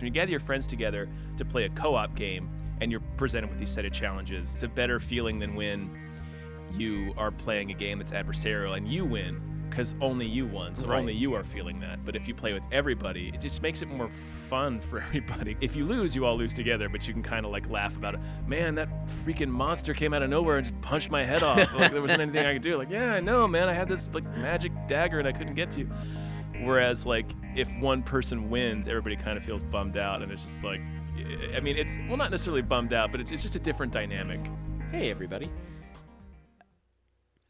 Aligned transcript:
When 0.00 0.06
you 0.06 0.12
gather 0.12 0.30
your 0.30 0.38
friends 0.38 0.68
together 0.68 1.08
to 1.38 1.44
play 1.44 1.64
a 1.64 1.68
co 1.70 1.96
op 1.96 2.14
game 2.14 2.48
and 2.80 2.88
you're 2.88 3.00
presented 3.16 3.50
with 3.50 3.58
these 3.58 3.70
set 3.72 3.84
of 3.84 3.90
challenges, 3.92 4.54
it's 4.54 4.62
a 4.62 4.68
better 4.68 5.00
feeling 5.00 5.40
than 5.40 5.56
when 5.56 5.90
you 6.74 7.12
are 7.16 7.32
playing 7.32 7.72
a 7.72 7.74
game 7.74 7.98
that's 7.98 8.12
adversarial 8.12 8.76
and 8.76 8.86
you 8.86 9.04
win 9.04 9.40
because 9.68 9.96
only 10.00 10.24
you 10.24 10.46
won. 10.46 10.76
So 10.76 10.86
Right. 10.86 11.00
only 11.00 11.14
you 11.14 11.34
are 11.34 11.42
feeling 11.42 11.80
that. 11.80 12.04
But 12.04 12.14
if 12.14 12.28
you 12.28 12.34
play 12.34 12.52
with 12.52 12.62
everybody, 12.70 13.32
it 13.34 13.40
just 13.40 13.60
makes 13.60 13.82
it 13.82 13.88
more 13.88 14.08
fun 14.48 14.78
for 14.88 15.00
everybody. 15.00 15.56
If 15.60 15.74
you 15.74 15.84
lose, 15.84 16.14
you 16.14 16.24
all 16.26 16.38
lose 16.38 16.54
together, 16.54 16.88
but 16.88 17.08
you 17.08 17.12
can 17.12 17.24
kind 17.24 17.44
of 17.44 17.50
like 17.50 17.68
laugh 17.68 17.96
about 17.96 18.14
it. 18.14 18.20
Man, 18.46 18.76
that 18.76 18.88
freaking 19.24 19.48
monster 19.48 19.94
came 19.94 20.14
out 20.14 20.22
of 20.22 20.30
nowhere 20.30 20.58
and 20.58 20.64
just 20.64 20.80
punched 20.80 21.10
my 21.10 21.24
head 21.24 21.42
off. 21.42 21.74
like 21.74 21.90
there 21.90 22.00
wasn't 22.00 22.20
anything 22.20 22.46
I 22.46 22.52
could 22.52 22.62
do. 22.62 22.78
Like, 22.78 22.88
yeah, 22.90 23.14
I 23.14 23.18
know, 23.20 23.48
man. 23.48 23.68
I 23.68 23.74
had 23.74 23.88
this 23.88 24.08
like 24.14 24.22
magic 24.36 24.70
dagger 24.86 25.18
and 25.18 25.26
I 25.26 25.32
couldn't 25.32 25.54
get 25.56 25.72
to 25.72 25.80
you. 25.80 25.90
Whereas 26.62 27.06
like 27.06 27.30
if 27.54 27.68
one 27.78 28.02
person 28.02 28.50
wins, 28.50 28.88
everybody 28.88 29.16
kind 29.16 29.38
of 29.38 29.44
feels 29.44 29.62
bummed 29.62 29.96
out, 29.96 30.22
and 30.22 30.32
it's 30.32 30.44
just 30.44 30.64
like, 30.64 30.80
I 31.54 31.60
mean, 31.60 31.76
it's 31.76 31.98
well 32.08 32.16
not 32.16 32.30
necessarily 32.30 32.62
bummed 32.62 32.92
out, 32.92 33.10
but 33.10 33.20
it's, 33.20 33.30
it's 33.30 33.42
just 33.42 33.56
a 33.56 33.60
different 33.60 33.92
dynamic. 33.92 34.40
Hey, 34.90 35.10
everybody. 35.10 35.50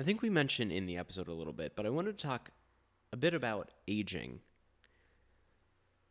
I 0.01 0.02
think 0.05 0.23
we 0.23 0.30
mentioned 0.30 0.73
in 0.73 0.87
the 0.87 0.97
episode 0.97 1.29
a 1.29 1.33
little 1.33 1.52
bit, 1.52 1.75
but 1.75 1.85
I 1.85 1.91
wanted 1.91 2.19
to 2.19 2.27
talk 2.27 2.51
a 3.13 3.16
bit 3.16 3.35
about 3.35 3.71
aging. 3.87 4.41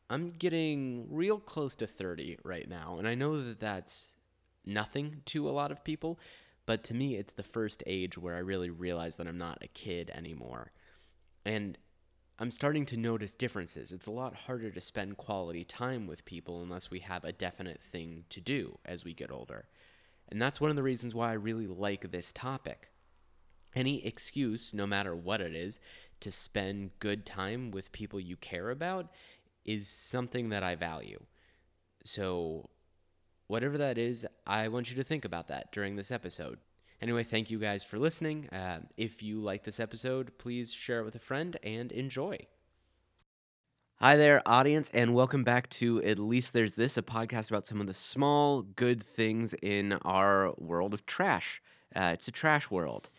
I'm 0.10 0.32
getting 0.32 1.08
real 1.10 1.40
close 1.40 1.76
to 1.76 1.88
30 1.88 2.40
right 2.44 2.68
now, 2.68 2.98
and 2.98 3.08
I 3.08 3.16
know 3.16 3.41
that 3.41 3.60
that's 3.60 4.16
nothing 4.66 5.22
to 5.26 5.48
a 5.48 5.52
lot 5.52 5.72
of 5.72 5.84
people, 5.84 6.20
but 6.66 6.84
to 6.86 6.94
me, 6.94 7.16
it's 7.16 7.34
the 7.34 7.44
first 7.44 7.82
age 7.86 8.18
where 8.18 8.36
I 8.36 8.40
really 8.40 8.70
realize 8.70 9.16
that 9.16 9.27
I'm 9.27 9.38
not 9.38 9.60
a 9.62 9.68
kid 9.68 10.12
anymore. 10.14 10.72
And 11.46 11.77
I'm 12.40 12.52
starting 12.52 12.86
to 12.88 12.98
notice 12.98 13.34
differences. 13.34 13.91
It's 13.91 14.05
a 14.05 14.12
lot 14.12 14.36
harder 14.36 14.70
to 14.70 14.82
spend 14.82 15.18
quality 15.18 15.64
time 15.64 16.05
with 16.05 16.23
people 16.23 16.62
unless 16.62 16.91
we 16.91 17.00
have 17.00 17.23
a 17.23 17.32
definite 17.32 17.82
thing 17.82 18.26
to 18.30 18.40
do 18.40 18.77
as 18.86 19.04
we 19.04 19.16
get 19.16 19.32
older. 19.32 19.66
And 20.30 20.40
that's 20.40 20.62
one 20.62 20.70
of 20.70 20.76
the 20.76 20.84
reasons 20.84 21.15
why 21.15 21.32
I 21.32 21.34
really 21.34 21.65
like 21.65 22.12
this 22.12 22.32
topic. 22.32 22.90
Any 23.76 24.05
excuse, 24.05 24.71
no 24.71 24.85
matter 24.85 25.15
what 25.15 25.41
it 25.41 25.55
is, 25.55 25.80
to 26.20 26.32
spend 26.32 26.91
good 26.99 27.26
time 27.26 27.71
with 27.71 27.91
people 27.91 28.20
you 28.20 28.35
care 28.35 28.70
about 28.70 29.08
is 29.65 29.88
something 29.88 30.49
that 30.49 30.63
I 30.63 30.76
value. 30.76 31.24
So, 32.04 32.70
whatever 33.48 33.80
that 33.80 33.98
is, 33.98 34.27
I 34.46 34.68
want 34.68 34.90
you 34.90 34.96
to 34.98 35.04
think 35.04 35.26
about 35.26 35.48
that 35.48 35.71
during 35.71 35.96
this 35.96 36.12
episode. 36.12 36.60
Anyway, 37.01 37.23
thank 37.23 37.51
you 37.51 37.59
guys 37.59 37.84
for 37.84 37.99
listening. 37.99 38.49
Uh, 38.49 38.79
if 38.98 39.21
you 39.21 39.40
like 39.40 39.63
this 39.63 39.79
episode, 39.79 40.31
please 40.40 40.73
share 40.73 41.01
it 41.01 41.05
with 41.05 41.15
a 41.15 41.20
friend 41.20 41.55
and 41.62 41.91
enjoy. 41.91 42.37
Hi 43.99 44.15
there, 44.15 44.41
audience, 44.48 44.90
and 44.93 45.13
welcome 45.13 45.43
back 45.43 45.70
to 45.71 46.01
At 46.03 46.18
Least 46.18 46.53
There's 46.53 46.73
This, 46.73 46.98
a 46.98 47.03
podcast 47.03 47.49
about 47.49 47.68
some 47.68 47.81
of 47.81 47.87
the 47.87 47.93
small 47.93 48.63
good 48.63 49.03
things 49.03 49.53
in 49.62 49.93
our 50.05 50.53
world 50.57 50.93
of 50.95 51.05
trash. 51.05 51.62
Uh, 51.95 52.12
it's 52.13 52.27
a 52.27 52.31
trash 52.31 52.71
world, 52.71 53.12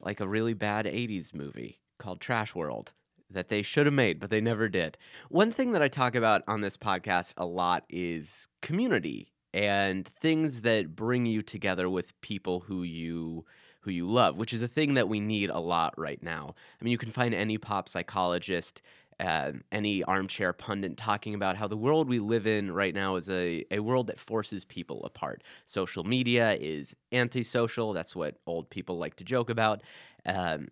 like 0.00 0.20
a 0.20 0.28
really 0.28 0.54
bad 0.54 0.86
80s 0.86 1.34
movie 1.34 1.80
called 1.98 2.20
Trash 2.20 2.54
World 2.54 2.92
that 3.30 3.48
they 3.48 3.60
should 3.60 3.86
have 3.86 3.94
made, 3.94 4.20
but 4.20 4.30
they 4.30 4.40
never 4.40 4.68
did. 4.68 4.96
One 5.28 5.52
thing 5.52 5.72
that 5.72 5.82
I 5.82 5.88
talk 5.88 6.14
about 6.14 6.42
on 6.48 6.62
this 6.62 6.78
podcast 6.78 7.34
a 7.36 7.44
lot 7.44 7.84
is 7.90 8.48
community 8.62 9.32
and 9.54 10.06
things 10.06 10.62
that 10.62 10.94
bring 10.94 11.26
you 11.26 11.42
together 11.42 11.88
with 11.88 12.18
people 12.20 12.60
who 12.60 12.82
you 12.82 13.44
who 13.80 13.90
you 13.90 14.06
love, 14.06 14.38
which 14.38 14.52
is 14.52 14.60
a 14.60 14.68
thing 14.68 14.94
that 14.94 15.08
we 15.08 15.20
need 15.20 15.50
a 15.50 15.58
lot 15.58 15.94
right 15.96 16.22
now. 16.22 16.54
I 16.80 16.84
mean, 16.84 16.92
you 16.92 16.98
can 16.98 17.12
find 17.12 17.32
any 17.32 17.58
pop 17.58 17.88
psychologist, 17.88 18.82
uh, 19.20 19.52
any 19.72 20.02
armchair 20.04 20.52
pundit 20.52 20.96
talking 20.96 21.34
about 21.34 21.56
how 21.56 21.68
the 21.68 21.76
world 21.76 22.08
we 22.08 22.18
live 22.18 22.46
in 22.46 22.70
right 22.72 22.94
now 22.94 23.16
is 23.16 23.30
a, 23.30 23.64
a 23.70 23.78
world 23.78 24.08
that 24.08 24.18
forces 24.18 24.64
people 24.64 25.04
apart. 25.04 25.42
Social 25.64 26.04
media 26.04 26.56
is 26.60 26.94
antisocial. 27.12 27.92
That's 27.92 28.14
what 28.14 28.36
old 28.46 28.68
people 28.68 28.98
like 28.98 29.16
to 29.16 29.24
joke 29.24 29.48
about. 29.48 29.82
Um, 30.26 30.68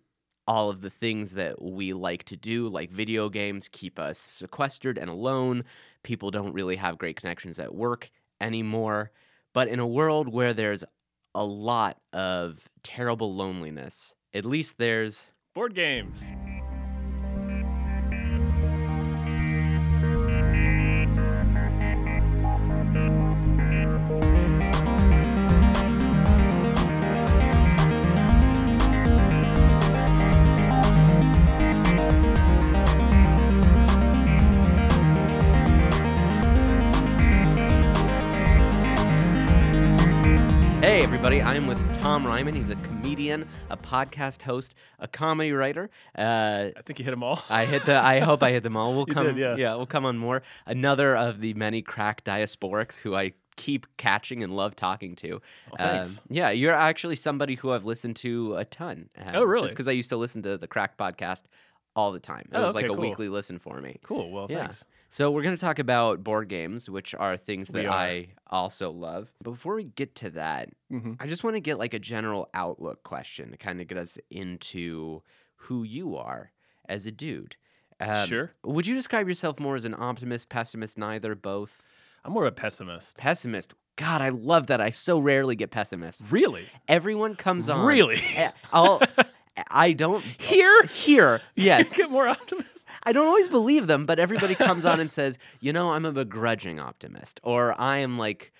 all 0.47 0.69
of 0.69 0.81
the 0.81 0.89
things 0.89 1.33
that 1.33 1.61
we 1.61 1.93
like 1.93 2.23
to 2.25 2.37
do, 2.37 2.67
like 2.69 2.91
video 2.91 3.29
games, 3.29 3.67
keep 3.69 3.99
us 3.99 4.19
sequestered 4.19 4.97
and 4.97 5.09
alone. 5.09 5.63
People 6.03 6.29
don't 6.29 6.53
really 6.53 6.75
have 6.75 6.97
great 6.97 7.17
connections 7.17 7.57
at 7.57 7.73
work 7.73 8.09
anymore. 8.41 9.11
But 9.53 9.67
in 9.67 9.79
a 9.79 9.87
world 9.87 10.27
where 10.31 10.53
there's 10.53 10.83
a 11.33 11.45
lot 11.45 11.97
of 12.13 12.67
terrible 12.83 13.33
loneliness, 13.33 14.13
at 14.33 14.45
least 14.45 14.77
there's 14.77 15.25
Board 15.53 15.73
games. 15.73 16.31
He's 42.37 42.69
a 42.69 42.75
comedian, 42.75 43.47
a 43.71 43.77
podcast 43.77 44.43
host, 44.43 44.75
a 44.99 45.07
comedy 45.07 45.51
writer. 45.53 45.89
Uh, 46.15 46.69
I 46.77 46.81
think 46.85 46.99
you 46.99 47.05
hit 47.05 47.09
them 47.09 47.23
all. 47.23 47.43
I 47.49 47.65
hit 47.65 47.83
the. 47.85 48.03
I 48.03 48.19
hope 48.19 48.43
I 48.43 48.51
hit 48.51 48.61
them 48.61 48.77
all. 48.77 48.93
We'll 48.97 49.07
come. 49.07 49.35
did, 49.35 49.57
yeah. 49.57 49.73
we'll 49.75 49.87
come 49.87 50.05
on 50.05 50.19
more. 50.19 50.43
Another 50.67 51.15
of 51.15 51.41
the 51.41 51.55
many 51.55 51.81
crack 51.81 52.23
diasporics 52.23 52.99
who 52.99 53.15
I 53.15 53.33
keep 53.55 53.87
catching 53.97 54.43
and 54.43 54.55
love 54.55 54.75
talking 54.75 55.15
to. 55.15 55.41
Oh, 55.71 55.75
thanks. 55.77 56.19
Um, 56.19 56.23
yeah, 56.29 56.51
you're 56.51 56.75
actually 56.75 57.15
somebody 57.15 57.55
who 57.55 57.71
I've 57.71 57.85
listened 57.85 58.17
to 58.17 58.55
a 58.55 58.65
ton. 58.65 59.09
um, 59.17 59.31
Oh, 59.33 59.43
really? 59.43 59.65
Just 59.65 59.75
because 59.75 59.87
I 59.87 59.91
used 59.93 60.09
to 60.09 60.17
listen 60.17 60.43
to 60.43 60.57
the 60.57 60.67
Cracked 60.67 60.99
podcast 60.99 61.43
all 61.97 62.11
the 62.13 62.19
time. 62.19 62.47
It 62.51 62.55
Oh, 62.55 62.63
was 62.65 62.75
like 62.75 62.85
a 62.85 62.89
cool. 62.89 62.97
weekly 62.97 63.27
listen 63.27 63.57
for 63.59 63.81
me. 63.81 63.97
cool. 64.03 64.31
Well, 64.31 64.47
Yeah. 64.49 64.59
thanks. 64.65 64.85
So 65.09 65.31
we're 65.31 65.41
going 65.41 65.55
to 65.55 65.59
talk 65.59 65.79
about 65.79 66.23
board 66.23 66.47
games, 66.47 66.89
which 66.89 67.15
are 67.15 67.35
things 67.37 67.69
that 67.69 67.85
are. 67.85 67.91
I 67.91 68.27
also 68.47 68.91
love. 68.91 69.31
But 69.41 69.51
before 69.51 69.75
we 69.75 69.85
get 69.85 70.13
to 70.15 70.29
that, 70.31 70.69
hmm 70.89 71.13
I 71.19 71.25
just 71.27 71.43
want 71.43 71.55
to 71.55 71.59
get 71.59 71.79
like 71.79 71.93
a 71.93 71.99
general 71.99 72.49
outlook 72.53 73.03
question 73.03 73.51
to 73.51 73.57
kind 73.57 73.81
of 73.81 73.87
get 73.87 73.97
us 73.97 74.17
into 74.29 75.23
who 75.55 75.83
you 75.83 76.15
are 76.17 76.51
as 76.87 77.05
a 77.05 77.11
dude. 77.11 77.55
Um, 77.99 78.27
sure. 78.27 78.51
Would 78.63 78.85
you 78.85 78.93
describe 78.93 79.27
yourself 79.27 79.59
more 79.59 79.75
as 79.75 79.83
an 79.85 79.95
optimist, 79.97 80.49
pessimist, 80.49 80.97
neither, 80.99 81.33
both? 81.33 81.81
I'm 82.23 82.31
more 82.33 82.43
of 82.43 82.49
a 82.49 82.55
pessimist. 82.55 83.17
Pessimist. 83.17 83.73
God, 83.95 84.21
I 84.21 84.29
love 84.29 84.67
that. 84.67 84.79
I 84.79 84.91
so 84.91 85.17
rarely 85.17 85.55
get 85.55 85.71
pessimists. 85.71 86.23
Really? 86.29 86.67
Everyone 86.87 87.33
comes 87.35 87.69
on. 87.69 87.87
Really? 87.87 88.21
Eh, 88.35 88.51
I'll. 88.71 89.01
I 89.69 89.93
don't 89.93 90.23
Here? 90.23 90.83
Here, 90.83 91.41
yes. 91.55 91.95
Get 91.95 92.09
more 92.11 92.27
optimistic. 92.27 92.73
I 93.03 93.11
don't 93.11 93.27
always 93.27 93.49
believe 93.49 93.87
them, 93.87 94.05
but 94.05 94.19
everybody 94.19 94.55
comes 94.55 94.85
on 94.85 94.99
and 94.99 95.11
says, 95.19 95.37
you 95.59 95.73
know, 95.73 95.91
I'm 95.91 96.05
a 96.05 96.11
begrudging 96.11 96.79
optimist, 96.79 97.39
or 97.43 97.79
I 97.79 97.97
am 97.97 98.17
like, 98.17 98.51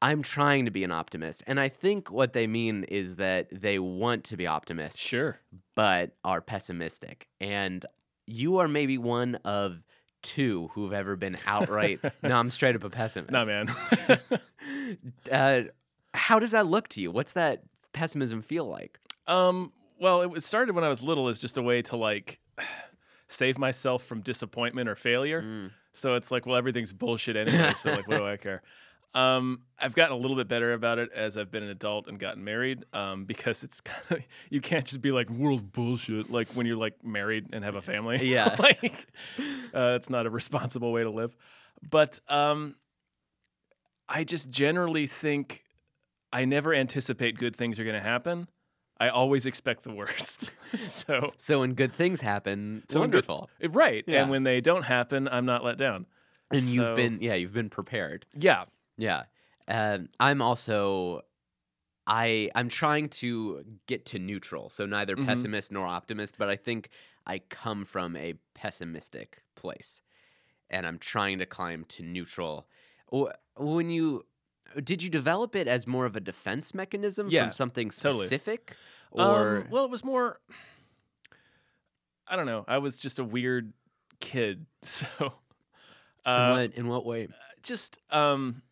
I'm 0.00 0.22
trying 0.22 0.64
to 0.66 0.70
be 0.70 0.84
an 0.84 0.92
optimist. 0.92 1.42
And 1.46 1.58
I 1.58 1.68
think 1.68 2.10
what 2.10 2.32
they 2.32 2.46
mean 2.46 2.84
is 2.84 3.16
that 3.16 3.48
they 3.50 3.78
want 3.78 4.24
to 4.24 4.36
be 4.36 4.46
optimists, 4.46 5.00
Sure. 5.00 5.38
but 5.74 6.12
are 6.24 6.40
pessimistic. 6.40 7.26
And 7.40 7.84
you 8.26 8.58
are 8.58 8.68
maybe 8.68 8.96
one 8.98 9.36
of 9.44 9.82
two 10.22 10.70
who've 10.74 10.92
ever 10.92 11.16
been 11.16 11.36
outright, 11.46 12.00
no, 12.22 12.36
I'm 12.38 12.50
straight 12.50 12.76
up 12.76 12.84
a 12.84 12.90
pessimist. 12.90 13.32
No, 13.32 13.44
man. 13.44 13.74
uh, 15.32 15.62
how 16.14 16.38
does 16.38 16.50
that 16.52 16.66
look 16.66 16.88
to 16.88 17.00
you? 17.00 17.10
What's 17.10 17.32
that 17.32 17.62
pessimism 17.92 18.42
feel 18.42 18.66
like? 18.66 18.98
um. 19.26 19.72
Well, 20.00 20.34
it 20.34 20.42
started 20.42 20.74
when 20.74 20.84
I 20.84 20.88
was 20.88 21.02
little 21.02 21.28
as 21.28 21.40
just 21.40 21.58
a 21.58 21.62
way 21.62 21.82
to 21.82 21.96
like 21.96 22.38
save 23.28 23.58
myself 23.58 24.04
from 24.04 24.20
disappointment 24.20 24.88
or 24.88 24.94
failure. 24.94 25.42
Mm. 25.42 25.70
So 25.92 26.14
it's 26.14 26.30
like, 26.30 26.46
well, 26.46 26.56
everything's 26.56 26.92
bullshit 26.92 27.36
anyway. 27.36 27.74
so 27.74 27.90
like, 27.90 28.06
what 28.08 28.18
do 28.18 28.26
I 28.26 28.36
care? 28.36 28.62
Um, 29.14 29.62
I've 29.78 29.94
gotten 29.94 30.16
a 30.16 30.20
little 30.20 30.36
bit 30.36 30.48
better 30.48 30.74
about 30.74 30.98
it 30.98 31.10
as 31.12 31.36
I've 31.36 31.50
been 31.50 31.62
an 31.62 31.70
adult 31.70 32.08
and 32.08 32.18
gotten 32.18 32.44
married. 32.44 32.84
Um, 32.92 33.24
because 33.24 33.64
it's 33.64 33.80
kind 33.82 34.02
of 34.10 34.18
you 34.50 34.60
can't 34.60 34.84
just 34.84 35.00
be 35.00 35.10
like 35.10 35.28
world 35.30 35.72
bullshit 35.72 36.30
like 36.30 36.48
when 36.50 36.66
you're 36.66 36.76
like 36.76 37.04
married 37.04 37.48
and 37.52 37.64
have 37.64 37.74
a 37.74 37.82
family. 37.82 38.18
Yeah. 38.28 38.54
like 38.58 39.06
uh, 39.74 39.96
it's 39.96 40.10
not 40.10 40.26
a 40.26 40.30
responsible 40.30 40.92
way 40.92 41.02
to 41.02 41.10
live. 41.10 41.36
But 41.90 42.20
um, 42.28 42.74
I 44.08 44.24
just 44.24 44.50
generally 44.50 45.06
think 45.06 45.64
I 46.32 46.44
never 46.44 46.74
anticipate 46.74 47.38
good 47.38 47.56
things 47.56 47.78
are 47.80 47.84
going 47.84 47.96
to 47.96 48.06
happen. 48.08 48.48
I 49.00 49.08
always 49.10 49.46
expect 49.46 49.84
the 49.84 49.92
worst. 49.92 50.50
so 50.78 51.32
So 51.36 51.60
when 51.60 51.74
good 51.74 51.92
things 51.92 52.20
happen, 52.20 52.82
So 52.88 53.00
when 53.00 53.10
good- 53.10 53.26
wonderful. 53.28 53.50
eh, 53.60 53.68
right, 53.70 54.04
Yeah. 54.06 54.22
and 54.22 54.30
when 54.30 54.42
they 54.42 54.60
don't 54.60 54.82
happen, 54.82 55.28
I'm 55.28 55.46
not 55.46 55.64
let 55.64 55.78
down. 55.78 56.06
and 56.50 56.62
you've 56.62 56.96
been, 56.96 57.18
yeah, 57.20 57.34
you've 57.34 57.52
been 57.52 57.70
prepared. 57.70 58.26
Yeah, 58.34 58.64
Yeah. 58.96 59.24
Um, 59.68 60.08
I'm 60.18 60.40
also 60.40 61.22
I 62.06 62.50
I'm 62.54 62.70
trying 62.70 63.10
to 63.20 63.62
get 63.86 64.06
to 64.06 64.18
neutral, 64.18 64.70
so 64.70 64.86
neither 64.86 65.14
Mhm. 65.14 65.26
pessimist 65.26 65.70
nor 65.70 65.86
optimist, 65.86 66.38
but 66.38 66.48
I 66.48 66.56
think 66.56 66.88
I 67.26 67.40
come 67.40 67.84
from 67.84 68.16
a 68.16 68.32
pessimistic 68.54 69.42
place. 69.56 70.00
And 70.70 70.86
I'm 70.86 70.98
trying 70.98 71.38
to 71.40 71.46
climb 71.46 71.84
to 71.84 72.02
neutral. 72.02 72.66
When 73.56 73.90
you 73.90 74.24
did 74.84 75.02
you 75.02 75.10
develop 75.10 75.56
it 75.56 75.66
as 75.68 75.86
more 75.86 76.06
of 76.06 76.16
a 76.16 76.20
defense 76.20 76.74
mechanism 76.74 77.28
Yeah, 77.30 77.44
from 77.44 77.52
something 77.52 77.90
totally. 77.90 78.26
specific, 78.26 78.74
Um, 79.16 79.20
or 79.28 79.66
well, 79.70 79.84
it 79.84 79.90
was 79.90 80.04
more. 80.04 80.40
I 82.26 82.36
don't 82.36 82.46
know. 82.46 82.64
I 82.68 82.78
was 82.78 82.98
just 82.98 83.18
a 83.18 83.24
weird 83.24 83.72
kid, 84.20 84.66
so. 84.82 85.06
in 85.16 85.32
Uh, 86.26 86.50
what 86.50 86.74
in 86.74 86.88
what 86.88 87.06
way? 87.06 87.28
just 87.62 87.98
um 88.10 88.62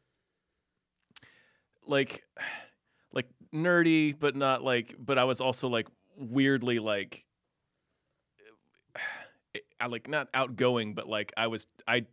like 1.87 2.23
like 3.13 3.29
nerdy 3.53 4.15
but 4.19 4.37
not 4.37 4.63
like 4.63 4.95
but 4.99 5.19
i 5.19 5.25
was 5.25 5.41
also 5.41 5.69
like 5.69 5.87
weirdly 6.17 6.79
like 6.79 7.25
i 9.81 9.87
like 9.87 10.09
not 10.09 10.29
outgoing 10.35 10.95
but 10.95 11.09
like 11.09 11.33
i 11.37 11.47
was 11.47 11.67
i 11.89 12.05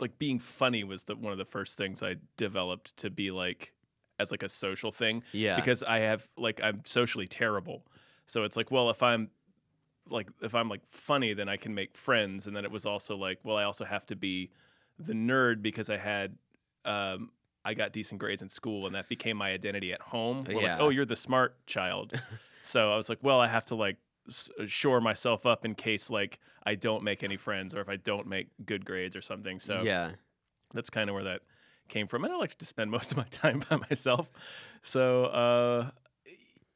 like 0.00 0.18
being 0.18 0.38
funny 0.38 0.84
was 0.84 1.04
the 1.04 1.16
one 1.16 1.32
of 1.32 1.38
the 1.38 1.44
first 1.44 1.76
things 1.76 2.02
i 2.02 2.16
developed 2.36 2.96
to 2.96 3.10
be 3.10 3.30
like 3.30 3.72
as 4.18 4.30
like 4.30 4.42
a 4.42 4.48
social 4.48 4.90
thing 4.90 5.22
Yeah, 5.32 5.56
because 5.56 5.82
I 5.82 5.98
have 5.98 6.26
like 6.36 6.60
I'm 6.62 6.82
socially 6.84 7.26
terrible. 7.26 7.86
So 8.26 8.42
it's 8.42 8.56
like, 8.56 8.70
well, 8.70 8.90
if 8.90 9.02
I'm 9.02 9.30
like 10.08 10.28
if 10.42 10.54
I'm 10.54 10.68
like 10.68 10.86
funny, 10.86 11.34
then 11.34 11.48
I 11.48 11.56
can 11.56 11.74
make 11.74 11.96
friends. 11.96 12.46
And 12.46 12.56
then 12.56 12.64
it 12.64 12.70
was 12.70 12.86
also 12.86 13.16
like, 13.16 13.38
well, 13.44 13.56
I 13.56 13.64
also 13.64 13.84
have 13.84 14.06
to 14.06 14.16
be 14.16 14.50
the 14.98 15.12
nerd 15.12 15.62
because 15.62 15.90
I 15.90 15.96
had 15.96 16.36
um 16.84 17.30
I 17.64 17.74
got 17.74 17.92
decent 17.92 18.20
grades 18.20 18.42
in 18.42 18.48
school 18.48 18.86
and 18.86 18.94
that 18.94 19.08
became 19.08 19.36
my 19.36 19.50
identity 19.50 19.92
at 19.92 20.00
home. 20.00 20.44
We're 20.46 20.62
Yeah. 20.62 20.74
Like, 20.74 20.80
oh, 20.80 20.88
you're 20.90 21.04
the 21.04 21.16
smart 21.16 21.66
child. 21.66 22.12
so 22.62 22.92
I 22.92 22.96
was 22.96 23.08
like, 23.08 23.18
well, 23.22 23.40
I 23.40 23.48
have 23.48 23.64
to 23.66 23.74
like 23.74 23.96
shore 24.66 25.00
myself 25.00 25.46
up 25.46 25.64
in 25.64 25.74
case 25.74 26.10
like 26.10 26.40
I 26.64 26.74
don't 26.74 27.02
make 27.02 27.22
any 27.22 27.36
friends 27.36 27.74
or 27.74 27.80
if 27.80 27.88
I 27.88 27.96
don't 27.96 28.26
make 28.26 28.48
good 28.64 28.84
grades 28.84 29.16
or 29.16 29.22
something. 29.22 29.60
So 29.60 29.82
yeah, 29.82 30.12
that's 30.74 30.90
kind 30.90 31.08
of 31.08 31.14
where 31.14 31.24
that 31.24 31.42
came 31.88 32.06
from. 32.06 32.24
And 32.24 32.32
I 32.32 32.36
like 32.36 32.56
to 32.58 32.66
spend 32.66 32.90
most 32.96 33.12
of 33.12 33.16
my 33.16 33.24
time 33.30 33.62
by 33.68 33.76
myself. 33.76 34.28
So, 34.82 35.24
uh, 35.26 35.90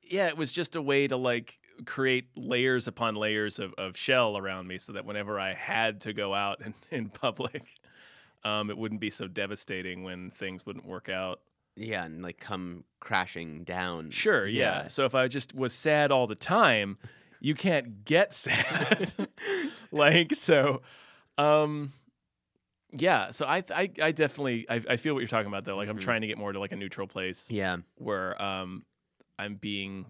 yeah, 0.02 0.26
it 0.28 0.36
was 0.36 0.52
just 0.52 0.76
a 0.76 0.82
way 0.82 1.06
to 1.06 1.16
like 1.16 1.58
create 1.86 2.26
layers 2.36 2.86
upon 2.86 3.14
layers 3.14 3.58
of, 3.58 3.74
of 3.78 3.96
shell 3.96 4.36
around 4.36 4.66
me 4.66 4.78
so 4.78 4.92
that 4.92 5.04
whenever 5.04 5.38
I 5.38 5.54
had 5.54 6.00
to 6.02 6.12
go 6.12 6.34
out 6.34 6.60
in, 6.64 6.74
in 6.90 7.08
public, 7.08 7.64
um, 8.44 8.70
it 8.70 8.78
wouldn't 8.78 9.00
be 9.00 9.10
so 9.10 9.26
devastating 9.26 10.02
when 10.02 10.30
things 10.30 10.64
wouldn't 10.64 10.86
work 10.86 11.08
out. 11.08 11.40
yeah, 11.76 12.04
and 12.04 12.22
like 12.22 12.38
come 12.38 12.84
crashing 13.00 13.64
down. 13.64 14.10
Sure, 14.10 14.46
yeah. 14.46 14.88
So 14.88 15.04
if 15.04 15.14
I 15.14 15.28
just 15.28 15.54
was 15.54 15.72
sad 15.72 16.10
all 16.10 16.26
the 16.26 16.34
time, 16.34 16.98
you 17.40 17.54
can't 17.54 18.04
get 18.04 18.32
sad. 18.34 19.12
like 19.90 20.34
so 20.34 20.82
um 21.38 21.92
yeah 22.92 23.30
so 23.30 23.46
i 23.46 23.62
i, 23.74 23.90
I 24.02 24.12
definitely 24.12 24.66
I, 24.68 24.82
I 24.90 24.96
feel 24.96 25.14
what 25.14 25.20
you're 25.20 25.28
talking 25.28 25.46
about 25.48 25.64
though 25.64 25.76
like 25.76 25.88
i'm 25.88 25.96
Mhm. 25.96 26.00
trying 26.02 26.20
to 26.22 26.26
get 26.26 26.38
more 26.38 26.52
to 26.52 26.58
like 26.58 26.72
a 26.72 26.76
neutral 26.76 27.06
place 27.06 27.50
yeah, 27.50 27.76
where 27.96 28.40
um 28.42 28.84
i'm 29.38 29.54
being 29.54 30.06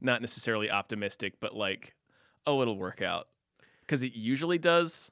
not 0.00 0.20
necessarily 0.20 0.70
optimistic 0.70 1.34
but 1.40 1.54
like 1.54 1.94
oh 2.46 2.60
it'll 2.62 2.76
work 2.78 3.02
out 3.02 3.28
because 3.80 4.02
it 4.02 4.14
usually 4.14 4.58
does 4.58 5.10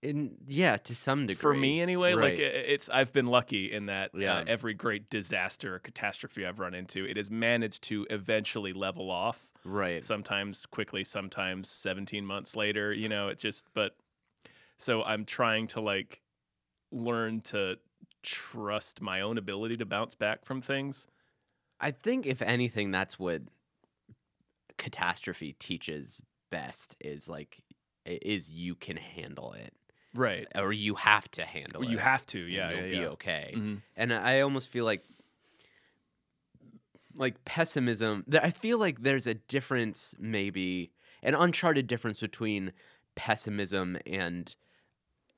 in 0.00 0.36
yeah, 0.46 0.76
to 0.76 0.94
some 0.94 1.26
degree 1.26 1.40
for 1.40 1.52
me 1.54 1.80
anyway 1.80 2.14
like 2.14 2.20
Right. 2.34 2.40
i- 2.40 2.42
it's 2.44 2.88
i've 2.88 3.12
been 3.12 3.26
lucky 3.26 3.72
in 3.72 3.86
that 3.86 4.12
Yeah. 4.14 4.36
uh, 4.36 4.44
every 4.46 4.74
great 4.74 5.10
disaster 5.10 5.74
or 5.74 5.78
catastrophe 5.80 6.46
i've 6.46 6.60
run 6.60 6.72
into 6.72 7.04
it 7.04 7.16
has 7.16 7.32
managed 7.32 7.82
to 7.84 8.06
eventually 8.08 8.72
level 8.72 9.10
off 9.10 9.47
right? 9.64 10.04
sometimes 10.04 10.66
quickly 10.66 11.04
sometimes 11.04 11.68
17 11.70 12.24
months 12.24 12.56
later 12.56 12.92
you 12.92 13.08
know 13.08 13.28
it 13.28 13.38
just 13.38 13.66
but 13.74 13.96
so 14.78 15.02
i'm 15.04 15.24
trying 15.24 15.66
to 15.66 15.80
like 15.80 16.22
learn 16.92 17.40
to 17.40 17.76
trust 18.22 19.00
my 19.00 19.20
own 19.20 19.38
ability 19.38 19.76
to 19.76 19.86
bounce 19.86 20.14
back 20.14 20.44
from 20.44 20.60
things 20.60 21.06
I 21.80 21.90
think 21.92 22.26
if 22.26 22.42
anything, 22.42 22.90
that's 22.90 23.18
what 23.18 23.42
catastrophe 24.76 25.54
teaches 25.58 26.20
best 26.50 26.96
is 27.00 27.28
like 27.28 27.62
is 28.06 28.48
you 28.48 28.74
can 28.76 28.96
handle 28.96 29.52
it 29.52 29.74
right 30.14 30.46
or 30.54 30.72
you 30.72 30.94
have 30.94 31.28
to 31.28 31.44
handle 31.44 31.80
well, 31.80 31.88
it. 31.88 31.92
you 31.92 31.98
have 31.98 32.24
to 32.24 32.38
and 32.38 32.50
yeah 32.52 32.70
you'll 32.70 32.80
yeah, 32.80 32.90
be 32.90 32.96
yeah. 32.98 33.06
okay. 33.08 33.52
Mhm. 33.56 33.82
And 33.96 34.12
I 34.12 34.40
almost 34.40 34.68
feel 34.68 34.84
like 34.84 35.02
like 37.18 37.44
pessimism. 37.44 38.24
I 38.32 38.50
feel 38.50 38.78
like 38.78 39.02
there's 39.02 39.26
a 39.26 39.34
difference, 39.34 40.14
maybe 40.18 40.92
an 41.22 41.34
uncharted 41.34 41.86
difference 41.86 42.20
between 42.20 42.72
pessimism 43.16 43.98
and 44.06 44.54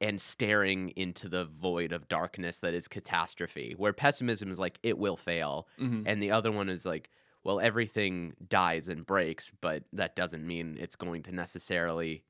and 0.00 0.20
staring 0.20 0.90
into 0.96 1.28
the 1.28 1.44
void 1.46 1.92
of 1.92 2.08
darkness 2.08 2.58
that 2.58 2.74
is 2.74 2.88
catastrophe. 2.88 3.74
Where 3.76 3.92
pessimism 3.92 4.50
is 4.50 4.58
like 4.58 4.78
it 4.82 4.98
will 4.98 5.16
fail, 5.16 5.68
Mhm. 5.78 6.08
and 6.08 6.22
the 6.22 6.30
other 6.32 6.52
one 6.52 6.68
is 6.70 6.86
like, 6.86 7.10
well, 7.44 7.60
everything 7.60 8.34
dies 8.48 8.88
and 8.88 9.06
breaks, 9.06 9.52
but 9.60 9.84
that 9.92 10.16
doesn't 10.16 10.46
mean 10.46 10.78
it's 10.80 10.96
going 10.96 11.22
to 11.24 11.32
necessarily 11.32 12.24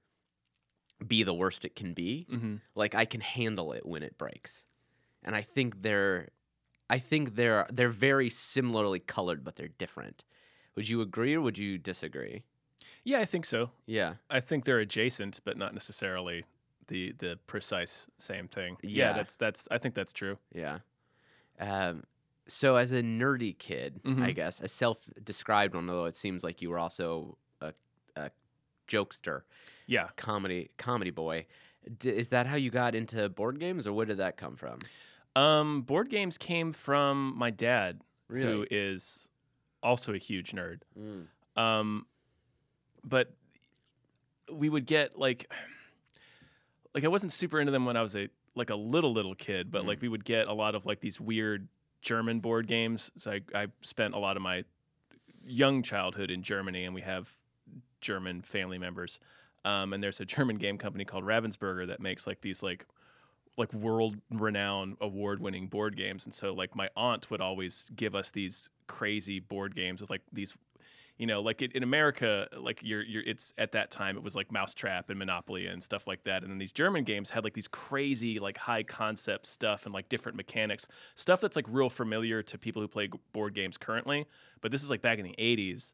be 1.06 1.22
the 1.22 1.34
worst 1.34 1.64
it 1.64 1.74
can 1.74 1.94
be 1.94 2.28
Mhm. 2.28 2.60
like 2.74 2.94
I 2.94 3.04
can 3.04 3.20
handle 3.20 3.72
it 3.72 3.86
when 3.86 4.02
it 4.02 4.18
breaks. 4.18 4.62
And 5.22 5.36
I 5.36 5.42
think 5.42 5.82
they're 5.82 6.30
I 6.96 6.98
think 6.98 7.34
they're 7.36 7.66
they're 7.72 7.88
very 8.10 8.30
similarly 8.30 9.00
colored 9.00 9.44
but 9.44 9.56
they're 9.56 9.68
different. 9.84 10.24
Would 10.76 10.88
you 10.88 11.00
agree 11.02 11.34
or 11.34 11.40
would 11.40 11.58
you 11.58 11.78
disagree? 11.78 12.44
yeah 13.04 13.20
i 13.20 13.24
think 13.26 13.44
so 13.46 13.70
Yeah. 13.86 14.14
i 14.30 14.40
think 14.40 14.64
they're 14.64 14.80
adjacent 14.80 15.40
but 15.44 15.56
not 15.56 15.72
necessarily 15.74 16.44
the 16.88 17.12
the 17.18 17.38
precise 17.46 18.06
same 18.18 18.48
thing 18.48 18.76
Yeah. 18.82 19.12
that's 19.14 19.36
that's 19.38 19.68
i 19.70 19.78
think 19.78 19.94
that's 19.94 20.12
true 20.12 20.36
Yeah. 20.54 20.78
Um 21.58 22.04
so 22.48 22.76
as 22.76 22.90
a 22.90 23.00
nerdy 23.02 23.56
kid, 23.56 24.00
I 24.04 24.08
Mhm. 24.08 24.34
guess, 24.34 24.60
a 24.60 24.66
self-described 24.68 25.74
one 25.74 25.88
although 25.88 26.06
it 26.06 26.16
seems 26.16 26.42
like 26.42 26.60
you 26.62 26.70
were 26.70 26.78
also 26.80 27.38
a, 27.60 27.72
a 28.16 28.30
jokester, 28.88 29.42
yeah 29.86 30.08
comedy 30.16 30.70
comedy 30.78 31.10
boy. 31.12 31.46
D- 31.98 32.10
is 32.10 32.28
that 32.28 32.46
how 32.46 32.56
you 32.56 32.70
got 32.70 32.94
into 32.94 33.28
board 33.28 33.60
games 33.60 33.86
or 33.86 33.92
where 33.92 34.06
did 34.06 34.18
that 34.18 34.36
come 34.36 34.56
from? 34.56 34.78
Um 35.36 35.82
board 35.82 36.08
games 36.10 36.36
came 36.38 36.72
from 36.72 37.34
my 37.36 37.50
dad 37.50 38.00
who 38.28 38.34
Really? 38.34 38.66
is 38.70 39.28
also 39.82 40.12
a 40.14 40.18
huge 40.18 40.52
nerd 40.52 40.80
Mm. 40.98 41.26
um 41.56 42.04
but 43.04 43.32
we 44.52 44.68
would 44.68 44.86
get 44.86 45.18
like 45.18 45.50
like 46.94 47.04
i 47.04 47.08
wasn't 47.08 47.32
super 47.32 47.60
into 47.60 47.70
them 47.72 47.84
when 47.84 47.96
i 47.96 48.02
was 48.02 48.16
a 48.16 48.28
like 48.56 48.70
a 48.70 48.74
little 48.74 49.12
little 49.12 49.34
kid 49.34 49.70
but 49.70 49.84
Mm. 49.84 49.86
like 49.88 50.00
we 50.02 50.08
would 50.08 50.24
get 50.24 50.48
a 50.48 50.52
lot 50.52 50.74
of 50.74 50.86
like 50.86 51.00
these 51.00 51.20
weird 51.20 51.68
german 52.02 52.40
board 52.40 52.66
games 52.66 53.10
so 53.16 53.32
I, 53.32 53.40
I 53.54 53.66
spent 53.82 54.14
a 54.14 54.18
lot 54.18 54.36
of 54.36 54.42
my 54.42 54.64
young 55.44 55.82
childhood 55.82 56.30
in 56.30 56.42
germany 56.42 56.84
and 56.84 56.94
we 56.94 57.02
have 57.02 57.28
german 58.00 58.42
family 58.42 58.78
members 58.78 59.20
um, 59.64 59.92
and 59.92 60.02
there's 60.02 60.20
a 60.20 60.24
german 60.34 60.56
game 60.56 60.78
company 60.78 61.04
called 61.04 61.24
ravensburger 61.24 61.86
that 61.86 62.00
makes 62.00 62.26
like 62.26 62.40
these 62.40 62.62
like 62.62 62.86
like 63.60 63.72
world 63.74 64.16
renowned 64.30 64.96
award 65.00 65.40
winning 65.40 65.66
board 65.66 65.96
games 65.96 66.24
and 66.24 66.34
so 66.34 66.52
like 66.52 66.74
my 66.74 66.88
aunt 66.96 67.30
would 67.30 67.40
always 67.40 67.90
give 67.94 68.14
us 68.14 68.30
these 68.30 68.70
crazy 68.88 69.38
board 69.38 69.76
games 69.76 70.00
with 70.00 70.10
like 70.10 70.22
these 70.32 70.54
you 71.18 71.26
know 71.26 71.40
like 71.42 71.60
it, 71.60 71.72
in 71.72 71.82
america 71.82 72.48
like 72.56 72.80
you're 72.82 73.02
you're 73.02 73.22
it's 73.24 73.52
at 73.58 73.70
that 73.72 73.90
time 73.90 74.16
it 74.16 74.22
was 74.22 74.34
like 74.34 74.50
mousetrap 74.50 75.10
and 75.10 75.18
monopoly 75.18 75.66
and 75.66 75.82
stuff 75.82 76.06
like 76.06 76.24
that 76.24 76.42
and 76.42 76.50
then 76.50 76.58
these 76.58 76.72
german 76.72 77.04
games 77.04 77.28
had 77.28 77.44
like 77.44 77.52
these 77.52 77.68
crazy 77.68 78.38
like 78.38 78.56
high 78.56 78.82
concept 78.82 79.44
stuff 79.46 79.84
and 79.84 79.92
like 79.92 80.08
different 80.08 80.36
mechanics 80.36 80.88
stuff 81.14 81.40
that's 81.40 81.56
like 81.56 81.66
real 81.68 81.90
familiar 81.90 82.42
to 82.42 82.56
people 82.56 82.80
who 82.80 82.88
play 82.88 83.08
board 83.32 83.54
games 83.54 83.76
currently 83.76 84.26
but 84.62 84.72
this 84.72 84.82
is 84.82 84.88
like 84.88 85.02
back 85.02 85.18
in 85.18 85.24
the 85.24 85.34
80s 85.38 85.92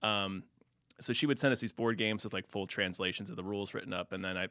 um, 0.00 0.44
so 1.00 1.12
she 1.12 1.26
would 1.26 1.40
send 1.40 1.52
us 1.52 1.58
these 1.58 1.72
board 1.72 1.98
games 1.98 2.22
with 2.22 2.32
like 2.32 2.46
full 2.46 2.68
translations 2.68 3.28
of 3.28 3.34
the 3.34 3.42
rules 3.42 3.74
written 3.74 3.92
up 3.92 4.12
and 4.12 4.24
then 4.24 4.36
i 4.36 4.46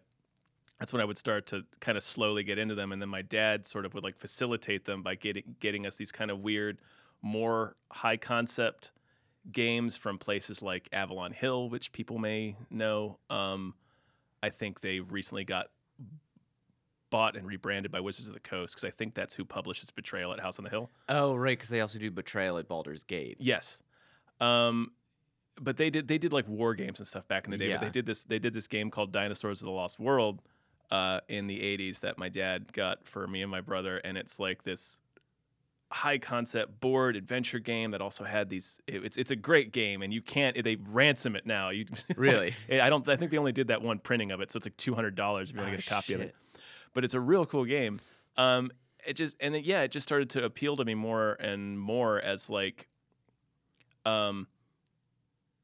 that's 0.79 0.93
when 0.93 1.01
I 1.01 1.05
would 1.05 1.17
start 1.17 1.47
to 1.47 1.63
kind 1.79 1.97
of 1.97 2.03
slowly 2.03 2.43
get 2.43 2.57
into 2.57 2.75
them. 2.75 2.91
And 2.91 3.01
then 3.01 3.09
my 3.09 3.21
dad 3.23 3.65
sort 3.65 3.85
of 3.85 3.93
would 3.93 4.03
like 4.03 4.17
facilitate 4.17 4.85
them 4.85 5.01
by 5.01 5.15
getting 5.15 5.55
getting 5.59 5.85
us 5.85 5.95
these 5.95 6.11
kind 6.11 6.29
of 6.29 6.39
weird, 6.39 6.77
more 7.21 7.75
high 7.91 8.17
concept 8.17 8.91
games 9.51 9.97
from 9.97 10.17
places 10.17 10.61
like 10.61 10.87
Avalon 10.91 11.31
Hill, 11.31 11.69
which 11.69 11.91
people 11.91 12.19
may 12.19 12.55
know. 12.69 13.17
Um, 13.29 13.73
I 14.43 14.49
think 14.49 14.81
they 14.81 14.99
recently 14.99 15.45
got 15.45 15.67
bought 17.09 17.37
and 17.37 17.47
rebranded 17.47 17.91
by 17.91 17.99
Wizards 17.99 18.27
of 18.27 18.33
the 18.33 18.39
Coast 18.39 18.75
because 18.75 18.85
I 18.85 18.91
think 18.91 19.15
that's 19.15 19.33
who 19.33 19.45
publishes 19.45 19.89
Betrayal 19.89 20.33
at 20.33 20.39
House 20.39 20.59
on 20.59 20.63
the 20.63 20.69
Hill. 20.69 20.91
Oh, 21.09 21.35
right, 21.35 21.59
cuz 21.59 21.69
they 21.69 21.81
also 21.81 21.97
do 21.97 22.11
Betrayal 22.11 22.57
at 22.57 22.67
Baldur's 22.67 23.03
Gate. 23.03 23.37
Yes. 23.39 23.81
Um, 24.39 24.91
but 25.59 25.77
they 25.77 25.89
did 25.89 26.07
they 26.07 26.19
did 26.19 26.33
like 26.33 26.47
war 26.47 26.75
games 26.75 26.99
and 26.99 27.07
stuff 27.07 27.27
back 27.27 27.45
in 27.45 27.51
the 27.51 27.57
day. 27.57 27.71
But 27.71 27.81
they 27.81 27.89
did 27.89 28.05
this 28.05 28.25
they 28.25 28.37
did 28.37 28.53
this 28.53 28.67
game 28.67 28.91
called 28.91 29.11
Dinosaurs 29.11 29.61
of 29.61 29.65
the 29.65 29.71
Lost 29.71 29.99
World 29.99 30.43
uh, 30.91 31.19
in 31.27 31.47
the 31.47 31.59
'80s 31.59 31.99
that 32.01 32.17
my 32.17 32.29
dad 32.29 32.71
got 32.73 33.07
for 33.07 33.27
me 33.27 33.41
and 33.41 33.51
my 33.51 33.61
brother, 33.61 33.97
and 33.97 34.17
it's 34.17 34.39
like 34.39 34.63
this 34.63 34.99
high 35.89 36.17
concept 36.17 36.81
board 36.81 37.15
adventure 37.15 37.59
game 37.59 37.91
that 37.91 38.01
also 38.01 38.23
had 38.25 38.49
these. 38.49 38.81
It, 38.87 39.03
it's 39.05 39.17
it's 39.17 39.31
a 39.31 39.35
great 39.35 39.71
game, 39.71 40.01
and 40.01 40.13
you 40.13 40.21
can't 40.21 40.61
they 40.63 40.75
ransom 40.75 41.35
it 41.35 41.45
now. 41.45 41.69
You 41.69 41.85
Really? 42.17 42.53
I 42.71 42.89
don't. 42.89 43.07
I 43.07 43.15
think 43.15 43.31
they 43.31 43.37
only 43.37 43.51
did 43.53 43.67
that 43.67 43.81
one 43.81 43.99
printing 43.99 44.31
of 44.31 44.41
it, 44.41 44.51
so 44.51 44.57
it's 44.57 44.65
like 44.65 44.77
two 44.77 44.95
hundred 44.95 45.15
dollars 45.15 45.49
if 45.49 45.55
you 45.55 45.61
want 45.61 45.73
Oh, 45.73 45.77
to 45.77 45.77
get 45.77 45.85
a 45.87 45.89
copy 45.89 46.13
of 46.13 46.21
it 46.21 46.35
but 46.93 47.03
it's 47.03 47.13
a 47.13 47.19
real 47.19 47.45
cool 47.45 47.63
game. 47.65 47.99
Um, 48.37 48.71
it 49.05 49.13
just 49.13 49.35
and 49.39 49.55
it, 49.55 49.65
yeah, 49.65 49.83
it 49.83 49.91
just 49.91 50.07
started 50.07 50.31
to 50.31 50.43
appeal 50.43 50.75
to 50.77 50.83
me 50.85 50.95
more 50.95 51.33
and 51.33 51.79
more 51.79 52.19
as 52.19 52.49
like, 52.49 52.87
um, 54.05 54.47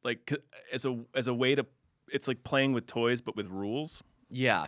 like 0.03 0.31
as 0.71 0.85
a 0.85 0.99
as 1.15 1.27
a 1.27 1.33
way 1.33 1.55
to, 1.55 1.65
it's 2.11 2.27
like 2.27 2.43
playing 2.43 2.73
with 2.73 2.85
toys 2.85 3.19
but 3.21 3.35
with 3.35 3.47
rules, 3.47 4.03
Yeah. 4.29 4.67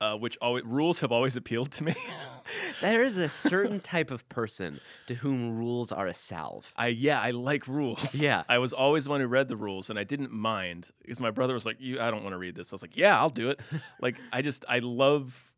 Uh, 0.00 0.16
which 0.16 0.36
always 0.40 0.64
rules 0.64 1.00
have 1.00 1.12
always 1.12 1.36
appealed 1.36 1.70
to 1.72 1.84
me. 1.84 1.94
There 2.80 3.02
is 3.02 3.16
a 3.16 3.28
certain 3.28 3.80
type 3.80 4.10
of 4.10 4.28
person 4.28 4.80
to 5.06 5.14
whom 5.14 5.56
rules 5.56 5.92
are 5.92 6.06
a 6.06 6.14
salve. 6.14 6.72
I 6.76 6.88
yeah, 6.88 7.20
I 7.20 7.30
like 7.30 7.66
rules. 7.66 8.14
Yeah. 8.14 8.42
I 8.48 8.58
was 8.58 8.72
always 8.72 9.04
the 9.04 9.10
one 9.10 9.20
who 9.20 9.26
read 9.26 9.48
the 9.48 9.56
rules, 9.56 9.90
and 9.90 9.98
I 9.98 10.04
didn't 10.04 10.32
mind 10.32 10.90
because 11.00 11.20
my 11.20 11.30
brother 11.30 11.54
was 11.54 11.64
like, 11.64 11.80
"You, 11.80 12.00
I 12.00 12.10
don't 12.10 12.22
want 12.22 12.34
to 12.34 12.38
read 12.38 12.54
this." 12.54 12.72
I 12.72 12.74
was 12.74 12.82
like, 12.82 12.96
"Yeah, 12.96 13.18
I'll 13.18 13.30
do 13.30 13.50
it." 13.50 13.60
like 14.00 14.16
I 14.32 14.42
just 14.42 14.64
I 14.68 14.80
love 14.80 15.52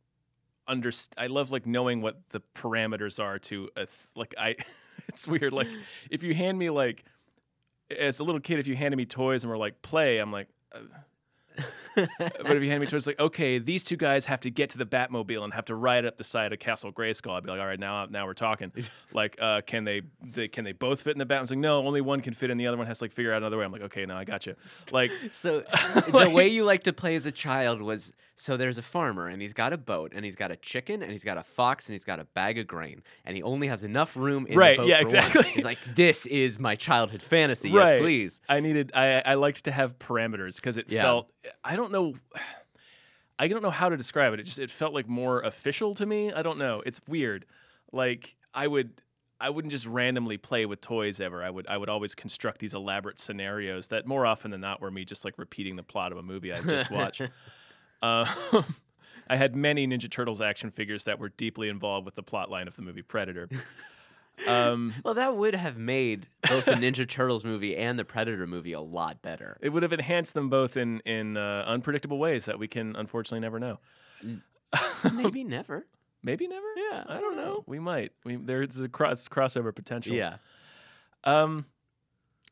under 0.68 0.90
I 1.16 1.26
love 1.26 1.50
like 1.50 1.66
knowing 1.66 2.02
what 2.02 2.20
the 2.30 2.40
parameters 2.54 3.22
are 3.22 3.38
to 3.40 3.68
a 3.76 3.86
th- 3.86 3.88
like 4.14 4.34
I. 4.38 4.56
it's 5.08 5.26
weird. 5.26 5.52
Like 5.52 5.68
if 6.10 6.22
you 6.22 6.34
hand 6.34 6.58
me 6.58 6.70
like 6.70 7.04
as 7.96 8.20
a 8.20 8.24
little 8.24 8.40
kid, 8.40 8.58
if 8.58 8.66
you 8.66 8.76
handed 8.76 8.96
me 8.96 9.06
toys 9.06 9.42
and 9.42 9.50
were 9.50 9.58
like 9.58 9.82
play, 9.82 10.18
I'm 10.18 10.32
like. 10.32 10.48
Uh, 10.72 10.80
but 11.94 12.56
if 12.56 12.62
you 12.62 12.68
hand 12.68 12.80
me 12.80 12.86
toys 12.86 13.06
like, 13.06 13.18
okay, 13.18 13.58
these 13.58 13.82
two 13.84 13.96
guys 13.96 14.24
have 14.26 14.40
to 14.40 14.50
get 14.50 14.70
to 14.70 14.78
the 14.78 14.86
Batmobile 14.86 15.44
and 15.44 15.52
have 15.54 15.64
to 15.66 15.74
ride 15.74 16.04
up 16.04 16.16
the 16.16 16.24
side 16.24 16.52
of 16.52 16.58
Castle 16.58 16.92
Grayskull, 16.92 17.36
I'd 17.36 17.44
be 17.44 17.50
like, 17.50 17.60
all 17.60 17.66
right, 17.66 17.80
now 17.80 18.06
now 18.06 18.26
we're 18.26 18.34
talking. 18.34 18.72
like, 19.12 19.36
uh, 19.40 19.60
can 19.62 19.84
they, 19.84 20.02
they 20.22 20.48
can 20.48 20.64
they 20.64 20.72
both 20.72 21.02
fit 21.02 21.12
in 21.12 21.18
the 21.18 21.26
Bat? 21.26 21.38
I 21.38 21.40
was 21.42 21.50
like, 21.50 21.58
no, 21.58 21.78
only 21.86 22.00
one 22.00 22.20
can 22.20 22.34
fit 22.34 22.50
in. 22.50 22.58
The 22.58 22.66
other 22.66 22.76
one 22.76 22.86
has 22.86 22.98
to 22.98 23.04
like 23.04 23.12
figure 23.12 23.32
out 23.32 23.38
another 23.38 23.58
way. 23.58 23.64
I'm 23.64 23.72
like, 23.72 23.82
okay, 23.82 24.06
now 24.06 24.18
I 24.18 24.24
got 24.24 24.46
you. 24.46 24.54
Like, 24.92 25.10
So 25.30 25.60
the 26.08 26.30
way 26.32 26.48
you 26.48 26.64
like 26.64 26.84
to 26.84 26.92
play 26.92 27.16
as 27.16 27.26
a 27.26 27.32
child 27.32 27.82
was 27.82 28.12
so 28.38 28.56
there's 28.58 28.76
a 28.76 28.82
farmer 28.82 29.28
and 29.28 29.40
he's 29.40 29.54
got 29.54 29.72
a 29.72 29.78
boat 29.78 30.12
and 30.14 30.22
he's 30.24 30.36
got 30.36 30.50
a 30.50 30.56
chicken 30.56 31.02
and 31.02 31.10
he's 31.10 31.24
got 31.24 31.38
a 31.38 31.42
fox 31.42 31.86
and 31.88 31.94
he's 31.94 32.04
got 32.04 32.20
a 32.20 32.24
bag 32.26 32.58
of 32.58 32.66
grain 32.66 33.02
and 33.24 33.34
he 33.34 33.42
only 33.42 33.66
has 33.66 33.82
enough 33.82 34.14
room 34.16 34.46
in 34.46 34.58
Right, 34.58 34.76
the 34.76 34.82
boat 34.82 34.88
yeah, 34.88 35.00
for 35.00 35.06
one. 35.06 35.16
exactly. 35.16 35.42
He's 35.52 35.64
like, 35.64 35.78
this 35.94 36.26
is 36.26 36.58
my 36.58 36.76
childhood 36.76 37.22
fantasy. 37.22 37.72
Right. 37.72 37.92
Yes, 37.94 38.00
please. 38.00 38.40
I 38.48 38.60
needed, 38.60 38.92
I 38.94 39.20
I 39.24 39.34
liked 39.34 39.64
to 39.64 39.72
have 39.72 39.98
parameters 39.98 40.56
because 40.56 40.76
it 40.76 40.92
Yeah. 40.92 41.02
felt, 41.02 41.30
I 41.64 41.76
don't 41.76 41.90
know. 41.92 42.14
I 43.38 43.48
don't 43.48 43.62
know 43.62 43.70
how 43.70 43.88
to 43.90 43.96
describe 43.96 44.32
it. 44.32 44.40
It 44.40 44.44
just 44.44 44.58
it 44.58 44.70
felt 44.70 44.94
like 44.94 45.08
more 45.08 45.40
official 45.42 45.94
to 45.96 46.06
me. 46.06 46.32
I 46.32 46.42
don't 46.42 46.58
know. 46.58 46.82
It's 46.86 47.00
weird. 47.06 47.44
Like 47.92 48.34
I 48.54 48.66
would 48.66 49.02
I 49.38 49.50
wouldn't 49.50 49.72
just 49.72 49.86
randomly 49.86 50.38
play 50.38 50.64
with 50.64 50.80
toys 50.80 51.20
ever. 51.20 51.42
I 51.44 51.50
would 51.50 51.66
I 51.66 51.76
would 51.76 51.90
always 51.90 52.14
construct 52.14 52.60
these 52.60 52.72
elaborate 52.72 53.18
scenarios 53.20 53.88
that 53.88 54.06
more 54.06 54.24
often 54.24 54.50
than 54.50 54.62
not 54.62 54.80
were 54.80 54.90
me 54.90 55.04
just 55.04 55.22
like 55.24 55.34
repeating 55.36 55.76
the 55.76 55.82
plot 55.82 56.12
of 56.12 56.18
a 56.18 56.22
movie 56.22 56.50
I 56.52 56.62
just 56.62 56.90
watched. 57.00 57.28
Uh, 58.02 58.24
I 59.28 59.36
had 59.36 59.56
many 59.56 59.86
Ninja 59.86 60.10
Turtles 60.10 60.40
action 60.40 60.70
figures 60.70 61.04
that 61.04 61.18
were 61.18 61.30
deeply 61.30 61.68
involved 61.68 62.04
with 62.06 62.14
the 62.14 62.22
plot 62.22 62.50
line 62.50 62.68
of 62.68 62.76
the 62.76 62.82
movie 62.82 63.02
Predator. 63.02 63.48
Um, 64.46 64.92
Well, 65.02 65.14
that 65.14 65.34
would 65.34 65.54
have 65.54 65.78
made 65.78 66.26
both 66.46 66.66
the 66.66 66.72
Ninja 66.72 67.08
Turtles 67.08 67.42
movie 67.42 67.74
and 67.74 67.98
the 67.98 68.04
Predator 68.04 68.46
movie 68.46 68.74
a 68.74 68.80
lot 68.82 69.22
better. 69.22 69.56
it 69.62 69.70
would 69.70 69.82
have 69.82 69.94
enhanced 69.94 70.34
them 70.34 70.50
both 70.50 70.76
in 70.76 71.00
in 71.06 71.38
uh, 71.38 71.64
unpredictable 71.66 72.18
ways 72.18 72.44
that 72.44 72.58
we 72.58 72.68
can 72.68 72.94
unfortunately 72.96 73.40
never 73.40 73.58
know. 73.58 73.78
Maybe 75.10 75.42
never. 75.42 75.86
Maybe 76.22 76.46
never. 76.48 76.66
Yeah, 76.76 77.04
I 77.08 77.18
don't 77.18 77.36
know. 77.38 77.64
We 77.66 77.78
might. 77.78 78.12
We 78.24 78.36
there's 78.36 78.78
a 78.78 78.90
cross 78.90 79.26
crossover 79.26 79.74
potential. 79.74 80.14
Yeah. 80.14 80.36
Um, 81.24 81.64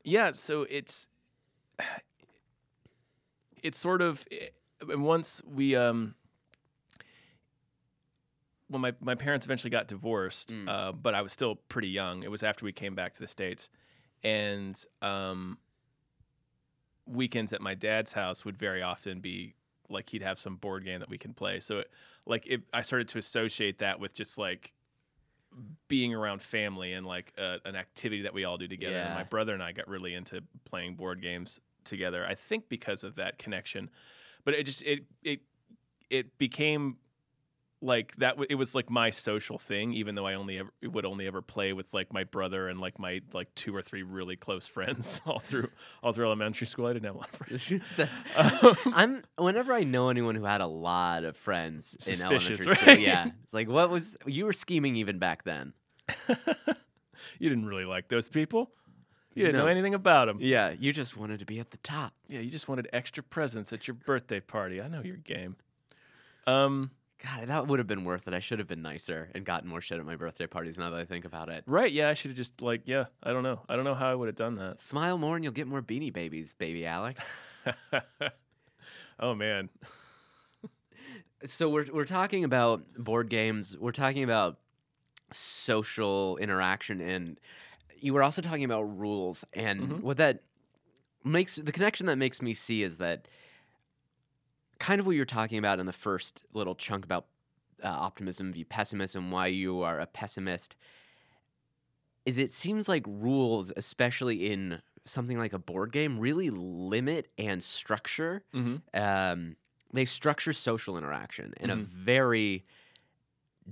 yeah. 0.05 0.33
So 0.33 0.63
it's 0.63 1.09
it's 3.63 3.79
sort 3.79 4.01
of 4.01 4.27
and 4.91 5.05
once 5.05 5.43
we 5.45 5.77
um 5.77 6.15
when 8.69 8.81
my 8.81 8.93
my 9.01 9.15
parents 9.15 9.47
eventually 9.47 9.71
got 9.71 9.89
divorced, 9.89 10.53
Mm. 10.53 10.69
uh, 10.69 10.93
but 10.93 11.15
I 11.15 11.23
was 11.23 11.33
still 11.33 11.57
pretty 11.69 11.89
young. 11.89 12.23
It 12.23 12.31
was 12.31 12.43
after 12.43 12.65
we 12.65 12.73
came 12.73 12.95
back 12.95 13.15
to 13.15 13.21
the 13.21 13.27
states, 13.27 13.69
and 14.23 14.83
um, 15.03 15.59
weekends 17.07 17.53
at 17.53 17.61
my 17.61 17.75
dad's 17.75 18.13
house 18.13 18.45
would 18.45 18.57
very 18.57 18.83
often 18.83 19.21
be 19.21 19.55
like 19.91 20.09
he'd 20.11 20.23
have 20.23 20.39
some 20.41 20.57
board 20.57 20.85
game 20.85 21.01
that 21.01 21.11
we 21.11 21.19
can 21.19 21.35
play. 21.35 21.61
So 21.61 21.81
it, 21.81 21.91
like 22.27 22.47
it, 22.47 22.63
I 22.73 22.81
started 22.83 23.09
to 23.09 23.19
associate 23.19 23.79
that 23.81 24.01
with 24.01 24.15
just 24.15 24.39
like 24.39 24.73
being 25.89 26.15
around 26.15 26.43
family 26.43 26.95
and 26.95 27.07
like 27.07 27.33
uh, 27.39 27.59
an 27.67 27.77
activity 27.77 28.23
that 28.23 28.33
we 28.35 28.45
all 28.45 28.57
do 28.57 28.67
together. 28.67 28.97
And 28.97 29.09
Yeah. 29.09 29.15
my 29.15 29.23
brother 29.25 29.53
and 29.53 29.63
I 29.63 29.73
got 29.73 29.87
really 29.87 30.15
into 30.15 30.43
playing 30.65 30.97
board 30.97 31.21
games 31.21 31.61
together. 31.85 32.25
I 32.27 32.35
think 32.35 32.69
because 32.71 33.05
of 33.05 33.17
that 33.17 33.39
connection, 33.39 33.91
but 34.45 34.55
it 34.55 34.65
just 34.65 34.83
it 34.83 35.05
it 35.23 35.41
it 36.11 36.39
became 36.39 36.97
like 37.81 38.15
that. 38.17 38.31
w- 38.31 38.47
It 38.49 38.55
was 38.55 38.75
like 38.75 38.89
my 38.89 39.11
social 39.11 39.59
thing, 39.59 39.93
even 39.93 40.15
though 40.15 40.27
I 40.27 40.35
only 40.35 40.59
ever 40.59 40.71
would 40.85 41.05
only 41.05 41.27
ever 41.27 41.43
play 41.43 41.75
with 41.75 41.93
like 41.93 42.13
my 42.15 42.25
brother 42.25 42.69
and 42.69 42.81
like 42.81 42.99
my 42.99 43.21
like 43.35 43.55
two 43.55 43.77
or 43.77 43.83
three 43.83 44.03
really 44.03 44.37
close 44.37 44.67
friends 44.67 45.21
all 45.27 45.41
through 45.41 45.69
all 46.03 46.13
through 46.15 46.25
elementary 46.27 46.67
school. 46.67 46.87
I 46.87 46.95
didn't 46.95 47.05
have 47.07 47.15
a 47.17 47.19
lot 47.19 47.29
of 47.31 47.37
friends. 47.37 47.73
That's, 47.97 48.21
Um, 48.65 48.77
I'm 48.95 49.23
whenever 49.37 49.75
I 49.75 49.85
know 49.85 50.09
anyone 50.09 50.35
who 50.35 50.45
had 50.45 50.61
a 50.63 50.67
lot 50.67 51.25
of 51.25 51.37
friends 51.37 51.97
in 52.07 52.15
elementary 52.25 52.57
school, 52.57 52.75
right? 52.87 53.01
yeah, 53.01 53.27
it's 53.43 53.53
like 53.53 53.69
what 53.69 53.91
was 53.91 54.17
you 54.25 54.47
were 54.47 54.53
scheming 54.55 54.97
even 54.97 55.19
back 55.19 55.45
then? 55.45 55.75
you 57.39 57.49
didn't 57.49 57.67
really 57.67 57.85
like 57.85 58.09
those 58.09 58.29
people. 58.29 58.71
You 59.35 59.47
didn't 59.47 59.61
know 59.61 59.67
anything 59.67 59.95
about 59.95 60.29
him. 60.29 60.39
Yeah, 60.41 60.75
you 60.79 60.93
just 60.93 61.17
wanted 61.17 61.41
to 61.41 61.45
be 61.45 61.59
at 61.59 61.71
the 61.71 61.77
top. 61.79 62.13
Yeah, 62.29 62.41
you 62.41 62.51
just 62.51 62.69
wanted 62.69 62.89
extra 62.93 63.23
presents 63.23 63.73
at 63.73 63.87
your 63.89 63.95
birthday 63.95 64.41
party. 64.41 64.81
I 64.81 64.89
know 64.89 65.03
your 65.03 65.17
game. 65.17 65.57
Um, 66.47 66.91
God, 67.23 67.49
that 67.49 67.67
would 67.67 67.79
have 67.79 67.87
been 67.87 68.05
worth 68.05 68.29
it. 68.29 68.35
I 68.35 68.41
should 68.41 68.59
have 68.59 68.69
been 68.69 68.83
nicer 68.83 69.31
and 69.35 69.45
gotten 69.45 69.69
more 69.69 69.81
shit 69.81 69.99
at 69.99 70.05
my 70.05 70.17
birthday 70.17 70.47
parties. 70.47 70.79
Now 70.79 70.91
that 70.91 71.01
I 71.01 71.05
think 71.05 71.25
about 71.25 71.49
it, 71.49 71.65
right? 71.67 71.91
Yeah, 71.91 72.11
I 72.11 72.15
should 72.15 72.31
have 72.31 72.37
just 72.37 72.61
like, 72.61 72.83
yeah, 72.85 73.07
I 73.23 73.33
don't 73.33 73.43
know. 73.43 73.61
I 73.69 73.77
don't 73.77 73.85
know 73.85 73.95
how 73.95 74.11
I 74.11 74.15
would 74.15 74.29
have 74.29 74.37
done 74.37 74.57
that. 74.57 74.81
smile 74.81 75.17
more 75.19 75.35
and 75.35 75.43
you'll 75.45 75.55
get 75.55 75.67
more 75.67 75.83
beanie 75.83 76.13
babies, 76.13 76.55
baby 76.59 76.87
Alex. 76.87 77.25
oh 79.21 79.35
man, 79.35 79.71
so 81.45 81.69
we're 81.69 81.87
we're 81.93 82.05
talking 82.05 82.45
about 82.45 82.83
board 82.97 83.29
games. 83.29 83.77
We're 83.79 83.93
talking 83.93 84.23
about 84.23 84.59
social 85.33 86.37
interaction, 86.39 87.01
and 87.01 87.39
you 88.05 88.13
were 88.13 88.23
also 88.23 88.43
talking 88.43 88.65
about 88.65 88.83
rules. 88.83 89.45
And 89.55 89.87
Mhm. 89.87 90.03
what 90.03 90.19
that 90.19 90.43
makes 91.25 91.57
the 91.57 91.73
connection 91.73 92.07
that 92.07 92.19
makes 92.19 92.43
me 92.43 92.55
see 92.55 92.83
is 92.83 92.99
that 92.99 93.29
kind 94.79 95.01
of 95.01 95.07
what 95.07 95.17
you're 95.17 95.25
talking 95.25 95.59
about 95.59 95.79
in 95.81 95.87
the 95.87 95.93
first 95.93 96.45
little 96.53 96.75
chunk 96.75 97.05
about 97.05 97.29
uh, 97.83 97.89
optimism 97.89 98.53
v 98.53 98.65
pessimism, 98.65 99.31
why 99.31 99.47
you 99.47 99.81
are 99.83 100.01
a 100.01 100.07
pessimist. 100.07 100.77
Is 102.25 102.39
it 102.39 102.53
seems 102.53 102.89
like 102.89 103.05
rules, 103.07 103.73
especially 103.77 104.51
in 104.51 104.81
something 105.05 105.37
like 105.37 105.53
a 105.53 105.59
board 105.59 105.93
game, 105.93 106.19
really 106.19 106.51
limit 106.51 107.31
and 107.37 107.63
structure 107.63 108.45
hmm 108.53 108.77
um, 108.95 109.57
they 109.93 110.05
structure 110.05 110.53
social 110.53 110.97
interaction 110.97 111.53
in 111.61 111.69
a 111.71 111.77
Mhm. 111.77 111.85
very 111.85 112.65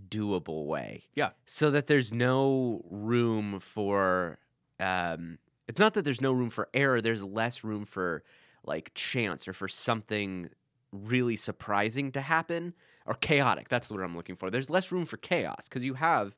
doable 0.08 0.66
way. 0.66 1.04
Yeah. 1.14 1.30
So 1.46 1.70
that 1.70 1.87
there's 1.87 2.12
no 2.12 2.84
room 2.90 3.61
for. 3.61 4.38
Um, 4.80 5.38
it's 5.68 5.78
not 5.78 5.94
that 5.94 6.04
there's 6.04 6.20
no 6.20 6.32
room 6.32 6.50
for 6.50 6.68
error. 6.75 7.00
There's 7.00 7.22
less 7.22 7.62
room 7.64 7.84
for 7.84 8.25
like 8.64 8.92
chance 8.94 9.46
or 9.46 9.52
for 9.52 9.68
something 9.68 10.50
really 10.92 11.37
surprising 11.37 12.12
to 12.12 12.20
happen 12.20 12.75
or 13.06 13.14
chaotic. 13.14 13.68
That's 13.68 13.90
what 13.90 14.00
I'm 14.02 14.16
looking 14.16 14.37
for. 14.37 14.50
There's 14.50 14.70
less 14.70 14.92
room 14.92 15.04
for 15.04 15.16
chaos 15.16 15.68
because 15.68 15.84
you 15.84 15.94
have 15.94 16.37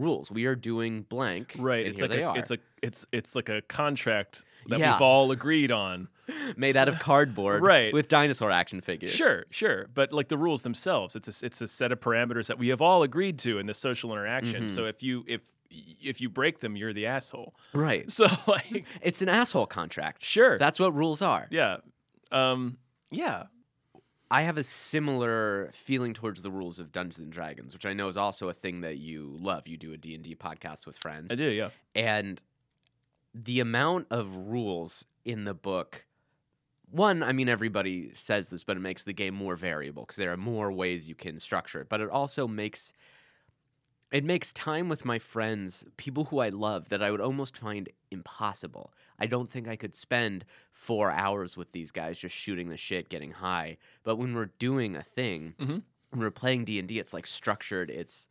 rules. 0.00 0.30
We 0.30 0.46
are 0.46 0.54
doing 0.54 1.02
blank. 1.02 1.54
right. 1.58 1.86
It's 1.86 2.00
like 2.00 2.12
a, 2.14 2.22
are. 2.24 2.38
it's 2.38 2.50
like 2.50 2.60
it's 2.82 3.06
it's 3.12 3.34
like 3.36 3.48
a 3.48 3.62
contract 3.62 4.44
that 4.68 4.78
Yeah. 4.78 4.92
we've 4.94 5.02
all 5.02 5.30
agreed 5.32 5.70
on. 5.72 6.08
made 6.56 6.76
out 6.76 6.88
of 6.88 6.96
cardboard, 7.00 7.60
Right. 7.60 7.92
With 7.92 8.06
dinosaur 8.06 8.52
action 8.52 8.80
figures. 8.80 9.10
Sure, 9.10 9.46
sure, 9.50 9.88
but 9.94 10.12
like 10.12 10.28
the 10.28 10.38
rules 10.38 10.62
themselves, 10.62 11.16
it's 11.16 11.42
a, 11.42 11.44
it's 11.46 11.60
a 11.60 11.66
set 11.66 11.90
of 11.90 11.98
parameters 11.98 12.46
that 12.46 12.56
we 12.56 12.68
have 12.68 12.80
all 12.80 13.02
agreed 13.02 13.40
to 13.40 13.58
in 13.58 13.66
the 13.66 13.74
social 13.74 14.12
interaction. 14.12 14.64
Mhm. 14.64 14.68
So 14.68 14.84
if 14.86 15.02
you 15.02 15.24
if 15.26 15.40
if 15.70 16.20
you 16.20 16.28
break 16.28 16.60
them, 16.60 16.76
you're 16.76 16.92
the 16.92 17.06
asshole. 17.06 17.54
Right. 17.74 18.10
So 18.12 18.26
like, 18.46 18.84
It's 19.02 19.22
an 19.22 19.28
asshole 19.28 19.66
contract. 19.66 20.24
sure, 20.24 20.56
That's 20.58 20.78
what 20.78 20.94
rules 20.94 21.20
are. 21.20 21.48
yeah, 21.50 21.78
um, 22.30 22.78
yeah, 23.10 23.44
I 24.30 24.42
have 24.42 24.56
a 24.56 24.64
similar 24.64 25.70
feeling 25.72 26.14
towards 26.14 26.42
the 26.42 26.50
rules 26.50 26.78
of 26.78 26.92
Dungeons 26.92 27.18
and 27.18 27.32
Dragons, 27.32 27.72
which 27.72 27.84
I 27.84 27.92
know 27.92 28.06
is 28.06 28.16
also 28.16 28.48
a 28.48 28.54
thing 28.54 28.82
that 28.82 28.98
you 28.98 29.36
love. 29.40 29.66
You 29.66 29.76
do 29.76 29.92
a 29.92 29.96
D&D 29.96 30.36
podcast 30.36 30.86
with 30.86 30.96
friends. 30.98 31.32
I 31.32 31.34
do, 31.34 31.48
yeah. 31.48 31.70
And 31.94 32.40
the 33.34 33.60
amount 33.60 34.06
of 34.10 34.36
rules 34.36 35.04
in 35.24 35.44
the 35.44 35.54
book 35.54 36.04
one, 36.90 37.22
I 37.22 37.32
mean 37.32 37.48
everybody 37.48 38.10
says 38.14 38.48
this, 38.48 38.64
but 38.64 38.76
it 38.76 38.80
makes 38.80 39.04
the 39.04 39.12
game 39.12 39.34
more 39.34 39.56
variable 39.56 40.02
because 40.02 40.16
there 40.16 40.32
are 40.32 40.36
more 40.36 40.72
ways 40.72 41.08
you 41.08 41.14
can 41.14 41.38
structure 41.38 41.80
it. 41.80 41.88
But 41.88 42.00
it 42.00 42.10
also 42.10 42.48
makes 42.48 42.92
it 44.12 44.24
makes 44.24 44.52
time 44.52 44.88
with 44.88 45.04
my 45.04 45.18
friends, 45.18 45.84
people 45.96 46.24
who 46.24 46.38
I 46.40 46.48
love, 46.48 46.88
that 46.88 47.02
I 47.02 47.10
would 47.10 47.20
almost 47.20 47.56
find 47.56 47.88
impossible. 48.10 48.92
I 49.18 49.26
don't 49.26 49.50
think 49.50 49.68
I 49.68 49.76
could 49.76 49.94
spend 49.94 50.44
four 50.72 51.10
hours 51.10 51.56
with 51.56 51.72
these 51.72 51.92
guys 51.92 52.18
just 52.18 52.34
shooting 52.34 52.68
the 52.68 52.76
shit, 52.76 53.08
getting 53.08 53.30
high. 53.30 53.76
But 54.02 54.16
when 54.16 54.34
we're 54.34 54.50
doing 54.58 54.96
a 54.96 55.02
thing, 55.02 55.54
Mhm. 55.58 55.82
when 56.10 56.20
we're 56.20 56.30
playing 56.30 56.64
D 56.64 56.78
and 56.78 56.88
D, 56.88 56.98
it's 56.98 57.12
like 57.12 57.26
structured. 57.26 57.90
It's 57.90 58.28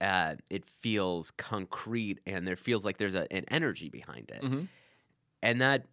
uh, 0.00 0.36
it 0.48 0.64
feels 0.64 1.30
concrete 1.32 2.20
and 2.24 2.46
there 2.46 2.56
feels 2.56 2.84
like 2.86 2.96
there's 2.96 3.14
a, 3.14 3.30
an 3.32 3.44
energy 3.48 3.90
behind 3.90 4.30
it, 4.30 4.42
hmm 4.42 4.64
and 5.42 5.60
that 5.60 5.86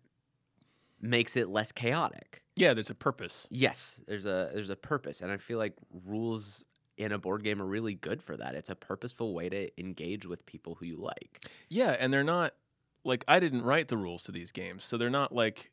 makes 1.02 1.36
it 1.38 1.50
less 1.50 1.72
chaotic. 1.72 2.42
Yeah, 2.56 2.74
there's 2.74 2.90
a 2.90 2.96
purpose. 2.96 3.48
Yes, 3.52 4.02
there's 4.08 4.26
a 4.26 4.50
there's 4.54 4.70
a 4.70 4.76
purpose, 4.76 5.22
and 5.22 5.32
I 5.32 5.38
feel 5.38 5.58
like 5.58 5.74
rules 6.06 6.66
in 6.98 7.12
a 7.12 7.18
board 7.18 7.44
game 7.44 7.62
are 7.62 7.66
really 7.66 7.94
good 7.96 8.22
for 8.24 8.36
that. 8.38 8.56
It's 8.56 8.70
a 8.70 8.76
purposeful 8.76 9.34
way 9.34 9.50
to 9.50 9.70
engage 9.80 10.26
with 10.26 10.46
people 10.46 10.76
who 10.76 10.86
you 10.86 10.98
like. 10.98 11.46
Yeah, 11.70 11.96
and 12.00 12.12
they're 12.14 12.24
not 12.24 12.54
like 13.04 13.24
I 13.28 13.40
didn't 13.40 13.62
write 13.64 13.88
the 13.88 13.98
rules 13.98 14.24
to 14.24 14.32
these 14.32 14.52
games, 14.52 14.84
so 14.84 14.98
they're 14.98 15.10
not 15.10 15.34
like 15.34 15.72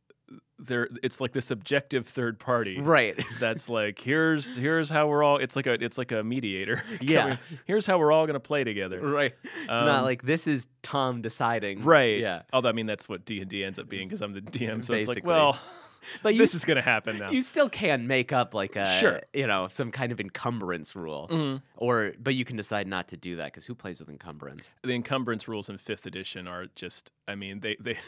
they're. 0.59 0.88
It's 1.02 1.21
like 1.21 1.33
this 1.33 1.50
objective 1.50 2.07
third 2.07 2.38
party. 2.38 2.81
Right. 2.81 3.23
That's 3.40 3.69
like 3.69 3.99
here's 4.00 4.57
here's 4.57 4.88
how 4.88 5.09
we're 5.09 5.23
all. 5.23 5.37
It's 5.38 5.54
like 5.57 5.66
a 5.66 5.73
it's 5.75 5.99
like 5.99 6.12
a 6.12 6.23
mediator. 6.25 6.83
Yeah. 7.00 7.37
Here's 7.66 7.85
how 7.87 7.99
we're 7.99 8.12
all 8.12 8.26
gonna 8.26 8.40
play 8.40 8.64
together. 8.64 9.00
right. 9.00 9.35
It's 9.43 9.69
Um, 9.69 9.85
not 9.87 10.04
like 10.04 10.23
this 10.23 10.47
is 10.47 10.69
Tom 10.83 11.21
deciding. 11.23 11.83
Right. 11.83 12.21
Yeah. 12.21 12.43
Although 12.52 12.69
I 12.71 12.73
mean 12.73 12.87
that's 12.87 13.09
what 13.09 13.25
D 13.26 13.40
and 13.40 13.50
D 13.50 13.64
ends 13.64 13.78
up 13.78 13.88
being 13.88 14.09
because 14.09 14.23
I'm 14.23 14.33
the 14.33 14.40
DM. 14.40 14.85
So 14.85 14.95
it's 14.95 15.09
like, 15.09 15.16
Basically. 15.16 15.28
well, 15.28 15.59
But 16.23 16.34
you 16.34 16.38
this 16.40 16.54
is 16.54 16.64
gonna 16.64 16.82
happen 16.82 17.18
now. 17.18 17.30
you 17.30 17.40
still 17.40 17.68
can 17.68 18.06
make 18.06 18.32
up 18.32 18.54
like 18.54 18.76
a 18.76 18.87
Sure. 19.00 19.20
you 19.32 19.46
know 19.46 19.68
some 19.68 19.90
kind 19.90 20.12
of 20.12 20.20
encumbrance 20.20 20.94
rule 20.96 21.28
Mhm. 21.30 21.62
or 21.76 22.12
but 22.23 22.34
you 22.34 22.44
can 22.44 22.56
decide 22.56 22.87
not 22.87 23.08
to 23.08 23.16
do 23.16 23.37
that 23.37 23.46
because 23.46 23.64
who 23.64 23.75
plays 23.75 24.00
with 24.00 24.08
encumbrance 24.08 24.75
The 24.82 24.94
encumbrance 24.94 25.49
rules 25.49 25.68
in 25.68 25.78
fifth 25.78 26.06
edition 26.06 26.46
are 26.49 26.66
just. 26.75 27.11
I 27.28 27.34
mean 27.34 27.61
they 27.61 27.76
they. 27.80 27.96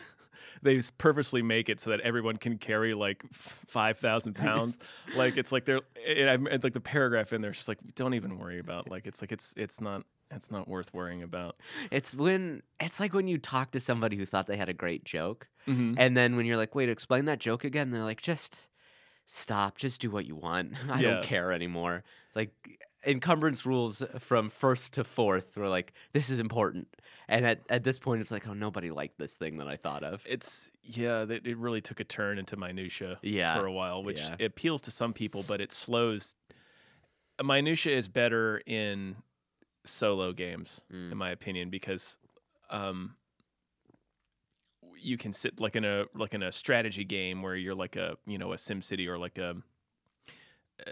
They 0.63 0.81
purposely 0.99 1.43
make 1.43 1.69
it 1.69 1.81
so 1.81 1.91
that 1.91 2.01
everyone 2.01 2.37
can 2.39 2.57
carry 2.59 2.95
like 2.95 3.23
f- 3.33 3.59
five 3.67 3.99
thousand 3.99 4.35
pounds. 4.47 4.79
like 5.15 5.37
it's 5.37 5.51
like 5.53 5.65
they're 5.67 5.81
and 6.07 6.63
like 6.63 6.73
the 6.73 6.81
paragraph 6.81 7.33
in 7.33 7.41
there 7.43 7.51
is 7.51 7.57
just 7.59 7.69
like 7.69 7.79
don't 7.95 8.15
even 8.15 8.39
worry 8.39 8.59
about 8.59 8.89
like 8.91 9.07
it's 9.07 9.21
like 9.23 9.33
it's 9.33 9.53
it's 9.57 9.81
not 9.81 10.05
it's 10.31 10.51
not 10.51 10.67
worth 10.69 10.93
worrying 10.93 11.23
about. 11.23 11.57
it's 11.91 12.15
when 12.15 12.63
it's 12.81 12.99
like 13.01 13.15
when 13.15 13.29
you 13.29 13.39
talk 13.39 13.71
to 13.73 13.81
somebody 13.81 14.17
who 14.17 14.27
thought 14.27 14.47
they 14.47 14.57
had 14.57 14.69
a 14.69 14.75
great 14.75 15.05
joke 15.05 15.49
Mm-hmm. 15.69 15.95
and 15.99 16.17
then 16.17 16.37
when 16.37 16.47
you're 16.47 16.57
like 16.57 16.77
wait 16.77 16.89
explain 16.89 17.25
that 17.25 17.41
joke 17.41 17.65
again 17.65 17.91
they're 17.91 18.05
like 18.05 18.21
just 18.23 18.69
stop 19.27 19.77
just 19.77 20.01
do 20.01 20.11
what 20.13 20.25
you 20.27 20.37
want 20.37 20.75
i 20.89 21.01
Yeah. 21.01 21.15
don't 21.15 21.25
care 21.25 21.51
anymore 21.51 22.05
like 22.37 22.53
encumbrance 23.05 23.67
rules 23.67 24.01
from 24.21 24.49
first 24.49 24.95
to 24.95 25.03
fourth 25.03 25.57
were 25.57 25.69
like 25.69 25.93
this 26.13 26.31
is 26.31 26.39
important 26.39 26.87
and 27.29 27.45
at, 27.45 27.63
at 27.69 27.83
this 27.83 27.99
point 27.99 28.21
it's 28.21 28.31
like 28.31 28.47
oh 28.47 28.53
nobody 28.53 28.91
liked 28.93 29.19
this 29.19 29.33
thing 29.33 29.57
that 29.59 29.67
i 29.67 29.75
thought 29.77 30.05
of 30.05 30.23
It's 30.25 30.71
yeah, 30.85 31.25
that 31.25 31.45
it 31.45 31.57
really 31.57 31.81
took 31.81 31.99
a 31.99 32.05
turn 32.05 32.39
into 32.39 32.57
minutia 32.57 33.19
Yeah, 33.23 33.57
for 33.59 33.67
a 33.67 33.73
while, 33.73 34.05
which 34.05 34.21
yeah. 34.21 34.37
appeals 34.47 34.83
to 34.83 34.93
some 34.93 35.13
people, 35.13 35.43
but 35.43 35.61
it 35.61 35.73
slows. 35.73 36.37
Minutia 37.43 37.97
is 37.97 38.07
better 38.09 38.59
in 38.67 39.17
solo 39.87 40.33
games, 40.33 40.83
Mm. 40.93 41.13
in 41.13 41.19
my 41.19 41.31
opinion, 41.31 41.71
because 41.71 42.19
um, 42.71 43.17
you 44.99 45.17
can 45.19 45.33
sit 45.33 45.61
like 45.61 45.77
in 45.77 45.85
a 45.85 46.05
like 46.15 46.35
in 46.35 46.43
a 46.43 46.53
strategy 46.53 47.05
game 47.05 47.43
where 47.43 47.55
you're 47.57 47.75
like 47.75 47.97
a 47.97 48.17
you 48.27 48.39
know 48.39 48.53
a 48.53 48.59
Sim 48.59 48.83
City 48.83 49.09
or 49.09 49.19
like 49.19 49.39
a 49.39 49.55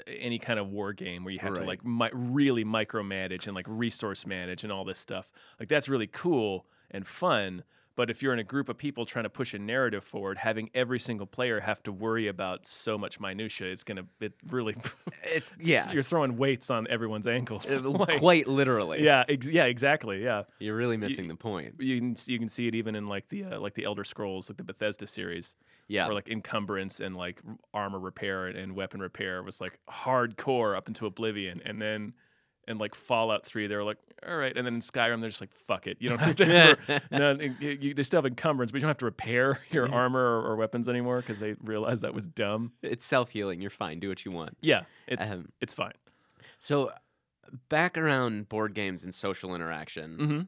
any 0.06 0.38
kind 0.38 0.58
of 0.58 0.68
war 0.70 0.92
game 0.94 1.24
where 1.24 1.32
you 1.32 1.38
have 1.40 1.54
to 1.54 1.62
like 1.64 1.84
mi- 1.84 2.08
really 2.14 2.64
micromanage 2.64 3.46
and 3.46 3.54
like 3.54 3.66
resource 3.68 4.24
manage 4.26 4.62
and 4.64 4.72
all 4.72 4.84
this 4.84 4.98
stuff. 4.98 5.30
Like 5.60 5.68
that's 5.68 5.88
really 5.88 6.06
cool 6.06 6.66
and 6.90 7.06
fun. 7.06 7.64
But 7.96 8.10
if 8.10 8.22
you're 8.22 8.32
in 8.32 8.40
a 8.40 8.44
group 8.44 8.68
of 8.68 8.76
people 8.76 9.06
trying 9.06 9.22
to 9.22 9.30
push 9.30 9.54
a 9.54 9.58
narrative 9.58 10.02
forward, 10.02 10.36
having 10.36 10.68
every 10.74 10.98
single 10.98 11.26
player 11.26 11.60
have 11.60 11.82
to 11.84 11.92
worry 11.92 12.28
about 12.28 12.66
so 12.66 12.98
much 12.98 13.20
minutia 13.20 13.68
is 13.68 13.84
gonna 13.84 14.04
it 14.20 14.32
really 14.50 14.76
it's 15.24 15.50
yeah. 15.60 15.90
you're 15.92 16.02
throwing 16.02 16.36
weights 16.36 16.70
on 16.70 16.86
everyone's 16.88 17.26
ankles. 17.26 17.70
Uh, 17.70 17.90
Like, 18.04 18.18
quite 18.18 18.48
literally. 18.48 19.04
yeah, 19.04 19.24
ex- 19.28 19.46
yeah, 19.46 19.64
exactly. 19.64 20.22
Yeah, 20.22 20.42
you're 20.58 20.76
really 20.76 20.96
missing 20.96 21.28
the 21.28 21.36
point. 21.36 21.74
you 21.78 21.98
can 21.98 22.16
see, 22.16 22.32
you 22.32 22.38
can 22.38 22.48
see 22.48 22.66
it 22.66 22.74
even 22.74 22.96
in 22.96 23.06
like 23.08 23.28
the 23.28 23.44
uh, 23.44 23.60
like 23.60 23.74
the 23.74 23.84
Elder 23.84 24.04
Scrolls, 24.04 24.50
like 24.50 24.56
the 24.56 24.64
Bethesda 24.64 25.06
series, 25.06 25.54
yeah. 25.86 26.06
where 26.06 26.14
like 26.14 26.28
encumbrance 26.28 27.00
and 27.00 27.16
like 27.16 27.40
armor 27.72 28.00
repair 28.00 28.46
and, 28.46 28.58
and 28.58 28.74
weapon 28.74 29.00
repair 29.00 29.42
was 29.42 29.60
like 29.60 29.78
hardcore 29.88 30.76
up 30.76 30.88
into 30.88 31.06
oblivion, 31.06 31.62
and 31.64 31.80
then 31.80 32.12
and 32.68 32.78
like 32.78 32.94
Fallout 32.94 33.44
Three, 33.44 33.66
they 33.66 33.76
were 33.76 33.84
like, 33.84 33.98
all 34.26 34.36
right, 34.36 34.56
and 34.56 34.66
then 34.66 34.74
in 34.74 34.80
Skyrim, 34.80 35.20
they're 35.20 35.30
just 35.30 35.40
like, 35.40 35.52
fuck 35.52 35.86
it, 35.86 36.00
you 36.00 36.08
don't 36.08 36.18
have 36.18 36.36
to. 36.42 36.44
ever, 36.44 37.00
no, 37.10 37.38
you, 37.60 37.94
they 37.94 38.02
still 38.02 38.18
have 38.18 38.26
encumbrance, 38.26 38.70
but 38.70 38.76
you 38.76 38.80
don't 38.82 38.88
have 38.90 38.98
to 38.98 39.04
repair 39.04 39.60
your 39.70 39.92
armor 39.92 40.20
or, 40.40 40.52
or 40.52 40.56
weapons 40.56 40.88
anymore 40.88 41.20
because 41.20 41.38
they 41.38 41.54
realized 41.62 42.02
that 42.02 42.14
was 42.14 42.26
dumb. 42.26 42.72
it's 42.82 43.04
self-healing 43.04 43.60
you're 43.60 43.70
fine 43.70 44.00
do 44.00 44.08
what 44.08 44.24
you 44.24 44.30
want 44.30 44.56
Yeah, 44.60 44.82
it's 45.06 45.24
Um, 45.30 45.48
it's 45.60 45.72
fine. 45.74 45.92
so 46.58 46.92
back 47.68 47.96
around 47.98 48.48
board 48.48 48.74
games 48.74 49.04
and 49.04 49.14
social 49.14 49.54
interaction 49.54 50.16
hmm 50.18 50.40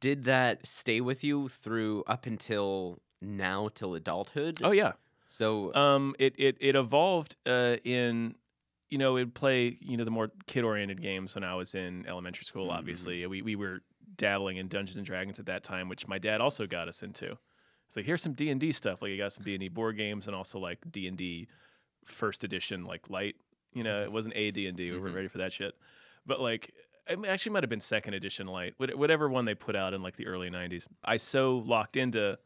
did 0.00 0.24
that 0.24 0.66
stay 0.66 1.00
with 1.00 1.22
you 1.22 1.48
through 1.48 2.02
up 2.06 2.26
until 2.26 2.98
now 3.22 3.68
till 3.74 3.94
adulthood 3.94 4.58
Oh 4.62 4.72
yeah. 4.72 4.92
so 5.28 5.72
Um, 5.74 6.14
it 6.18 6.34
it 6.38 6.56
it 6.60 6.74
evolved 6.76 7.36
uh, 7.46 7.76
in, 7.84 8.34
you 8.88 8.98
know, 8.98 9.16
it'd 9.16 9.34
play 9.34 9.76
you 9.80 9.96
know 9.96 10.04
the 10.04 10.10
more 10.10 10.30
kid 10.46 10.64
oriented 10.64 11.00
games 11.02 11.34
when 11.34 11.44
I 11.44 11.54
was 11.54 11.74
in 11.74 12.06
elementary 12.06 12.44
school. 12.44 12.68
Mhm. 12.68 12.72
Obviously, 12.78 13.26
we 13.26 13.42
we 13.42 13.56
were 13.56 13.82
dabbling 14.16 14.56
in 14.56 14.68
Dungeons 14.68 14.96
and 14.96 15.06
Dragons 15.06 15.38
at 15.38 15.46
that 15.46 15.62
time, 15.62 15.88
which 15.88 16.06
my 16.08 16.18
dad 16.18 16.40
also 16.40 16.66
got 16.66 16.88
us 16.88 17.02
into. 17.02 17.38
It's 17.86 17.96
like 17.96 18.06
here's 18.06 18.22
some 18.22 18.32
D 18.34 18.50
and 18.50 18.60
D 18.60 18.72
stuff. 18.72 19.00
Like 19.02 19.10
he 19.10 19.16
got 19.16 19.32
some 19.32 19.44
D 19.44 19.54
and 19.54 19.60
D 19.60 19.68
board 19.68 19.96
games 19.96 20.26
and 20.26 20.34
also 20.36 20.58
like 20.58 20.78
D 20.90 21.06
and 21.06 21.16
D 21.16 21.48
first 22.04 22.44
edition 22.44 22.84
like 22.84 23.08
light. 23.10 23.36
You 23.74 23.82
know, 23.84 24.02
it 24.02 24.10
wasn't 24.10 24.34
a 24.36 24.50
D 24.50 24.66
and 24.66 24.76
D. 24.76 24.90
We 24.90 24.98
weren't 24.98 25.12
Mhm. 25.12 25.16
ready 25.16 25.28
for 25.28 25.38
that 25.38 25.52
shit. 25.52 25.74
But 26.26 26.40
like, 26.40 26.72
it 27.06 27.18
actually 27.26 27.52
might 27.52 27.62
have 27.62 27.70
been 27.70 27.80
second 27.80 28.14
edition 28.14 28.46
light, 28.46 28.74
whatever 28.78 29.28
one 29.28 29.44
they 29.44 29.54
put 29.54 29.76
out 29.76 29.94
in 29.94 30.02
like 30.02 30.16
the 30.16 30.26
early 30.26 30.50
'90s. 30.50 30.86
I 31.04 31.16
so 31.18 31.58
locked 31.58 31.96
into 31.96 32.38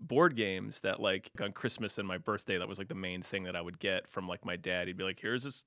board 0.00 0.36
games 0.36 0.80
that 0.80 1.00
like 1.00 1.30
on 1.40 1.52
Christmas 1.52 1.98
and 1.98 2.06
my 2.06 2.18
birthday, 2.18 2.58
that 2.58 2.68
was 2.68 2.78
like 2.78 2.88
the 2.88 2.94
main 2.94 3.22
thing 3.22 3.44
that 3.44 3.56
I 3.56 3.60
would 3.60 3.78
get 3.78 4.08
from 4.08 4.28
like 4.28 4.44
my 4.44 4.56
dad. 4.56 4.86
He'd 4.88 4.96
be 4.96 5.04
like, 5.04 5.18
"Here's 5.20 5.44
this 5.44 5.64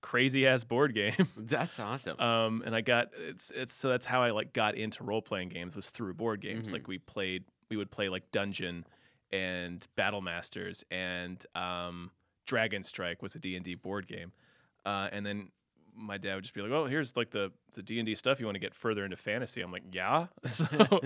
crazy 0.00 0.46
ass 0.46 0.64
board 0.64 0.94
game." 0.94 1.28
that's 1.36 1.78
awesome 1.78 2.18
um, 2.20 2.62
and 2.66 2.74
I 2.74 2.80
got 2.80 3.08
it's 3.16 3.50
it's 3.54 3.72
so 3.72 3.88
that's 3.88 4.06
how 4.06 4.22
I 4.22 4.30
like 4.30 4.52
got 4.52 4.74
into 4.74 5.04
role 5.04 5.22
playing 5.22 5.48
games 5.50 5.76
was 5.76 5.90
through 5.90 6.14
board 6.14 6.40
games. 6.40 6.68
Mhm. 6.68 6.72
Like 6.72 6.88
we 6.88 6.98
played, 6.98 7.44
we 7.70 7.76
would 7.76 7.90
play 7.90 8.08
like 8.08 8.30
Dungeon 8.32 8.84
and 9.32 9.86
Battle 9.96 10.20
Masters 10.20 10.84
and 10.90 11.44
um, 11.54 12.10
Dragon 12.46 12.82
Strike 12.82 13.22
was 13.22 13.34
a 13.34 13.38
D 13.38 13.56
and 13.56 13.64
D 13.64 13.74
board 13.74 14.06
game, 14.06 14.32
uh, 14.84 15.08
and 15.12 15.24
then 15.24 15.50
my 15.94 16.18
dad 16.18 16.34
would 16.34 16.44
just 16.44 16.54
be 16.54 16.62
like, 16.62 16.70
"Oh, 16.70 16.86
here's 16.86 17.16
like 17.16 17.30
the 17.30 17.52
the 17.74 17.82
D 17.82 17.98
and 17.98 18.06
D 18.06 18.14
stuff. 18.14 18.40
You 18.40 18.46
want 18.46 18.56
to 18.56 18.60
get 18.60 18.74
further 18.74 19.04
into 19.04 19.16
fantasy?" 19.16 19.60
I'm 19.60 19.72
like, 19.72 19.84
"Yeah." 19.92 20.26
So 20.48 20.66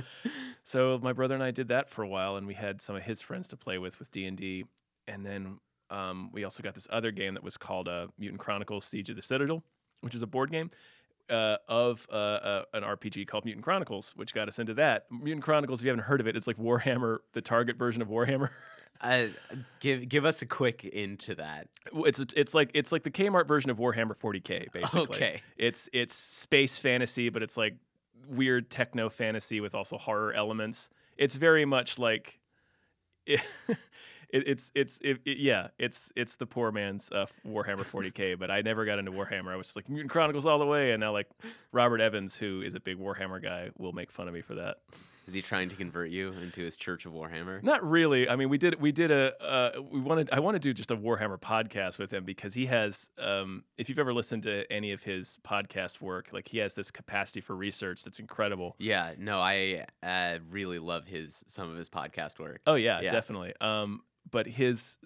so 0.64 1.00
my 1.02 1.12
brother 1.12 1.34
and 1.34 1.42
I 1.42 1.50
did 1.50 1.68
that 1.68 1.88
for 1.88 2.02
a 2.02 2.08
while, 2.08 2.36
and 2.36 2.46
we 2.46 2.54
had 2.54 2.80
some 2.80 2.96
of 2.96 3.02
his 3.02 3.20
friends 3.20 3.48
to 3.48 3.56
play 3.56 3.78
with 3.78 3.98
with 3.98 4.10
D 4.10 4.26
and 4.26 4.36
D, 4.36 4.64
and 5.08 5.24
then 5.24 5.58
um, 5.90 6.30
we 6.32 6.44
also 6.44 6.62
got 6.62 6.74
this 6.74 6.88
other 6.90 7.10
game 7.10 7.34
that 7.34 7.42
was 7.42 7.56
called 7.56 7.88
uh, 7.88 8.06
Mutant 8.18 8.40
Chronicles: 8.40 8.84
Siege 8.84 9.10
of 9.10 9.16
the 9.16 9.22
Citadel, 9.22 9.62
which 10.00 10.14
is 10.14 10.22
a 10.22 10.26
board 10.26 10.50
game 10.50 10.70
uh, 11.30 11.56
of 11.68 12.06
uh, 12.10 12.14
uh, 12.14 12.64
an 12.74 12.82
RPG 12.82 13.26
called 13.28 13.44
Mutant 13.44 13.64
Chronicles, 13.64 14.12
which 14.16 14.34
got 14.34 14.48
us 14.48 14.58
into 14.58 14.74
that. 14.74 15.06
Mutant 15.10 15.44
Chronicles, 15.44 15.80
if 15.80 15.84
you 15.84 15.90
haven't 15.90 16.04
heard 16.04 16.20
of 16.20 16.26
it, 16.26 16.36
it's 16.36 16.46
like 16.46 16.58
Warhammer, 16.58 17.18
the 17.32 17.40
Target 17.40 17.76
version 17.76 18.02
of 18.02 18.08
Warhammer. 18.08 18.50
uh, 19.00 19.26
give 19.80 20.08
give 20.08 20.24
us 20.24 20.42
a 20.42 20.46
quick 20.46 20.84
into 20.84 21.34
that 21.36 21.68
it's 22.04 22.20
it's 22.36 22.54
like 22.54 22.70
it's 22.74 22.92
like 22.92 23.02
the 23.02 23.10
Kmart 23.10 23.46
version 23.46 23.70
of 23.70 23.78
Warhammer 23.78 24.16
40k, 24.16 24.72
basically. 24.72 25.00
okay 25.02 25.42
It's 25.56 25.88
it's 25.92 26.14
space 26.14 26.78
fantasy, 26.78 27.28
but 27.28 27.42
it's 27.42 27.56
like 27.56 27.76
weird 28.28 28.70
techno 28.70 29.08
fantasy 29.08 29.60
with 29.60 29.74
also 29.74 29.96
horror 29.98 30.32
elements. 30.32 30.90
It's 31.16 31.36
very 31.36 31.64
much 31.64 31.98
like 31.98 32.38
it, 33.26 33.40
it's 34.30 34.72
it's 34.74 34.98
it, 35.02 35.18
it- 35.24 35.38
yeah, 35.38 35.68
it's 35.78 36.10
it's 36.16 36.36
the 36.36 36.46
poor 36.46 36.72
man's 36.72 37.10
uh, 37.12 37.26
Warhammer 37.46 37.84
40k. 37.84 38.38
But 38.38 38.50
I 38.50 38.60
never 38.62 38.84
got 38.84 38.98
into 38.98 39.12
Warhammer. 39.12 39.52
I 39.52 39.56
was 39.56 39.68
just 39.68 39.76
like 39.76 39.88
Mutant 39.88 40.10
Chronicles 40.10 40.46
all 40.46 40.58
the 40.58 40.66
way, 40.66 40.92
and 40.92 41.00
now 41.00 41.12
like 41.12 41.28
Robert 41.72 42.00
Evans, 42.00 42.36
who 42.36 42.62
is 42.62 42.74
a 42.74 42.80
big 42.80 42.98
Warhammer 42.98 43.42
guy, 43.42 43.70
will 43.78 43.92
make 43.92 44.10
fun 44.10 44.28
of 44.28 44.34
me 44.34 44.42
for 44.42 44.54
that. 44.56 44.78
Is 45.26 45.34
he 45.34 45.42
trying 45.42 45.68
to 45.68 45.76
convert 45.76 46.10
you 46.10 46.32
into 46.34 46.60
his 46.60 46.76
church 46.76 47.04
of 47.06 47.12
warhammer 47.12 47.62
Not 47.62 47.82
really. 47.88 48.28
I 48.28 48.36
mean, 48.36 48.48
we 48.48 48.58
did 48.58 48.80
we 48.80 48.92
did 48.92 49.10
a 49.10 49.34
uh, 49.42 49.80
we 49.90 50.00
wanted 50.00 50.30
I 50.32 50.40
want 50.40 50.54
to 50.54 50.58
do 50.60 50.72
just 50.72 50.90
a 50.90 50.96
Warhammer 50.96 51.38
podcast 51.40 51.98
with 51.98 52.12
him 52.12 52.24
because 52.24 52.54
he 52.54 52.66
has 52.66 53.10
um, 53.18 53.64
if 53.78 53.88
you've 53.88 53.98
ever 53.98 54.12
listened 54.14 54.42
to 54.44 54.70
any 54.72 54.92
of 54.92 55.02
his 55.02 55.38
podcast 55.46 56.00
work, 56.00 56.28
like 56.32 56.46
he 56.48 56.58
has 56.58 56.74
this 56.74 56.90
capacity 56.90 57.40
for 57.40 57.56
research 57.56 58.04
that's 58.04 58.18
incredible. 58.18 58.76
yeah 58.78 59.12
no 59.18 59.38
i 59.40 59.84
uh, 60.02 60.38
really 60.50 60.78
love 60.78 61.06
his 61.06 61.44
some 61.48 61.70
of 61.70 61.76
his 61.76 61.88
podcast 61.88 62.38
work 62.38 62.60
Oh 62.66 62.74
yeah, 62.74 63.00
Yeah. 63.00 63.12
definitely. 63.12 63.52
Um, 63.60 64.02
but 64.30 64.46
his 64.46 64.98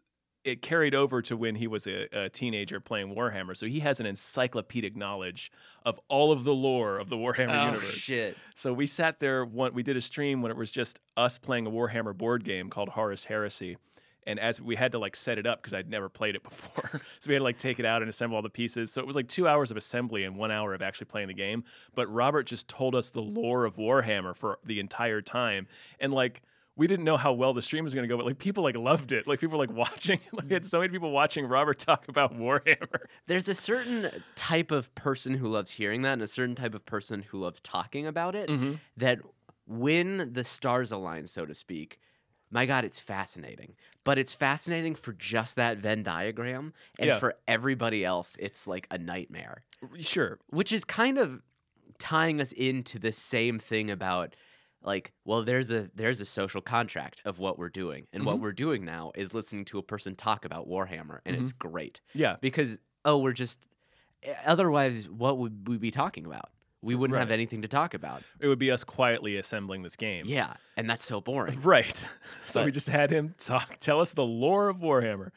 it 0.44 0.62
carried 0.62 0.94
over 0.94 1.20
to 1.22 1.36
when 1.36 1.54
he 1.54 1.66
was 1.66 1.86
a, 1.86 2.08
a 2.12 2.28
teenager 2.28 2.80
playing 2.80 3.14
Warhammer, 3.14 3.56
so 3.56 3.66
he 3.66 3.80
has 3.80 4.00
an 4.00 4.06
encyclopedic 4.06 4.96
knowledge 4.96 5.52
of 5.84 6.00
all 6.08 6.32
of 6.32 6.44
the 6.44 6.54
lore 6.54 6.98
of 6.98 7.08
the 7.08 7.16
Warhammer 7.16 7.62
oh 7.62 7.66
universe. 7.66 7.94
shit 7.94 8.36
So 8.54 8.72
we 8.72 8.86
sat 8.86 9.20
there. 9.20 9.44
One, 9.44 9.74
we 9.74 9.82
did 9.82 9.96
a 9.96 10.00
stream 10.00 10.42
when 10.42 10.50
it 10.50 10.56
was 10.56 10.70
just 10.70 11.00
us 11.16 11.38
playing 11.38 11.66
a 11.66 11.70
Warhammer 11.70 12.16
board 12.16 12.44
game 12.44 12.70
called 12.70 12.88
Horus 12.88 13.24
Heresy, 13.24 13.76
And 14.26 14.38
as 14.38 14.60
we 14.60 14.76
had 14.76 14.92
to 14.92 14.98
like 14.98 15.16
set 15.16 15.38
it 15.38 15.46
up 15.46 15.60
because 15.60 15.74
I'd 15.74 15.90
never 15.90 16.08
played 16.08 16.36
it 16.36 16.42
before, 16.50 16.90
so 16.92 17.28
we 17.28 17.34
had 17.34 17.40
to 17.40 17.44
like 17.44 17.58
take 17.58 17.78
it 17.78 17.84
out 17.84 18.02
and 18.02 18.08
assemble 18.08 18.36
all 18.36 18.42
the 18.42 18.48
pieces. 18.50 18.92
So 18.92 19.00
it 19.00 19.06
was 19.06 19.16
like 19.16 19.28
two 19.28 19.46
hours 19.46 19.70
of 19.70 19.76
assembly 19.76 20.24
and 20.24 20.36
one 20.36 20.50
hour 20.50 20.72
of 20.74 20.82
actually 20.82 21.06
playing 21.06 21.28
the 21.28 21.34
game. 21.34 21.64
But 21.94 22.08
Robert 22.12 22.44
just 22.44 22.66
told 22.68 22.94
us 22.94 23.10
the 23.10 23.22
lore 23.22 23.64
of 23.64 23.76
Warhammer 23.76 24.34
for 24.34 24.58
the 24.64 24.80
entire 24.80 25.20
time, 25.20 25.66
and 25.98 26.12
like 26.12 26.42
we 26.80 26.86
didn't 26.86 27.04
know 27.04 27.16
how 27.18 27.32
well 27.32 27.52
the 27.52 27.60
stream 27.62 27.84
was 27.84 27.94
going 27.94 28.02
to 28.04 28.08
go, 28.08 28.16
but 28.16 28.24
like 28.26 28.38
people 28.38 28.64
like 28.64 28.76
loved 28.76 29.12
it. 29.12 29.26
Like 29.26 29.38
people 29.38 29.58
were 29.58 29.66
like 29.66 29.76
watching. 29.84 30.18
Like 30.32 30.48
we 30.48 30.54
had 30.54 30.64
so 30.64 30.80
many 30.80 30.90
people 30.90 31.10
watching 31.10 31.46
Robert 31.46 31.78
talk 31.78 32.08
about 32.08 32.34
Warhammer. 32.36 33.00
There's 33.26 33.46
a 33.48 33.54
certain 33.54 34.10
type 34.34 34.70
of 34.70 34.92
person 34.94 35.34
who 35.34 35.46
loves 35.46 35.72
hearing 35.72 36.02
that 36.02 36.14
and 36.14 36.22
a 36.22 36.26
certain 36.26 36.54
type 36.54 36.74
of 36.74 36.84
person 36.86 37.22
who 37.22 37.38
loves 37.38 37.60
talking 37.60 38.06
about 38.06 38.34
it 38.34 38.48
Mm-hmm. 38.48 38.74
that 38.96 39.20
when 39.66 40.32
the 40.32 40.42
stars 40.44 40.90
align, 40.90 41.26
so 41.26 41.46
to 41.46 41.54
speak, 41.54 41.98
my 42.50 42.66
God, 42.66 42.84
it's 42.84 42.98
fascinating. 42.98 43.74
But 44.02 44.18
it's 44.18 44.32
fascinating 44.34 44.94
for 44.94 45.12
just 45.12 45.56
that 45.56 45.78
Venn 45.78 46.02
diagram. 46.02 46.72
And 46.98 47.08
Yeah. 47.08 47.18
for 47.18 47.34
everybody 47.46 48.04
else, 48.04 48.36
it's 48.40 48.66
like 48.66 48.86
a 48.90 48.98
nightmare, 48.98 49.62
Sure. 50.00 50.38
which 50.48 50.72
is 50.72 50.84
kind 50.84 51.18
of 51.18 51.42
tying 51.98 52.40
us 52.40 52.52
into 52.52 52.98
the 52.98 53.12
same 53.12 53.58
thing 53.58 53.90
about 53.90 54.34
like 54.82 55.12
well 55.24 55.42
there's 55.42 55.70
a 55.70 55.90
there's 55.94 56.20
a 56.20 56.24
social 56.24 56.60
contract 56.60 57.20
of 57.24 57.38
what 57.38 57.58
we're 57.58 57.68
doing 57.68 58.06
and 58.12 58.24
what 58.24 58.36
Mhm. 58.36 58.40
we're 58.40 58.52
doing 58.52 58.84
now 58.84 59.12
is 59.14 59.34
listening 59.34 59.64
to 59.66 59.78
a 59.78 59.82
person 59.82 60.14
talk 60.14 60.44
about 60.44 60.68
warhammer 60.68 61.18
and 61.26 61.36
it's 61.36 61.52
great 61.52 62.00
Yeah. 62.14 62.36
because 62.40 62.78
oh 63.04 63.18
we're 63.18 63.32
just 63.32 63.58
eh, 64.22 64.32
otherwise 64.46 65.08
what 65.08 65.38
would 65.38 65.68
we 65.68 65.76
be 65.76 65.90
talking 65.90 66.24
about 66.24 66.50
we 66.82 66.94
wouldn't 66.94 67.18
have 67.18 67.30
anything 67.30 67.60
to 67.60 67.68
talk 67.68 67.92
about 67.92 68.22
It 68.40 68.48
would 68.48 68.58
be 68.58 68.70
us 68.70 68.84
quietly 68.84 69.36
assembling 69.36 69.82
this 69.82 69.96
game. 69.96 70.24
yeah 70.26 70.54
and 70.78 70.88
that's 70.88 71.04
so 71.04 71.20
boring 71.30 71.60
Right. 71.60 72.06
So 72.46 72.64
we 72.64 72.70
just 72.72 72.88
had 72.88 73.10
him 73.10 73.34
talk, 73.38 73.78
tell 73.80 74.00
us 74.00 74.12
the 74.14 74.24
lore 74.24 74.68
of 74.70 74.78
Warhammer. 74.78 75.30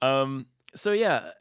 Um. 0.00 0.46
So 0.74 0.92
yeah, 0.92 1.32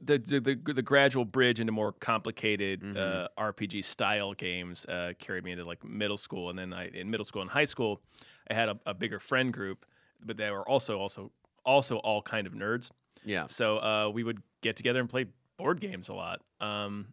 the 0.00 0.18
the 0.18 0.40
the, 0.40 0.72
the 0.74 0.82
gradual 0.82 1.24
bridge 1.24 1.60
into 1.60 1.72
more 1.72 1.92
complicated 1.92 2.80
Mhm. 2.80 2.96
uh, 2.96 3.28
RPG 3.38 3.82
style 3.82 4.34
games 4.34 4.84
uh, 4.86 5.12
carried 5.18 5.44
me 5.44 5.52
into 5.52 5.64
like 5.64 5.84
middle 5.84 6.16
school, 6.18 6.50
and 6.50 6.58
then 6.58 6.72
I 6.72 6.88
in 6.88 7.10
middle 7.10 7.24
school 7.24 7.42
and 7.42 7.50
high 7.50 7.64
school, 7.64 8.00
I 8.50 8.54
had 8.54 8.68
a, 8.68 8.78
a 8.86 8.94
bigger 8.94 9.18
friend 9.18 9.52
group, 9.52 9.86
but 10.24 10.36
they 10.36 10.50
were 10.50 10.68
also 10.68 10.98
also 10.98 11.32
also 11.64 11.96
all 11.98 12.22
kind 12.22 12.46
of 12.46 12.52
nerds. 12.52 12.90
yeah 13.24 13.46
So 13.46 13.78
uh, 13.78 14.10
we 14.12 14.22
would 14.22 14.42
get 14.60 14.76
together 14.76 15.00
and 15.00 15.08
play 15.08 15.26
board 15.56 15.80
games 15.80 16.08
a 16.08 16.14
lot. 16.14 16.42
Um, 16.60 17.12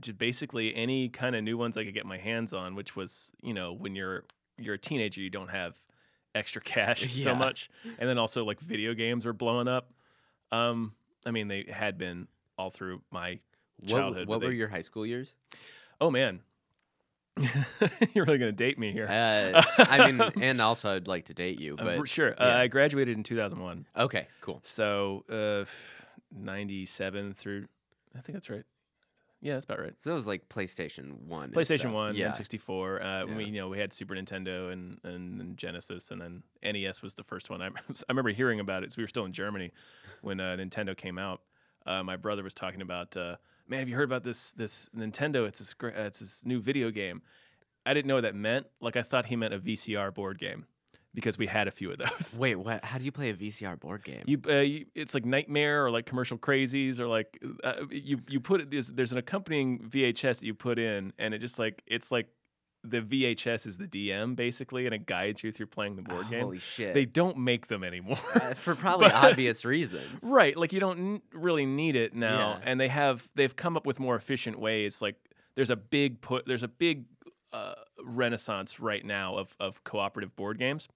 just 0.00 0.18
basically 0.18 0.74
any 0.74 1.08
kind 1.08 1.34
of 1.34 1.42
new 1.42 1.56
ones 1.56 1.76
I 1.76 1.84
could 1.84 1.94
get 1.94 2.06
my 2.06 2.18
hands 2.18 2.52
on, 2.52 2.74
which 2.74 2.96
was 2.96 3.32
you 3.42 3.54
know 3.54 3.72
when 3.72 3.94
you're 3.94 4.24
you're 4.58 4.74
a 4.74 4.78
teenager, 4.78 5.20
you 5.20 5.30
don't 5.30 5.48
have 5.48 5.80
extra 6.34 6.60
cash 6.74 7.22
so 7.22 7.34
much, 7.34 7.70
and 7.98 8.08
then 8.08 8.18
also 8.18 8.44
like 8.44 8.60
video 8.60 8.94
games 8.94 9.24
were 9.24 9.32
blowing 9.32 9.68
up. 9.68 9.92
Um, 10.52 10.94
I 11.26 11.30
mean 11.32 11.48
they 11.48 11.66
had 11.68 11.98
been 11.98 12.28
all 12.56 12.70
through 12.70 13.02
my 13.10 13.40
childhood. 13.86 14.26
what 14.28 14.40
but 14.40 14.46
were 14.46 14.50
they- 14.52 14.56
your 14.56 14.68
high 14.68 14.80
school 14.80 15.04
years 15.04 15.34
Oh 16.00 16.10
man, 16.10 16.40
you're 18.14 18.24
really 18.24 18.38
gonna 18.38 18.52
date 18.52 18.78
me 18.78 18.92
here. 18.92 19.06
uh, 19.06 19.62
i 19.78 20.10
mean 20.10 20.20
and 20.42 20.60
also 20.60 20.94
i'd 20.96 21.06
like 21.08 21.26
to 21.26 21.34
date 21.34 21.60
you 21.60 21.74
Uh, 21.78 21.84
but 21.84 21.96
for 21.98 22.06
sure. 22.06 22.34
Uh. 22.40 22.56
I 22.56 22.66
graduated 22.68 23.16
in 23.16 23.22
2001. 23.22 23.86
okay 23.96 24.28
cool 24.40 24.60
So, 24.64 25.24
uh, 25.28 25.64
97 26.34 27.34
through, 27.34 27.66
I 28.16 28.20
think 28.20 28.34
that's 28.36 28.50
right. 28.50 28.64
Yeah, 29.46 29.52
that's 29.52 29.64
about 29.64 29.78
right. 29.78 29.94
so 30.00 30.10
that 30.10 30.14
was 30.14 30.26
like 30.26 30.48
playstation 30.48 31.20
1 31.20 31.52
PlayStation 31.52 31.92
1, 31.92 32.16
yeah 32.16 32.30
N64. 32.30 33.04
Uh, 33.30 33.36
We, 33.36 33.44
you 33.44 33.52
know, 33.52 33.68
we 33.68 33.78
had 33.78 33.92
Super 33.92 34.16
Nintendo 34.16 34.72
and, 34.72 34.98
and, 35.04 35.40
and 35.40 35.56
Genesis, 35.56 36.10
and 36.10 36.20
then 36.20 36.42
NES 36.64 37.00
was 37.00 37.14
the 37.14 37.22
first 37.22 37.48
one. 37.48 37.62
I, 37.62 37.66
I 37.88 37.92
remember 38.08 38.30
hearing 38.30 38.58
about 38.58 38.82
it. 38.82 38.92
So 38.92 38.96
we 38.98 39.04
were 39.04 39.08
still 39.08 39.24
in 39.24 39.32
Germany 39.32 39.70
when 40.22 40.40
uh, 40.40 40.56
Nintendo 40.58 40.96
came 40.96 41.16
out. 41.16 41.42
Uh, 41.86 42.02
my 42.02 42.16
brother 42.16 42.42
was 42.42 42.54
talking 42.54 42.82
about, 42.82 43.16
uh, 43.16 43.36
man, 43.68 43.78
have 43.78 43.88
you 43.88 43.94
heard 43.94 44.08
about 44.08 44.24
this 44.24 44.50
this 44.50 44.90
Nintendo? 44.96 45.46
It's 45.46 45.60
this 45.60 45.76
uh, 45.80 45.90
it's 45.94 46.18
this 46.18 46.44
new 46.44 46.58
video 46.60 46.90
game. 46.90 47.22
I 47.86 47.94
didn't 47.94 48.08
know 48.08 48.16
what 48.16 48.22
that 48.22 48.34
meant. 48.34 48.66
Like 48.80 48.96
I 48.96 49.02
thought 49.02 49.26
he 49.26 49.36
meant 49.36 49.54
a 49.54 49.60
VCR 49.60 50.12
board 50.12 50.40
game 50.40 50.66
because 51.16 51.36
we 51.38 51.46
had 51.48 51.66
a 51.66 51.72
few 51.72 51.90
of 51.90 51.98
those. 51.98 52.36
wait 52.40 52.54
what 52.54 52.84
how 52.84 52.98
do 52.98 53.04
you 53.04 53.10
play 53.10 53.30
a 53.30 53.34
vcr 53.34 53.80
board 53.80 54.04
game 54.04 54.22
You, 54.26 54.40
uh, 54.48 54.58
you, 54.60 54.86
it's 54.94 55.14
like 55.14 55.24
Nightmare 55.24 55.84
or 55.84 55.90
like 55.90 56.06
Commercial 56.06 56.38
Crazies 56.38 57.00
or 57.00 57.08
like 57.08 57.42
uh, 57.64 57.82
you 57.90 58.20
you 58.28 58.38
put 58.38 58.60
it. 58.60 58.70
There's, 58.70 58.86
there's 58.88 59.10
an 59.12 59.18
accompanying 59.18 59.80
VHS 59.80 60.38
that 60.40 60.46
you 60.46 60.54
put 60.54 60.78
in, 60.78 61.12
and 61.18 61.34
it 61.34 61.38
just 61.38 61.58
like 61.58 61.82
it's 61.88 62.12
like 62.12 62.28
the 62.84 63.00
VHS 63.00 63.66
is 63.66 63.76
the 63.76 63.86
DM 63.88 64.36
basically, 64.36 64.86
and 64.86 64.94
it 64.94 65.06
guides 65.06 65.42
you 65.42 65.50
through 65.50 65.66
playing 65.66 65.96
the 65.96 66.02
board 66.02 66.30
game. 66.30 66.42
holy 66.42 66.60
shit 66.60 66.94
They 66.94 67.04
don't 67.04 67.36
make 67.38 67.66
them 67.66 67.82
anymore. 67.82 68.18
Uh, 68.34 68.54
for 68.54 68.74
probably 68.84 69.06
But- 69.08 69.14
obvious 69.32 69.64
reasons 69.64 70.06
right, 70.22 70.56
like 70.56 70.72
you 70.72 70.78
don't 70.78 70.98
n- 70.98 71.22
really 71.32 71.66
need 71.66 71.96
it 71.96 72.14
now, 72.14 72.58
Yeah. 72.60 72.70
and 72.70 72.78
they 72.78 72.86
have 72.88 73.28
they've 73.34 73.56
come 73.56 73.76
up 73.76 73.86
with 73.86 73.98
more 73.98 74.14
efficient 74.14 74.60
ways. 74.60 75.02
Like 75.02 75.16
there's 75.56 75.70
a 75.70 75.76
big 75.76 76.20
put 76.20 76.46
there's 76.46 76.62
a 76.62 76.68
big 76.68 77.06
uh, 77.52 77.74
renaissance 78.04 78.78
right 78.80 79.04
now 79.04 79.36
of 79.36 79.56
of 79.58 79.82
cooperative 79.84 80.34
board 80.36 80.58
games. 80.58 80.88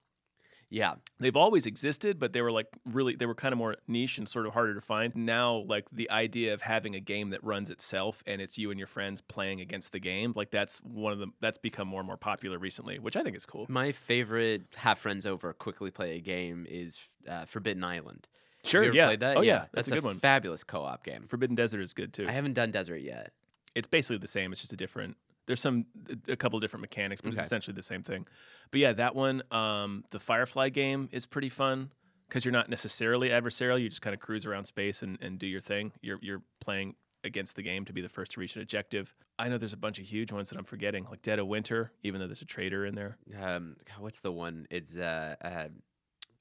Yeah 0.71 0.95
they've 1.19 1.35
always 1.35 1.67
existed, 1.67 2.17
but 2.17 2.33
they 2.33 2.41
were 2.41 2.51
like 2.51 2.65
really 2.85 3.15
they 3.15 3.27
were 3.27 3.35
kind 3.35 3.51
of 3.53 3.59
more 3.59 3.75
niche 3.87 4.17
and 4.17 4.27
sort 4.27 4.47
of 4.47 4.53
harder 4.53 4.73
to 4.73 4.81
find. 4.81 5.15
Now, 5.15 5.57
like 5.67 5.85
the 5.91 6.09
idea 6.09 6.53
of 6.55 6.61
having 6.63 6.95
a 6.95 6.99
game 6.99 7.29
that 7.29 7.43
runs 7.43 7.69
itself 7.69 8.23
and 8.25 8.41
it's 8.41 8.57
you 8.57 8.71
and 8.71 8.79
your 8.79 8.87
friends 8.87 9.21
playing 9.21 9.61
against 9.61 9.91
the 9.91 9.99
game, 9.99 10.33
like 10.35 10.49
that's 10.49 10.79
one 10.79 11.13
of 11.13 11.19
the 11.19 11.27
that's 11.41 11.59
become 11.59 11.87
more 11.87 11.99
and 11.99 12.07
more 12.07 12.17
popular 12.17 12.57
recently, 12.57 12.97
which 12.97 13.15
I 13.15 13.21
think 13.21 13.35
is 13.35 13.45
cool. 13.45 13.67
My 13.69 13.91
favorite 13.91 14.63
have 14.77 14.97
friends 14.97 15.27
over, 15.27 15.53
quickly 15.53 15.91
play 15.91 16.15
a 16.15 16.19
game 16.21 16.65
is 16.67 16.97
uh, 17.29 17.45
Forbidden 17.45 17.83
Island. 17.83 18.27
Sure, 18.63 18.93
yeah. 18.93 19.07
Played 19.07 19.19
that? 19.19 19.37
Oh 19.37 19.41
yeah, 19.41 19.59
that's, 19.59 19.69
that's 19.73 19.87
a 19.89 19.93
good 19.95 20.03
one. 20.03 20.19
Fabulous 20.19 20.63
co-op 20.63 21.03
game. 21.03 21.25
Forbidden 21.27 21.55
Desert 21.55 21.81
is 21.81 21.93
good 21.93 22.13
too. 22.13 22.27
I 22.27 22.31
haven't 22.31 22.53
done 22.53 22.71
Desert 22.71 22.97
yet. 23.01 23.33
it's 23.75 23.87
basically 23.87 24.17
the 24.19 24.27
same. 24.27 24.51
It's 24.51 24.61
just 24.61 24.73
a 24.73 24.77
different. 24.77 25.17
There's 25.47 25.59
some 25.61 25.85
a 26.27 26.35
couple 26.35 26.57
of 26.57 26.61
different 26.61 26.81
mechanics, 26.81 27.21
but 27.21 27.29
Okay. 27.29 27.37
it's 27.39 27.45
essentially 27.47 27.73
the 27.75 27.81
same 27.81 28.03
thing. 28.03 28.25
But 28.71 28.79
yeah, 28.79 28.93
that 28.93 29.15
one, 29.15 29.41
um, 29.51 30.03
the 30.11 30.19
Firefly 30.19 30.69
game 30.69 31.09
is 31.11 31.25
pretty 31.25 31.49
fun 31.49 31.91
because 32.29 32.45
you're 32.45 32.51
not 32.53 32.69
necessarily 32.69 33.29
adversarial. 33.29 33.81
You 33.81 33.89
just 33.89 34.01
kind 34.01 34.13
of 34.13 34.19
cruise 34.19 34.45
around 34.45 34.65
space 34.65 35.01
and, 35.03 35.17
and 35.21 35.37
do 35.39 35.47
your 35.47 35.61
thing. 35.61 35.91
You're 36.01 36.19
you're 36.21 36.41
playing 36.59 36.95
against 37.23 37.55
the 37.55 37.61
game 37.61 37.85
to 37.85 37.93
be 37.93 38.01
the 38.01 38.09
first 38.09 38.31
to 38.33 38.39
reach 38.39 38.55
an 38.55 38.61
objective. 38.63 39.13
I 39.37 39.47
know 39.49 39.57
there's 39.57 39.73
a 39.73 39.77
bunch 39.77 39.99
of 39.99 40.05
huge 40.05 40.31
ones 40.31 40.49
that 40.49 40.57
I'm 40.57 40.63
forgetting, 40.63 41.05
like 41.09 41.21
Dead 41.21 41.37
of 41.39 41.47
Winter, 41.47 41.91
even 42.03 42.19
though 42.19 42.27
there's 42.27 42.41
a 42.41 42.45
traitor 42.45 42.85
in 42.85 42.95
there. 42.95 43.17
Um, 43.39 43.75
what's 43.99 44.21
the 44.21 44.31
one? 44.31 44.65
It's 44.71 44.95
uh, 44.95 45.35
uh, 45.43 45.67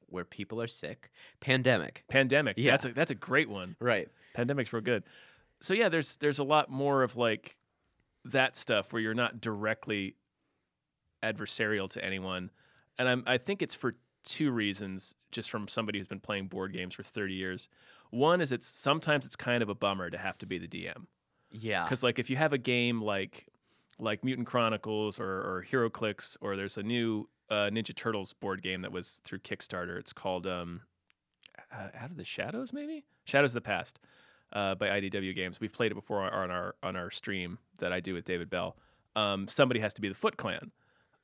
where 0.09 0.25
people 0.25 0.61
are 0.61 0.67
sick. 0.67 1.11
Pandemic. 1.41 2.05
Pandemic, 2.09 2.55
Yeah. 2.59 2.71
that's 2.73 2.85
a 2.85 2.93
that's 2.93 3.11
a 3.11 3.15
great 3.15 3.49
one. 3.49 3.77
Right. 3.81 4.09
Pandemic's 4.35 4.73
real 4.73 4.83
good. 4.83 5.03
So 5.61 5.75
yeah, 5.75 5.89
there's 5.89 6.17
there's 6.17 6.39
a 6.39 6.45
lot 6.45 6.71
more 6.71 7.03
of 7.03 7.17
like 7.17 7.57
that 8.27 8.57
stuff 8.57 8.93
where 8.93 9.01
you're 9.03 9.15
not 9.15 9.41
directly 9.41 10.17
adversarial 11.23 11.89
to 11.91 12.05
anyone, 12.05 12.51
and 12.99 13.09
I'm 13.09 13.25
I 13.27 13.39
think 13.39 13.63
it's 13.63 13.75
for 13.75 13.97
two 14.25 14.51
reasons. 14.51 15.15
Just 15.33 15.51
from 15.51 15.69
somebody 15.69 15.99
who's 15.99 16.07
been 16.09 16.21
playing 16.21 16.49
board 16.49 16.73
games 16.73 16.95
for 16.95 17.03
30 17.05 17.35
years. 17.35 17.69
One 18.11 18.41
is 18.41 18.51
it's 18.51 18.67
sometimes 18.67 19.25
it's 19.25 19.37
kind 19.37 19.63
of 19.63 19.69
a 19.69 19.75
bummer 19.77 20.11
to 20.11 20.19
have 20.19 20.37
to 20.39 20.47
be 20.47 20.59
the 20.59 20.67
DM 20.67 21.07
Yeah. 21.53 21.85
because 21.85 22.03
like 22.03 22.19
if 22.19 22.29
you 22.29 22.37
have 22.37 22.53
a 22.53 22.59
game 22.59 23.01
like 23.01 23.47
like 24.01 24.25
Mutant 24.25 24.49
Chronicles 24.49 25.21
or, 25.21 25.25
or 25.27 25.65
HeroClix 25.71 26.37
or 26.41 26.57
there's 26.57 26.77
a 26.79 26.83
new 26.83 27.29
uh, 27.49 27.69
Ninja 27.71 27.95
Turtles 27.95 28.33
board 28.33 28.63
game 28.63 28.83
that 28.83 28.91
was 28.91 29.21
through 29.25 29.39
Kickstarter. 29.41 29.99
It's 29.99 30.13
called 30.13 30.47
um, 30.49 30.81
uh, 31.73 31.89
Out 31.97 32.11
of 32.11 32.17
the 32.17 32.25
Shadows, 32.25 32.73
maybe 32.73 33.05
Shadows 33.25 33.51
of 33.51 33.55
the 33.55 33.61
Past 33.61 34.01
uh, 34.53 34.75
by 34.75 34.89
IDW 34.89 35.35
Games. 35.35 35.61
We've 35.61 35.73
played 35.73 35.93
it 35.93 35.95
before 35.95 36.21
on 36.23 36.51
our 36.51 36.75
on 36.83 36.97
our 36.97 37.11
stream 37.11 37.59
that 37.79 37.93
I 37.93 38.01
do 38.01 38.15
with 38.15 38.25
David 38.25 38.51
Bell. 38.51 38.77
Um, 39.17 39.49
somebody 39.49 39.81
has 39.81 39.93
to 39.95 40.01
be 40.01 40.09
the 40.09 40.15
Foot 40.15 40.37
Clan. 40.37 40.71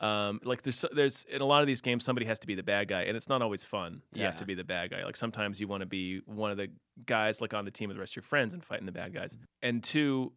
Um, 0.01 0.41
like 0.45 0.61
there's 0.63 0.85
there's 0.93 1.25
in 1.25 1.41
a 1.41 1.47
lot 1.47 1.63
of 1.63 1.67
these 1.67 1.81
games 1.81 2.05
somebody 2.05 2.27
has 2.27 2.39
to 2.41 2.47
be 2.47 2.55
the 2.55 2.63
bad 2.63 2.89
guy, 2.89 3.03
and 3.03 3.17
it's 3.17 3.29
not 3.29 3.41
always 3.41 3.65
fun 3.65 4.03
to 4.13 4.21
have 4.21 4.37
to 4.39 4.45
be 4.45 4.55
the 4.55 4.65
bad 4.65 4.91
guy. 4.91 5.05
Like 5.05 5.17
sometimes 5.17 5.59
you 5.61 5.69
want 5.69 5.81
to 5.81 5.87
be 5.87 6.21
one 6.27 6.51
of 6.51 6.59
the 6.59 6.69
guys 7.07 7.41
like 7.41 7.55
on 7.55 7.65
the 7.65 7.71
team 7.71 7.89
with 7.89 7.97
the 7.97 8.01
rest 8.01 8.13
of 8.13 8.17
your 8.17 8.23
friends 8.25 8.53
and 8.53 8.63
fighting 8.63 8.85
the 8.85 8.93
bad 8.93 9.15
guys. 9.15 9.37
And 9.63 9.83
two, 9.83 10.33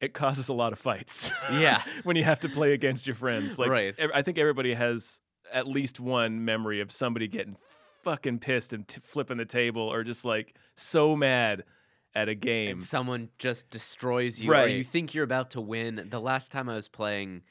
it 0.00 0.14
causes 0.14 0.48
a 0.48 0.54
lot 0.54 0.72
of 0.72 0.78
fights. 0.78 1.30
Yeah. 1.52 1.82
when 2.04 2.16
you 2.16 2.24
have 2.24 2.40
to 2.40 2.48
play 2.48 2.72
against 2.72 3.06
your 3.06 3.16
friends. 3.16 3.58
Like 3.58 3.70
Right. 3.70 3.94
I 4.14 4.22
think 4.22 4.38
everybody 4.38 4.72
has 4.72 5.20
at 5.52 5.66
least 5.66 6.00
one 6.00 6.44
memory 6.44 6.80
of 6.80 6.90
somebody 6.90 7.28
getting 7.28 7.56
fucking 8.02 8.38
pissed 8.38 8.72
and 8.72 8.86
t- 8.86 9.00
flipping 9.02 9.36
the 9.38 9.44
table 9.44 9.82
or 9.82 10.02
just 10.04 10.24
like 10.24 10.54
so 10.74 11.14
mad 11.16 11.64
at 12.14 12.28
a 12.28 12.34
game. 12.34 12.72
And 12.72 12.82
someone 12.82 13.28
just 13.38 13.70
destroys 13.70 14.40
you, 14.40 14.52
or 14.54 14.66
you 14.66 14.82
think 14.84 15.14
you're 15.14 15.24
about 15.24 15.50
to 15.52 15.60
win. 15.60 16.06
The 16.10 16.20
last 16.20 16.50
time 16.52 16.68
I 16.68 16.74
was 16.74 16.88
playing 16.88 17.42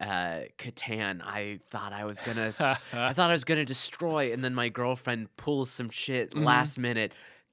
uh, 0.00 0.40
Catan, 0.58 1.20
I 1.24 1.60
thought 1.70 1.92
I 1.92 2.04
was 2.04 2.20
gonna, 2.20 2.52
I 2.92 3.12
thought 3.12 3.30
I 3.30 3.32
was 3.32 3.44
gonna 3.44 3.64
destroy, 3.64 4.32
and 4.32 4.44
then 4.44 4.54
my 4.54 4.68
girlfriend 4.68 5.34
pulls 5.36 5.70
some 5.70 5.90
shit 5.90 6.32
Mhm. 6.32 6.44
last 6.44 6.78
minute, 6.78 7.12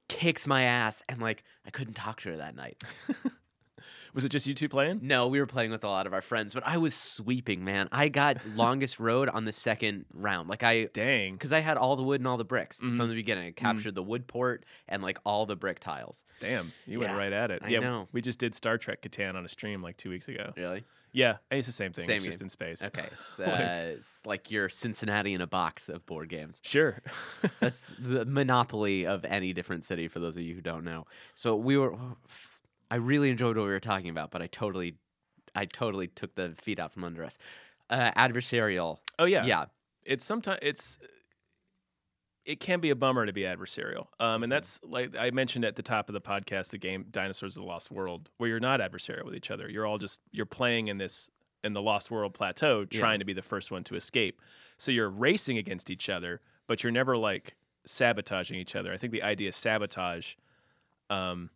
kicks 0.10 0.48
my 0.48 0.64
ass, 0.64 1.02
and 1.08 1.22
like 1.22 1.44
I 1.66 1.70
couldn't 1.70 1.94
talk 1.96 2.22
to 2.22 2.30
her 2.30 2.38
that 2.38 2.56
night. 2.56 2.82
Was 4.14 4.24
it 4.24 4.30
just 4.30 4.46
you 4.46 4.54
two 4.54 4.70
playing? 4.70 5.00
No, 5.02 5.28
we 5.28 5.40
were 5.40 5.46
playing 5.48 5.72
with 5.72 5.84
a 5.84 5.88
lot 5.88 6.06
of 6.06 6.14
our 6.14 6.22
friends, 6.22 6.54
but 6.54 6.62
I 6.66 6.78
was 6.78 6.94
sweeping, 6.94 7.64
man. 7.64 7.90
I 7.92 8.10
got 8.10 8.38
longest 8.56 9.00
road 9.00 9.28
on 9.30 9.46
the 9.46 9.52
second 9.54 10.06
round. 10.14 10.50
Like 10.50 10.62
I 10.64 10.86
Dang. 10.94 11.34
because 11.34 11.52
I 11.52 11.60
had 11.60 11.78
all 11.78 11.96
the 11.96 12.04
wood 12.04 12.22
and 12.22 12.28
all 12.28 12.38
the 12.38 12.44
bricks 12.46 12.80
Mhm. 12.80 12.98
from 12.98 13.10
the 13.10 13.16
beginning. 13.16 13.48
I 13.48 13.52
captured 13.52 13.96
the 13.96 14.04
wood 14.04 14.28
port 14.28 14.66
and 14.88 15.02
like 15.02 15.18
all 15.26 15.46
the 15.46 15.56
brick 15.56 15.80
tiles. 15.80 16.24
Damn. 16.40 16.72
You 16.86 17.00
went 17.00 17.14
right 17.18 17.34
at 17.34 17.50
it. 17.52 17.62
I 17.64 17.70
yeah. 17.70 17.80
know. 17.80 18.08
We 18.12 18.22
just 18.22 18.38
did 18.40 18.54
Star 18.54 18.78
Trek 18.78 19.02
Catan 19.02 19.36
on 19.36 19.46
a 19.46 19.50
stream 19.50 19.82
like 19.82 19.98
two 19.98 20.10
weeks 20.12 20.28
ago. 20.28 20.54
Really? 20.56 20.84
Yeah. 21.12 21.38
It's 21.52 21.68
the 21.68 21.74
same 21.74 21.94
thing. 21.94 22.06
Same 22.06 22.16
it's 22.16 22.26
just 22.26 22.42
in 22.42 22.50
space. 22.50 22.84
Okay. 22.84 23.06
It's, 23.20 23.40
uh, 23.40 23.94
it's 23.98 24.22
like 24.26 24.52
your 24.52 24.70
Cincinnati 24.70 25.34
in 25.34 25.42
a 25.42 25.48
box 25.48 25.90
of 25.90 26.06
board 26.06 26.30
games. 26.30 26.60
Sure. 26.64 27.02
That's 27.60 27.90
the 28.00 28.26
monopoly 28.26 29.06
of 29.08 29.24
any 29.26 29.54
different 29.54 29.86
city 29.86 30.08
for 30.08 30.20
those 30.20 30.36
of 30.36 30.42
you 30.44 30.54
who 30.56 30.62
don't 30.62 30.84
know. 30.84 31.06
So 31.36 31.56
we 31.56 31.78
were 31.78 31.96
I 32.92 32.96
really 32.96 33.30
enjoyed 33.30 33.58
what 33.58 33.64
we 33.64 33.70
were 33.70 33.80
talking 33.80 34.10
about, 34.10 34.32
but 34.32 34.42
I 34.42 34.48
totally 34.48 34.96
I 35.56 35.66
totally 35.66 36.08
took 36.08 36.34
the 36.36 36.56
feet 36.62 36.80
out 36.80 36.92
from 36.92 37.04
under 37.04 37.24
us. 37.24 37.38
Uh, 37.90 38.12
adversarial. 38.18 38.98
oh 39.20 39.26
yeah. 39.26 39.46
Yeah. 39.46 39.66
It's 40.06 40.26
sometimes 40.26 40.60
it's 40.62 41.00
it 42.46 42.60
can 42.60 42.80
be 42.82 42.90
a 42.90 42.96
bummer 42.96 43.26
to 43.26 43.32
be 43.32 43.42
adversarial. 43.44 44.08
Um, 44.20 44.44
and 44.44 44.52
Mhm. 44.52 44.56
that's 44.56 44.80
like 44.84 45.16
I 45.18 45.32
mentioned 45.32 45.64
at 45.64 45.76
the 45.78 45.84
top 45.84 46.10
of 46.10 46.14
the 46.14 46.22
podcast, 46.22 46.72
the 46.72 46.78
game 46.78 47.06
Dinosaurs 47.10 47.56
of 47.56 47.64
the 47.64 47.68
Lost 47.68 47.90
World, 47.90 48.30
where 48.38 48.50
you're 48.50 48.60
not 48.60 48.80
adversarial 48.82 49.24
with 49.26 49.36
each 49.36 49.50
other. 49.52 49.70
You're 49.70 49.86
all 49.86 49.98
just 49.98 50.20
you're 50.32 50.46
playing 50.46 50.88
in 50.90 50.98
this 50.98 51.30
in 51.64 51.72
the 51.74 51.82
Lost 51.82 52.12
World 52.12 52.34
plateau, 52.34 52.86
Yeah. 52.92 53.00
trying 53.00 53.20
to 53.20 53.26
be 53.26 53.32
the 53.34 53.42
first 53.42 53.72
one 53.72 53.84
to 53.86 53.96
escape. 53.96 54.42
So 54.78 54.92
you're 54.92 55.10
racing 55.10 55.58
against 55.58 55.90
each 55.90 56.10
other, 56.10 56.42
but 56.68 56.84
you're 56.84 56.92
never 56.92 57.16
like 57.16 57.56
sabotaging 57.86 58.58
each 58.60 58.76
other. 58.76 58.92
I 58.92 58.98
think 58.98 59.14
the 59.14 59.24
idea 59.24 59.50
of 59.50 59.56
sabotage 59.56 60.36
um, 61.10 61.50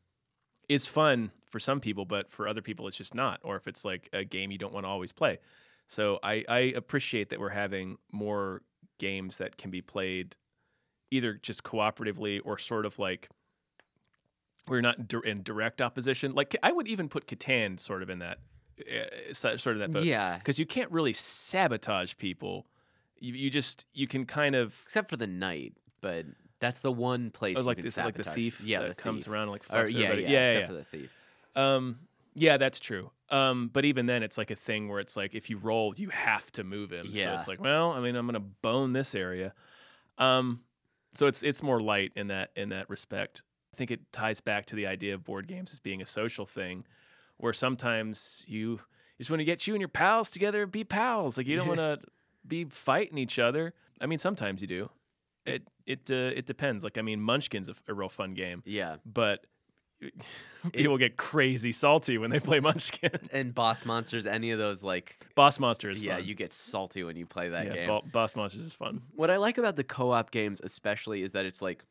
is 0.69 0.85
fun 0.85 1.31
for 1.45 1.59
some 1.59 1.79
people, 1.79 2.05
but 2.05 2.29
for 2.31 2.47
other 2.47 2.61
people, 2.61 2.87
it's 2.87 2.97
just 2.97 3.15
not. 3.15 3.39
Or 3.43 3.55
if 3.55 3.67
it's 3.67 3.85
like 3.85 4.09
a 4.13 4.23
game 4.23 4.51
you 4.51 4.57
don't 4.57 4.73
want 4.73 4.85
to 4.85 4.89
always 4.89 5.11
play. 5.11 5.39
So 5.87 6.19
I, 6.21 6.43
I 6.49 6.59
appreciate 6.75 7.29
that 7.29 7.39
we're 7.39 7.49
having 7.49 7.97
more 8.11 8.61
games 8.99 9.37
that 9.37 9.57
can 9.57 9.71
be 9.71 9.81
played 9.81 10.35
either 11.11 11.33
just 11.33 11.63
cooperatively 11.63 12.41
or 12.43 12.57
sort 12.57 12.85
of 12.85 12.99
like 12.99 13.29
we're 14.67 14.81
not 14.81 14.97
in 15.23 15.43
direct 15.43 15.81
opposition. 15.81 16.33
Like 16.33 16.55
I 16.61 16.71
would 16.71 16.87
even 16.87 17.07
put 17.07 17.27
Catan 17.27 17.79
sort 17.79 18.03
of 18.03 18.09
in 18.09 18.19
that 18.19 18.39
uh, 18.79 19.33
sort 19.33 19.67
of 19.67 19.79
that 19.79 19.93
boat 19.93 20.03
yeah. 20.03 20.37
because 20.37 20.59
you 20.59 20.65
can't 20.65 20.91
really 20.91 21.13
sabotage 21.13 22.15
people. 22.17 22.67
You, 23.19 23.33
you 23.33 23.49
just 23.49 23.85
you 23.93 24.07
can 24.07 24.25
kind 24.25 24.55
of 24.55 24.77
Except 24.83 25.09
for 25.09 25.17
the 25.17 25.27
knight, 25.27 25.73
but 26.01 26.25
that's 26.59 26.79
the 26.79 26.91
one 26.91 27.29
place 27.31 27.57
oh, 27.59 27.63
like 27.63 27.81
this 27.81 27.97
like 27.97 28.15
the 28.15 28.23
thief 28.23 28.61
Yeah, 28.61 28.81
that 28.81 28.97
comes 28.97 29.23
thief. 29.25 29.31
around 29.33 29.43
and 29.43 29.51
like 29.51 29.63
Or, 29.69 29.85
fucks 29.85 29.93
yeah, 29.93 29.99
yeah, 29.99 30.05
everybody. 30.07 30.33
yeah, 30.33 30.47
except 30.47 30.61
yeah. 30.61 30.67
for 30.67 30.73
the 30.73 30.83
thief. 30.83 31.13
Um, 31.55 31.99
yeah, 32.33 32.57
that's 32.57 32.79
true. 32.79 33.11
Um, 33.29 33.69
but 33.73 33.83
even 33.83 34.05
then, 34.05 34.23
it's 34.23 34.37
like 34.37 34.51
a 34.51 34.55
thing 34.55 34.87
where 34.89 34.99
it's 34.99 35.17
like 35.17 35.35
if 35.35 35.49
you 35.49 35.57
roll, 35.57 35.93
you 35.97 36.09
have 36.09 36.51
to 36.53 36.63
move 36.63 36.91
him. 36.91 37.07
So 37.13 37.33
it's 37.33 37.47
like, 37.47 37.59
well, 37.61 37.91
I 37.91 37.99
mean, 37.99 38.15
I'm 38.15 38.25
gonna 38.25 38.39
bone 38.39 38.93
this 38.93 39.15
area. 39.15 39.53
Um, 40.17 40.61
so 41.13 41.27
it's 41.27 41.43
it's 41.43 41.61
more 41.63 41.79
light 41.79 42.11
in 42.15 42.27
that 42.27 42.51
in 42.55 42.69
that 42.69 42.89
respect. 42.89 43.43
I 43.73 43.77
think 43.77 43.91
it 43.91 43.99
ties 44.11 44.39
back 44.39 44.65
to 44.67 44.75
the 44.75 44.87
idea 44.87 45.13
of 45.13 45.23
board 45.23 45.47
games 45.47 45.71
as 45.73 45.79
being 45.79 46.01
a 46.01 46.05
social 46.05 46.45
thing, 46.45 46.85
where 47.37 47.53
sometimes 47.53 48.43
you 48.47 48.79
just 49.17 49.29
want 49.29 49.39
to 49.39 49.45
get 49.45 49.67
you 49.67 49.73
and 49.73 49.81
your 49.81 49.89
pals 49.89 50.29
together, 50.29 50.63
and 50.63 50.71
be 50.71 50.83
pals. 50.83 51.37
Like 51.37 51.47
you 51.47 51.55
don't 51.57 51.67
want 51.75 51.79
to 51.79 51.99
be 52.47 52.65
fighting 52.65 53.17
each 53.17 53.39
other. 53.39 53.73
I 53.99 54.05
mean, 54.05 54.19
sometimes 54.19 54.61
you 54.61 54.67
do. 54.67 54.89
It 55.45 55.63
it 55.87 56.09
uh, 56.11 56.37
it 56.39 56.45
depends. 56.45 56.83
Like 56.83 56.97
I 56.97 57.01
mean, 57.01 57.19
Munchkin's 57.19 57.69
a, 57.69 57.75
a 57.87 57.93
real 57.93 58.09
fun 58.09 58.33
game, 58.35 58.61
Yeah. 58.65 58.97
but 59.05 59.45
people 60.73 60.97
get 60.99 61.17
crazy 61.17 61.71
salty 61.71 62.17
when 62.19 62.29
they 62.29 62.39
play 62.39 62.59
Munchkin. 62.59 63.09
And 63.31 63.55
boss 63.55 63.83
monsters, 63.85 64.25
any 64.27 64.51
of 64.51 64.59
those 64.59 64.83
like 64.83 65.15
Boss 65.33 65.59
Monster 65.59 65.89
is 65.89 66.01
yeah, 66.01 66.17
fun. 66.17 66.25
you 66.25 66.35
get 66.35 66.53
salty 66.53 67.03
when 67.03 67.15
you 67.15 67.25
play 67.25 67.49
that 67.49 67.65
yeah, 67.65 67.73
game. 67.73 67.87
Bo- 67.87 68.03
Boss 68.11 68.35
Monsters 68.35 68.61
is 68.61 68.73
fun. 68.73 69.01
what 69.15 69.31
I 69.31 69.37
like 69.37 69.57
about 69.57 69.75
the 69.75 69.83
co-op 69.83 70.29
games 70.29 70.61
especially 70.63 71.23
is 71.23 71.31
that 71.31 71.45
it's 71.47 71.61
like 71.63 71.83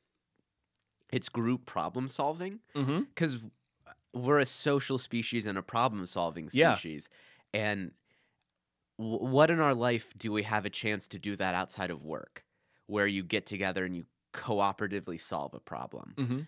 it's 1.13 1.29
group 1.29 1.67
problem 1.67 2.07
solving 2.09 2.61
Mm-hmm. 2.75 3.01
because 3.15 3.39
we're 4.15 4.39
a 4.39 4.47
social 4.47 4.99
species 4.99 5.45
and 5.47 5.59
a 5.59 5.63
problem 5.63 6.07
solving 6.07 6.49
species, 6.49 7.09
Yeah. 7.53 7.61
and 7.61 7.91
w- 8.99 9.19
what 9.25 9.51
in 9.51 9.61
our 9.61 9.75
life 9.75 10.07
do 10.17 10.33
we 10.33 10.43
have 10.45 10.65
a 10.65 10.71
chance 10.71 11.07
to 11.09 11.19
do 11.19 11.37
that 11.37 11.55
outside 11.55 11.91
of 11.91 12.03
work 12.05 12.43
where 12.87 13.07
you 13.07 13.23
get 13.23 13.47
together 13.47 13.85
and 13.85 13.95
you 13.97 14.05
cooperatively 14.33 15.21
solve 15.21 15.55
a 15.55 15.61
problem 15.61 16.15
Mm-hmm. 16.17 16.39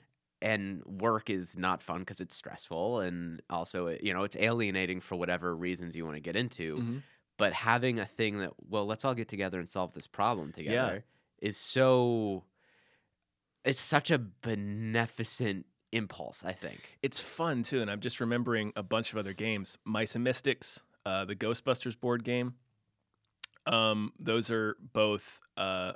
and 0.42 0.84
work 0.84 1.30
is 1.30 1.56
not 1.56 1.82
fun 1.82 2.00
because 2.00 2.20
it's 2.20 2.36
stressful 2.36 3.00
and 3.00 3.42
also 3.50 3.96
you 4.02 4.12
know 4.12 4.24
it's 4.24 4.36
alienating 4.36 5.00
for 5.00 5.16
whatever 5.16 5.54
reasons 5.56 5.96
you 5.96 6.04
want 6.04 6.16
to 6.16 6.20
get 6.20 6.36
into 6.36 6.76
Mm-hmm. 6.76 6.98
but 7.38 7.52
having 7.52 7.98
a 7.98 8.06
thing 8.06 8.38
that 8.40 8.50
well 8.68 8.84
let's 8.86 9.04
all 9.04 9.14
get 9.14 9.28
together 9.28 9.58
and 9.58 9.68
solve 9.68 9.94
this 9.94 10.06
problem 10.06 10.52
together 10.52 11.04
is 11.40 11.56
so 11.56 12.44
it's 13.64 13.80
such 13.80 14.10
a 14.10 14.18
beneficent 14.18 15.64
impulse 15.92 16.42
i 16.44 16.52
think 16.52 16.80
It's 17.02 17.18
fun 17.18 17.62
too, 17.62 17.80
and 17.80 17.90
I'm 17.90 18.00
just 18.00 18.20
remembering 18.20 18.72
a 18.76 18.82
bunch 18.82 19.12
of 19.12 19.18
other 19.18 19.32
games. 19.32 19.78
Mice 19.84 20.14
and 20.14 20.22
Mystics, 20.24 20.80
uh, 21.06 21.24
the 21.24 21.34
Ghostbusters 21.34 21.98
board 21.98 22.22
game. 22.24 22.54
Um, 23.66 24.12
those 24.18 24.50
are 24.50 24.76
both 24.92 25.40
uh, 25.56 25.92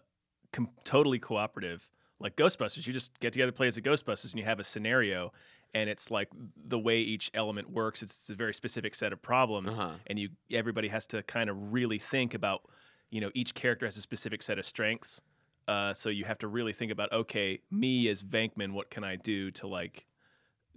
com- 0.53 0.71
totally 0.85 1.19
cooperative. 1.19 1.89
Like 2.21 2.37
Ghostbusters, 2.37 2.87
you 2.87 2.93
just 2.93 3.19
get 3.21 3.33
together, 3.33 3.51
play 3.53 3.67
as 3.67 3.75
the 3.75 3.83
Ghostbusters, 3.83 4.31
and 4.33 4.39
you 4.39 4.45
have 4.45 4.61
a 4.61 4.65
scenario, 4.65 5.33
and 5.75 5.91
it's 5.91 6.11
like 6.11 6.29
the 6.69 6.79
way 6.79 7.01
each 7.01 7.31
element 7.35 7.69
works. 7.71 8.01
It's 8.03 8.31
a 8.31 8.35
very 8.35 8.55
specific 8.55 8.95
set 8.95 9.13
of 9.13 9.21
problems, 9.21 9.79
Uh-huh. 9.81 9.95
and 10.07 10.19
you 10.19 10.29
everybody 10.53 10.87
has 10.89 11.07
to 11.09 11.23
kind 11.25 11.51
of 11.51 11.73
really 11.73 11.99
think 11.99 12.35
about. 12.35 12.63
You 13.11 13.21
know, 13.21 13.31
each 13.35 13.55
character 13.55 13.87
has 13.87 13.97
a 13.97 14.01
specific 14.01 14.43
set 14.43 14.59
of 14.59 14.65
strengths. 14.65 15.21
Uh, 15.69 15.93
so 15.95 16.09
you 16.09 16.25
have 16.25 16.39
to 16.39 16.49
really 16.49 16.73
think 16.73 16.91
about, 16.91 17.13
okay, 17.13 17.61
me 17.71 18.09
as 18.09 18.23
Venkman, 18.23 18.73
what 18.73 18.89
can 18.91 19.05
I 19.05 19.17
do 19.17 19.51
to 19.53 19.67
like 19.67 20.07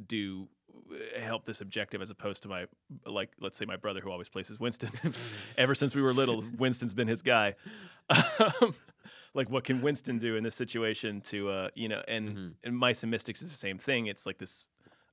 do 0.07 0.47
uh, 0.91 1.19
help 1.21 1.45
this 1.45 1.61
objective 1.61 2.01
as 2.01 2.09
opposed 2.09 2.43
to 2.43 2.49
my 2.49 2.65
like 3.05 3.29
let's 3.39 3.57
say 3.57 3.65
my 3.65 3.77
brother 3.77 4.01
who 4.01 4.11
always 4.11 4.29
plays 4.29 4.51
as 4.51 4.59
Winston. 4.59 4.91
Ever 5.57 5.75
since 5.75 5.95
we 5.95 6.01
were 6.01 6.11
little, 6.13 6.43
Winston's 6.57 6.93
been 6.93 7.07
his 7.07 7.21
guy. 7.21 7.55
Um, 8.61 8.75
like 9.35 9.49
what 9.51 9.63
can 9.63 9.81
Winston 9.81 10.17
do 10.17 10.35
in 10.35 10.43
this 10.43 10.55
situation 10.55 11.21
to 11.21 11.49
uh 11.49 11.69
you 11.75 11.87
know 11.89 12.01
and 12.07 12.29
Mhm. 12.29 12.53
and 12.63 12.75
Mice 12.77 13.03
and 13.03 13.11
Mystics 13.11 13.41
is 13.43 13.51
the 13.51 13.57
same 13.57 13.77
thing. 13.77 14.07
It's 14.07 14.25
like 14.25 14.37
this 14.39 14.65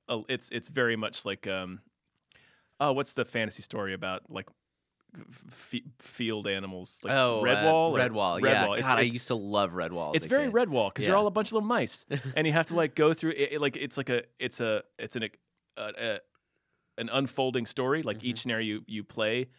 uh, 0.09 0.21
it's 0.29 0.49
it's 0.49 0.67
very 0.69 0.95
much 0.95 1.25
like 1.25 1.45
um 1.45 1.81
oh 2.79 2.91
what's 2.93 3.13
the 3.13 3.23
fantasy 3.25 3.61
story 3.61 3.93
about 3.93 4.23
like 4.29 4.47
f- 5.49 5.75
field 5.99 6.47
animals 6.47 6.99
like 7.03 7.13
oh 7.13 7.41
Redwall 7.45 7.99
uh, 7.99 8.03
redwall 8.09 8.41
yeah 8.41 8.65
Redwall. 8.65 8.73
It's- 8.77 8.81
god 8.89 8.97
i 8.97 9.01
it's- 9.01 9.13
used 9.13 9.27
to 9.27 9.35
love 9.35 9.71
redwall 9.73 10.15
it's 10.15 10.25
very 10.25 10.45
kid. 10.45 10.53
Redwall 10.53 10.89
because 10.93 11.05
you're 11.07 11.15
all 11.15 11.27
a 11.27 11.31
bunch 11.31 11.49
of 11.49 11.53
little 11.53 11.67
mice, 11.67 12.05
and 12.35 12.47
you 12.47 12.53
have 12.53 12.67
to 12.67 12.75
like 12.75 12.95
go 12.95 13.13
through 13.13 13.31
it, 13.31 13.53
it- 13.53 13.61
like 13.61 13.75
it's 13.77 13.97
like 13.97 14.09
a 14.09 14.23
it's 14.39 14.59
a 14.59 14.83
it's 14.97 15.15
an 15.15 15.23
a, 15.23 15.29
a, 15.77 16.19
an 16.97 17.09
unfolding 17.11 17.65
story. 17.65 18.01
Like 18.03 18.19
Mhm. 18.19 18.23
each 18.25 18.41
scenario 18.41 18.65
you, 18.65 18.83
you 18.87 19.03
play 19.03 19.49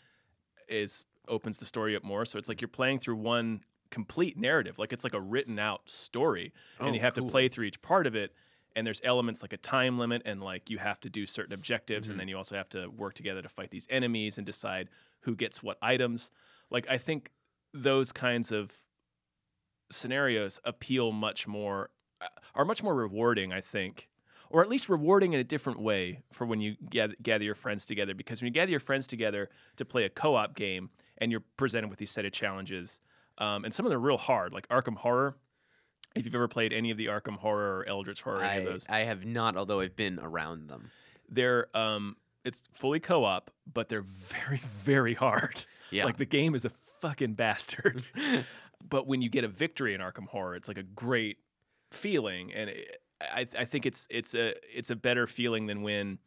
is 0.69 1.05
opens 1.29 1.59
the 1.59 1.67
story 1.67 1.97
up 1.97 2.05
more. 2.05 2.25
So 2.25 2.39
it's 2.39 2.49
like 2.49 2.61
you're 2.61 2.69
playing 2.69 2.99
through 3.01 3.17
one 3.17 3.61
complete 3.91 4.37
narrative. 4.37 4.79
Like 4.79 4.93
it's 4.93 5.05
like 5.05 5.15
a 5.15 5.21
written 5.21 5.59
out 5.59 5.89
story, 5.89 6.53
and 6.79 6.91
Oh, 6.91 6.93
you 6.93 7.01
have 7.01 7.15
cool. 7.15 7.27
to 7.27 7.31
play 7.31 7.49
through 7.49 7.67
each 7.67 7.81
part 7.83 8.07
of 8.07 8.15
it. 8.15 8.35
And 8.77 8.85
there's 8.85 9.01
elements 9.05 9.41
like 9.43 9.53
a 9.53 9.57
time 9.57 9.99
limit, 9.99 10.23
and 10.25 10.43
like 10.43 10.69
you 10.69 10.79
have 10.79 11.01
to 11.01 11.11
do 11.11 11.27
certain 11.27 11.53
objectives, 11.55 12.09
Mhm. 12.09 12.13
and 12.13 12.21
then 12.21 12.29
you 12.29 12.37
also 12.37 12.57
have 12.57 12.69
to 12.71 12.89
work 12.89 13.15
together 13.15 13.41
to 13.43 13.49
fight 13.49 13.71
these 13.71 13.87
enemies 13.89 14.37
and 14.37 14.45
decide 14.47 14.89
who 15.21 15.37
gets 15.37 15.63
what 15.63 15.79
items. 15.81 16.31
Like 16.71 16.89
I 16.89 16.99
think 16.99 17.31
those 17.73 18.11
kinds 18.13 18.51
of 18.53 18.73
scenarios 19.91 20.61
appeal 20.65 21.13
much 21.13 21.47
more 21.47 21.91
uh, 22.21 22.27
are 22.55 22.65
much 22.65 22.83
more 22.83 22.95
rewarding 22.95 23.53
i 23.53 23.61
think 23.61 24.09
or 24.51 24.63
at 24.63 24.69
least 24.69 24.89
rewarding 24.89 25.33
in 25.33 25.41
a 25.41 25.45
different 25.45 25.81
way 25.81 26.23
for 26.33 26.47
when 26.47 26.61
you 26.61 26.77
gather, 26.91 27.15
gather 27.23 27.45
your 27.45 27.55
friends 27.55 27.85
together 27.85 28.15
because 28.15 28.41
when 28.41 28.47
you 28.47 28.53
gather 28.53 28.71
your 28.71 28.81
friends 28.81 29.07
together 29.07 29.51
to 29.77 29.85
play 29.85 30.05
a 30.05 30.09
co-op 30.11 30.55
game 30.57 30.91
and 31.19 31.31
you're 31.31 31.43
presented 31.57 31.89
with 31.89 31.99
these 31.99 32.11
set 32.11 32.25
of 32.25 32.33
challenges 32.33 33.01
um, 33.39 33.65
and 33.65 33.75
some 33.75 33.87
of 33.87 33.91
them 33.91 33.99
are 33.99 34.07
real 34.07 34.19
hard 34.19 34.53
like 34.53 34.69
arkham 34.69 34.97
horror. 34.97 35.37
If 36.15 36.25
you've 36.25 36.35
ever 36.35 36.47
played 36.47 36.73
any 36.73 36.93
of 36.93 36.97
the 36.97 37.07
arkham 37.07 37.37
horror 37.37 37.81
or 37.81 37.89
eldritch 37.89 38.23
horror 38.23 38.43
any 38.43 38.63
of 38.63 38.69
I, 38.69 38.73
those. 38.73 38.87
I 38.89 38.99
have 39.01 39.25
not 39.25 39.57
although 39.57 39.81
i've 39.81 39.97
been 39.97 40.19
around 40.21 40.69
them. 40.69 40.91
They're 41.29 41.75
um, 41.77 42.17
it's 42.45 42.63
fully 42.73 43.01
co-op 43.01 43.51
but 43.73 43.89
they're 43.89 44.03
very 44.03 44.61
very 44.63 45.15
hard. 45.15 45.65
Yeah. 45.91 46.05
Like 46.05 46.17
the 46.17 46.27
game 46.27 46.55
is 46.55 46.65
a 46.65 46.71
fucking 47.01 47.35
bastard. 47.35 48.05
but 48.89 49.07
when 49.07 49.23
you 49.23 49.29
get 49.29 49.45
a 49.45 49.49
victory 49.49 49.95
in 49.95 50.01
Arkham 50.01 50.27
Horror, 50.27 50.57
it's 50.57 50.69
like 50.69 50.79
a 50.79 50.83
great 50.83 51.39
feeling, 51.91 52.53
and 52.53 52.71
it, 52.71 53.01
I, 53.21 53.47
I 53.59 53.65
think 53.65 53.87
it's 53.87 54.07
it's 54.11 54.35
a 54.35 54.55
it's 54.73 54.91
a 54.91 54.97
better 54.97 55.27
feeling 55.27 55.67
than 55.67 55.83
when 55.83 56.19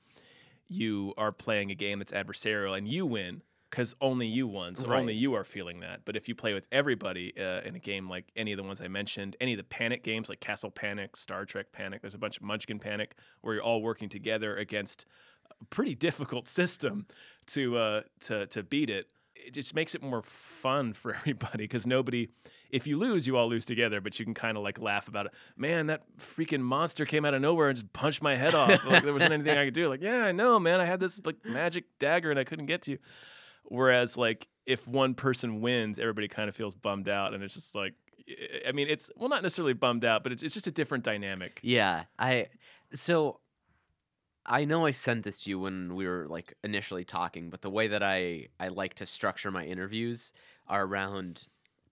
you 0.70 1.14
are 1.18 1.32
playing 1.32 1.72
a 1.72 1.76
game 1.76 2.00
that's 2.00 2.12
adversarial 2.12 2.78
and 2.78 2.88
you 2.88 3.06
win 3.06 3.42
because 3.70 3.96
only 4.02 4.28
you 4.28 4.48
won, 4.48 4.76
so 4.76 4.88
Right. 4.88 5.00
only 5.00 5.14
you 5.14 5.34
are 5.34 5.44
feeling 5.44 5.82
that. 5.82 6.02
But 6.06 6.16
if 6.16 6.28
you 6.30 6.36
play 6.36 6.54
with 6.54 6.66
everybody 6.72 7.34
uh, 7.38 7.62
in 7.62 7.76
a 7.76 7.80
game 7.80 8.10
like 8.10 8.26
any 8.36 8.52
of 8.54 8.58
the 8.58 8.64
ones 8.64 8.80
I 8.82 8.88
mentioned, 8.88 9.36
any 9.42 9.54
of 9.54 9.58
the 9.58 9.64
Panic 9.64 10.04
games 10.04 10.30
like 10.30 10.40
Castle 10.40 10.72
Panic, 10.72 11.18
Star 11.18 11.46
Trek 11.46 11.72
Panic, 11.72 12.02
there's 12.02 12.14
a 12.14 12.18
bunch 12.20 12.38
of 12.38 12.44
Munchkin 12.44 12.80
Panic 12.80 13.16
where 13.42 13.56
you're 13.56 13.64
all 13.64 13.82
working 13.82 14.10
together 14.10 14.56
against 14.58 15.06
a 15.62 15.66
pretty 15.66 15.96
difficult 16.08 16.48
system 16.48 17.06
to 17.48 17.78
uh, 17.78 18.02
to 18.22 18.48
to 18.48 18.64
beat 18.64 18.90
it. 18.90 19.08
It 19.36 19.54
just 19.54 19.76
makes 19.76 19.94
it 19.94 20.02
more 20.02 20.24
fun 20.24 20.94
for 20.94 21.14
everybody 21.20 21.66
because 21.66 21.86
nobody, 21.86 22.28
if 22.72 22.88
you 22.88 22.98
lose, 22.98 23.28
you 23.28 23.38
all 23.38 23.48
lose 23.48 23.66
together, 23.66 24.02
but 24.02 24.18
you 24.18 24.26
can 24.26 24.34
kind 24.34 24.58
of 24.58 24.64
like 24.64 24.80
laugh 24.80 25.08
about 25.08 25.28
it. 25.28 25.32
Man, 25.56 25.88
that 25.88 26.04
freaking 26.20 26.62
monster 26.62 27.06
came 27.06 27.24
out 27.24 27.36
of 27.36 27.42
nowhere 27.42 27.70
and 27.70 27.76
just 27.78 27.94
punched 27.94 28.22
my 28.24 28.36
head 28.36 28.56
off. 28.56 28.84
like 28.86 29.04
there 29.04 29.14
wasn't 29.14 29.34
anything 29.34 29.56
I 29.58 29.66
could 29.66 29.76
do. 29.76 29.90
Like, 29.90 30.02
yeah, 30.02 30.24
I 30.26 30.32
know, 30.32 30.58
man. 30.58 30.80
I 30.82 30.86
had 30.86 31.00
this 31.00 31.22
like 31.24 31.36
magic 31.46 31.86
dagger 32.00 32.32
and 32.32 32.40
I 32.40 32.46
couldn't 32.46 32.66
get 32.66 32.82
to 32.84 32.92
you. 32.92 32.98
Whereas 33.68 34.18
like 34.18 34.48
if 34.66 34.88
one 34.88 35.14
person 35.16 35.62
wins, 35.62 36.00
everybody 36.00 36.28
kind 36.28 36.50
of 36.50 36.56
feels 36.56 36.76
bummed 36.76 37.10
out, 37.10 37.34
and 37.34 37.44
it's 37.44 37.54
just 37.54 37.76
like, 37.76 37.94
I 38.68 38.72
mean, 38.72 38.88
it's 38.90 39.10
well, 39.16 39.30
not 39.30 39.44
necessarily 39.44 39.74
bummed 39.74 40.06
out, 40.06 40.24
but 40.24 40.32
it's 40.32 40.44
it's 40.44 40.54
just 40.54 40.68
a 40.68 40.72
different 40.72 41.04
dynamic. 41.04 41.64
Yeah, 41.64 42.06
I 42.20 42.48
so 42.94 43.42
I 44.46 44.64
know 44.66 44.86
I 44.86 44.92
sent 44.92 45.24
this 45.24 45.44
to 45.44 45.50
you 45.50 45.60
when 45.60 45.96
we 45.96 46.08
were 46.08 46.28
like 46.28 46.54
initially 46.64 47.04
talking, 47.04 47.50
but 47.50 47.62
the 47.62 47.70
way 47.70 47.88
that 47.88 48.02
I 48.04 48.48
I 48.60 48.70
like 48.70 48.94
to 48.96 49.06
structure 49.06 49.52
my 49.52 49.66
interviews 49.66 50.32
are 50.68 50.86
around 50.86 51.48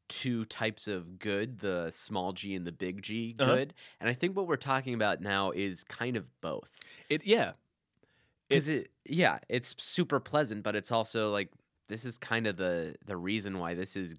two 0.08 0.46
types 0.46 0.88
of 0.88 1.20
good, 1.20 1.60
the 1.60 1.92
small 1.92 2.34
g 2.34 2.56
and 2.56 2.66
the 2.68 2.72
big 2.72 3.02
G 3.02 3.34
Uh-huh. 3.40 3.58
good. 3.58 3.74
And 4.00 4.10
I 4.10 4.14
think 4.14 4.38
what 4.38 4.48
we're 4.48 4.58
talking 4.58 4.94
about 4.94 5.22
now 5.22 5.52
is 5.52 5.84
kind 5.84 6.16
of 6.18 6.30
both. 6.42 6.72
It 7.10 7.26
yeah, 7.26 7.54
Cuz 8.50 8.68
it 8.68 8.92
yeah, 9.06 9.40
it's 9.50 9.76
super 9.78 10.20
pleasant, 10.20 10.64
but 10.64 10.76
it's 10.76 10.92
also 10.92 11.32
like 11.32 11.50
this 11.88 12.06
is 12.06 12.18
kind 12.18 12.48
of 12.48 12.58
the 12.58 12.96
the 13.06 13.18
reason 13.18 13.60
why 13.60 13.74
this 13.74 13.96
is 13.96 14.16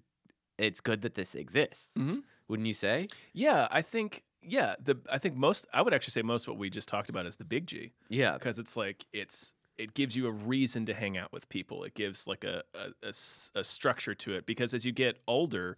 it's 0.57 0.79
good 0.81 1.01
that 1.03 1.15
this 1.15 1.35
exists. 1.35 1.95
Mhm. 1.97 2.23
Wouldn't 2.47 2.67
you 2.67 2.73
say? 2.73 3.07
yeah. 3.33 3.67
I 3.71 3.81
think 3.81 4.23
yeah. 4.41 4.75
The 4.83 4.97
I 5.11 5.17
think 5.17 5.35
most 5.35 5.67
I 5.73 5.81
would 5.81 5.93
actually 5.93 6.11
say 6.13 6.21
most 6.21 6.43
of 6.43 6.49
what 6.53 6.57
we 6.59 6.69
just 6.69 6.87
talked 6.87 7.09
about 7.09 7.25
is 7.25 7.35
the 7.37 7.43
big 7.45 7.67
G 7.67 7.91
Yeah. 8.09 8.33
because 8.33 8.57
it's 8.59 8.75
like 8.77 9.05
it's 9.13 9.53
it 9.77 9.93
gives 9.93 10.15
you 10.15 10.25
a 10.27 10.31
reason 10.31 10.85
to 10.87 10.93
hang 10.93 11.17
out 11.17 11.31
with 11.31 11.47
people. 11.49 11.83
It 11.83 11.93
gives 11.93 12.25
like 12.27 12.43
a 12.43 12.63
a 13.03 13.13
a 13.55 13.63
structure 13.63 14.15
to 14.15 14.33
it 14.35 14.45
because 14.45 14.73
as 14.73 14.85
you 14.85 14.91
get 14.91 15.17
older, 15.27 15.77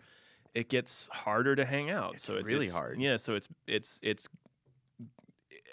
it 0.54 0.70
gets 0.70 1.08
harder 1.10 1.56
to 1.56 1.66
hang 1.66 1.90
out. 1.90 2.14
It's 2.16 2.24
so 2.24 2.38
it's 2.38 2.50
really 2.52 2.68
it's- 2.68 2.78
hard. 2.80 3.02
Yeah, 3.02 3.18
so 3.18 3.36
it's 3.36 3.50
it's 3.68 4.00
it's 4.04 4.30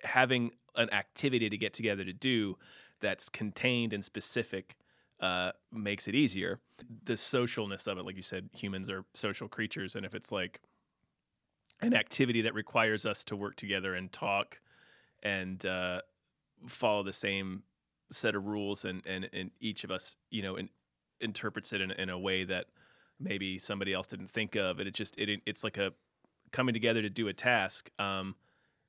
having 0.05 0.50
an 0.76 0.92
activity 0.92 1.48
to 1.48 1.57
get 1.59 1.72
together 1.72 2.05
to 2.05 2.12
do 2.12 2.57
that's 3.00 3.29
contained 3.29 3.92
and 3.92 4.05
specific 4.05 4.76
uh, 5.20 5.52
makes 5.72 6.09
it 6.09 6.14
easier. 6.14 6.61
The 7.05 7.14
socialness 7.14 7.87
of 7.87 7.98
it, 7.98 8.05
like 8.05 8.16
you 8.16 8.22
said, 8.22 8.48
humans 8.52 8.90
are 8.90 9.05
social 9.14 9.48
creatures, 9.48 9.96
and 9.96 10.05
if 10.05 10.14
it's 10.14 10.31
like 10.31 10.61
an 11.81 11.94
activity 11.94 12.42
that 12.42 12.55
requires 12.55 13.07
us 13.07 13.24
to 13.24 13.37
work 13.37 13.57
together 13.57 13.94
and 13.94 14.11
talk 14.12 14.61
and 15.22 15.64
uh, 15.66 16.00
follow 16.66 17.02
the 17.02 17.12
same 17.12 17.62
set 18.11 18.35
of 18.35 18.46
rules, 18.46 18.85
and 18.85 19.05
and, 19.07 19.29
and 19.33 19.50
each 19.61 19.85
of 19.85 19.90
us, 19.90 20.16
you 20.31 20.42
know, 20.42 20.57
in, 20.57 20.68
interprets 21.20 21.72
it 21.72 21.81
in, 21.81 21.90
in 21.92 22.11
a 22.11 22.18
way 22.18 22.44
that 22.44 22.66
maybe 23.18 23.59
somebody 23.59 23.92
else 23.92 24.07
didn't 24.07 24.31
think 24.31 24.55
of, 24.55 24.79
and 24.79 24.88
it 24.88 24.94
just 24.94 25.18
it 25.18 25.40
it's 25.46 25.64
like 25.64 25.79
a 25.79 25.92
coming 26.52 26.72
together 26.72 27.02
to 27.02 27.11
do 27.11 27.29
a 27.29 27.33
task, 27.33 27.90
um, 27.98 28.35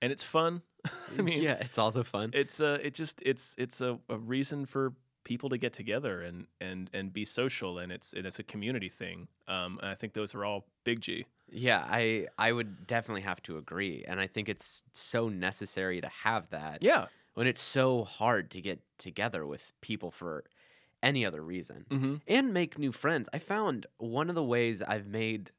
and 0.02 0.12
it's 0.12 0.24
fun. 0.24 0.62
I 1.18 1.22
mean, 1.22 1.42
yeah, 1.42 1.54
it's 1.62 1.78
also 1.78 2.04
fun. 2.04 2.32
it's 2.34 2.60
a 2.60 2.86
it 2.86 2.94
just 2.94 3.22
it's 3.26 3.56
it's 3.58 3.82
a, 3.82 3.98
a 4.10 4.18
reason 4.18 4.66
for 4.66 4.94
people 5.28 5.50
to 5.50 5.58
get 5.58 5.74
together 5.74 6.22
and 6.22 6.48
and 6.62 6.90
and 6.94 7.12
be 7.12 7.26
social 7.26 7.80
and 7.80 7.92
it's 7.92 8.14
and 8.14 8.26
it's 8.26 8.40
a 8.40 8.44
community 8.44 8.88
thing 8.88 9.28
um 9.50 9.78
and 9.82 9.92
i 9.92 9.94
think 9.94 10.14
those 10.14 10.34
are 10.34 10.46
all 10.46 10.66
big 10.86 11.02
g 11.02 11.26
Yeah, 11.50 11.86
I 11.88 12.28
I 12.38 12.52
would 12.52 12.88
definitely 12.88 13.22
have 13.22 13.42
to 13.44 13.58
agree, 13.58 14.04
and 14.08 14.20
I 14.20 14.28
think 14.28 14.50
it's 14.50 14.84
so 14.92 15.30
necessary 15.30 16.02
to 16.02 16.10
have 16.24 16.50
that 16.50 16.84
yeah 16.84 17.08
when 17.36 17.48
it's 17.48 17.62
so 17.62 18.04
hard 18.04 18.52
to 18.52 18.62
get 18.62 18.80
together 18.98 19.46
with 19.46 19.72
people 19.82 20.12
for 20.12 20.44
any 21.04 21.26
other 21.26 21.44
reason 21.44 21.86
mm-hmm. 21.90 22.16
and 22.28 22.54
make 22.54 22.78
new 22.78 22.92
friends. 22.92 23.30
I 23.32 23.40
found 23.40 23.86
one 23.98 24.30
of 24.30 24.36
the 24.36 24.44
ways 24.44 24.82
I've 24.82 25.08
made 25.08 25.52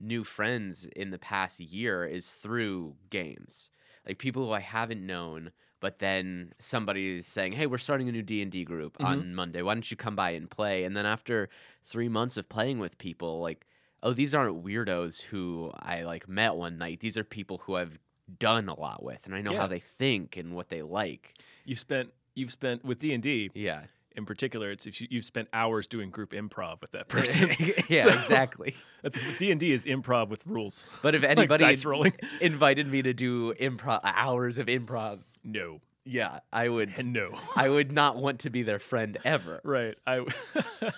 new 0.00 0.24
friends 0.24 0.86
in 0.96 1.10
the 1.10 1.18
past 1.18 1.60
year 1.60 2.06
is 2.06 2.32
through 2.32 2.94
games. 3.10 3.70
Like 4.06 4.18
people 4.18 4.46
who 4.46 4.52
I 4.52 4.60
haven't 4.60 5.06
known, 5.06 5.52
but 5.80 5.98
then 5.98 6.52
somebody 6.58 7.18
is 7.18 7.26
saying, 7.26 7.52
"Hey, 7.52 7.66
we're 7.66 7.78
starting 7.78 8.08
a 8.08 8.12
new 8.12 8.22
D&D 8.22 8.64
group 8.64 8.98
Mhm. 8.98 9.04
on 9.04 9.34
Monday. 9.34 9.62
Why 9.62 9.74
don't 9.74 9.90
you 9.90 9.96
come 9.96 10.16
by 10.16 10.30
and 10.30 10.50
play?" 10.50 10.84
And 10.84 10.96
then 10.96 11.06
after 11.06 11.48
3 11.86 12.08
months 12.08 12.36
of 12.36 12.48
playing 12.48 12.78
with 12.78 12.98
people, 12.98 13.40
like, 13.40 13.66
"Oh, 14.02 14.12
these 14.12 14.34
aren't 14.34 14.64
weirdos 14.64 15.22
who 15.22 15.72
I 15.78 16.02
like 16.04 16.28
met 16.28 16.54
one 16.54 16.78
night. 16.78 17.00
These 17.00 17.16
are 17.16 17.24
people 17.24 17.58
who 17.58 17.76
I've 17.76 17.98
done 18.38 18.68
a 18.68 18.78
lot 18.78 19.02
with 19.02 19.24
and 19.24 19.34
I 19.34 19.40
know 19.40 19.52
Yeah. 19.52 19.60
how 19.60 19.66
they 19.68 19.80
think 19.80 20.36
and 20.36 20.54
what 20.54 20.68
they 20.68 20.82
like." 20.82 21.34
you've 21.64 21.78
spent 21.78 22.12
you've 22.34 22.50
spent 22.52 22.84
with 22.84 22.98
d&d 22.98 23.50
Yeah. 23.54 23.84
in 24.16 24.24
particular 24.24 24.70
it's 24.70 24.86
if 24.86 25.00
you, 25.00 25.08
you've 25.10 25.24
spent 25.24 25.48
hours 25.52 25.86
doing 25.86 26.08
group 26.10 26.30
improv 26.32 26.80
with 26.80 26.92
that 26.92 27.08
person 27.14 27.50
yeah, 27.88 28.04
So- 28.04 28.08
exactly. 28.10 28.74
that's 29.02 29.18
d&d 29.38 29.72
is 29.72 29.84
improv 29.86 30.28
with 30.28 30.46
rules 30.46 30.86
But 31.02 31.14
if 31.14 31.22
Like 31.22 31.30
anybody 31.38 31.74
rolling 31.84 32.12
invited 32.40 32.86
me 32.86 33.02
to 33.02 33.12
do 33.12 33.52
improv 33.54 34.00
hours 34.04 34.56
of 34.58 34.66
improv, 34.66 35.20
no 35.44 35.80
yeah, 36.04 36.40
I 36.52 36.70
would 36.70 36.92
no 37.04 37.38
I 37.54 37.68
would 37.68 37.92
not 37.92 38.16
want 38.16 38.40
to 38.40 38.50
be 38.50 38.62
their 38.62 38.78
friend 38.78 39.18
ever. 39.24 39.60
right 39.64 39.94
i 40.06 40.24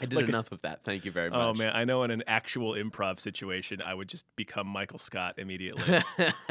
I 0.00 0.04
did 0.06 0.12
Like 0.14 0.26
a- 0.26 0.28
enough 0.28 0.52
of 0.52 0.62
that. 0.62 0.84
Thank 0.84 1.04
you 1.04 1.10
very 1.10 1.28
much. 1.28 1.38
oh 1.40 1.52
man 1.54 1.72
i 1.74 1.84
know 1.84 2.04
in 2.04 2.10
an 2.12 2.22
actual 2.28 2.74
improv 2.74 3.18
situation 3.20 3.82
i 3.82 3.92
would 3.92 4.08
just 4.08 4.24
become 4.36 4.66
michael 4.66 4.98
scott 4.98 5.34
immediately 5.38 6.00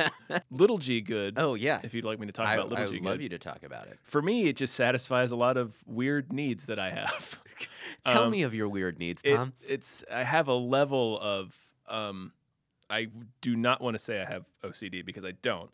little 0.52 0.78
g 0.78 1.00
good 1.02 1.36
oh 1.38 1.54
yeah. 1.56 1.80
if 1.84 1.94
you'd 1.94 2.04
like 2.06 2.20
me 2.20 2.26
to 2.28 2.34
talk 2.34 2.48
I, 2.48 2.56
about 2.56 2.70
little 2.70 2.84
I 2.86 2.88
g 2.90 2.94
would 2.96 3.04
love 3.04 3.14
good 3.16 3.24
you 3.24 3.30
to 3.30 3.40
talk 3.40 3.64
about 3.64 3.88
it. 3.88 3.98
for 4.04 4.22
me, 4.22 4.48
it 4.50 4.56
just 4.58 4.74
satisfies 4.76 5.32
a 5.32 5.36
lot 5.38 5.56
of 5.58 5.74
weird 5.86 6.32
needs 6.34 6.66
that 6.66 6.78
I 6.80 6.90
have. 6.92 7.40
Tell 8.06 8.24
Um, 8.26 8.32
me 8.32 8.44
of 8.44 8.54
your 8.54 8.68
weird 8.68 9.00
needs, 9.00 9.22
It- 9.24 9.36
Tom. 9.36 9.54
it's 9.66 10.04
I 10.12 10.24
have 10.24 10.48
a 10.50 10.54
level 10.54 11.18
of 11.22 11.56
um, 11.88 12.34
I 12.90 13.08
do 13.42 13.56
not 13.56 13.80
want 13.82 13.98
to 13.98 14.04
say 14.04 14.22
I 14.22 14.26
have 14.26 14.44
OCD 14.64 15.06
because 15.06 15.24
I 15.24 15.32
don't, 15.42 15.70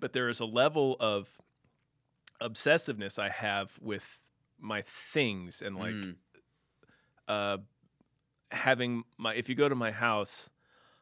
but 0.00 0.12
there 0.12 0.28
is 0.28 0.40
a 0.40 0.44
level 0.46 0.96
of 1.00 1.28
obsessiveness 2.40 3.18
I 3.18 3.28
have 3.30 3.76
with 3.80 4.20
my 4.58 4.82
things 4.82 5.62
and 5.62 5.76
like 5.76 5.94
Mm, 5.94 6.14
uh, 7.28 7.58
having 8.50 9.04
my 9.18 9.34
if 9.34 9.48
you 9.48 9.54
go 9.54 9.68
to 9.68 9.74
my 9.74 9.90
house, 9.90 10.50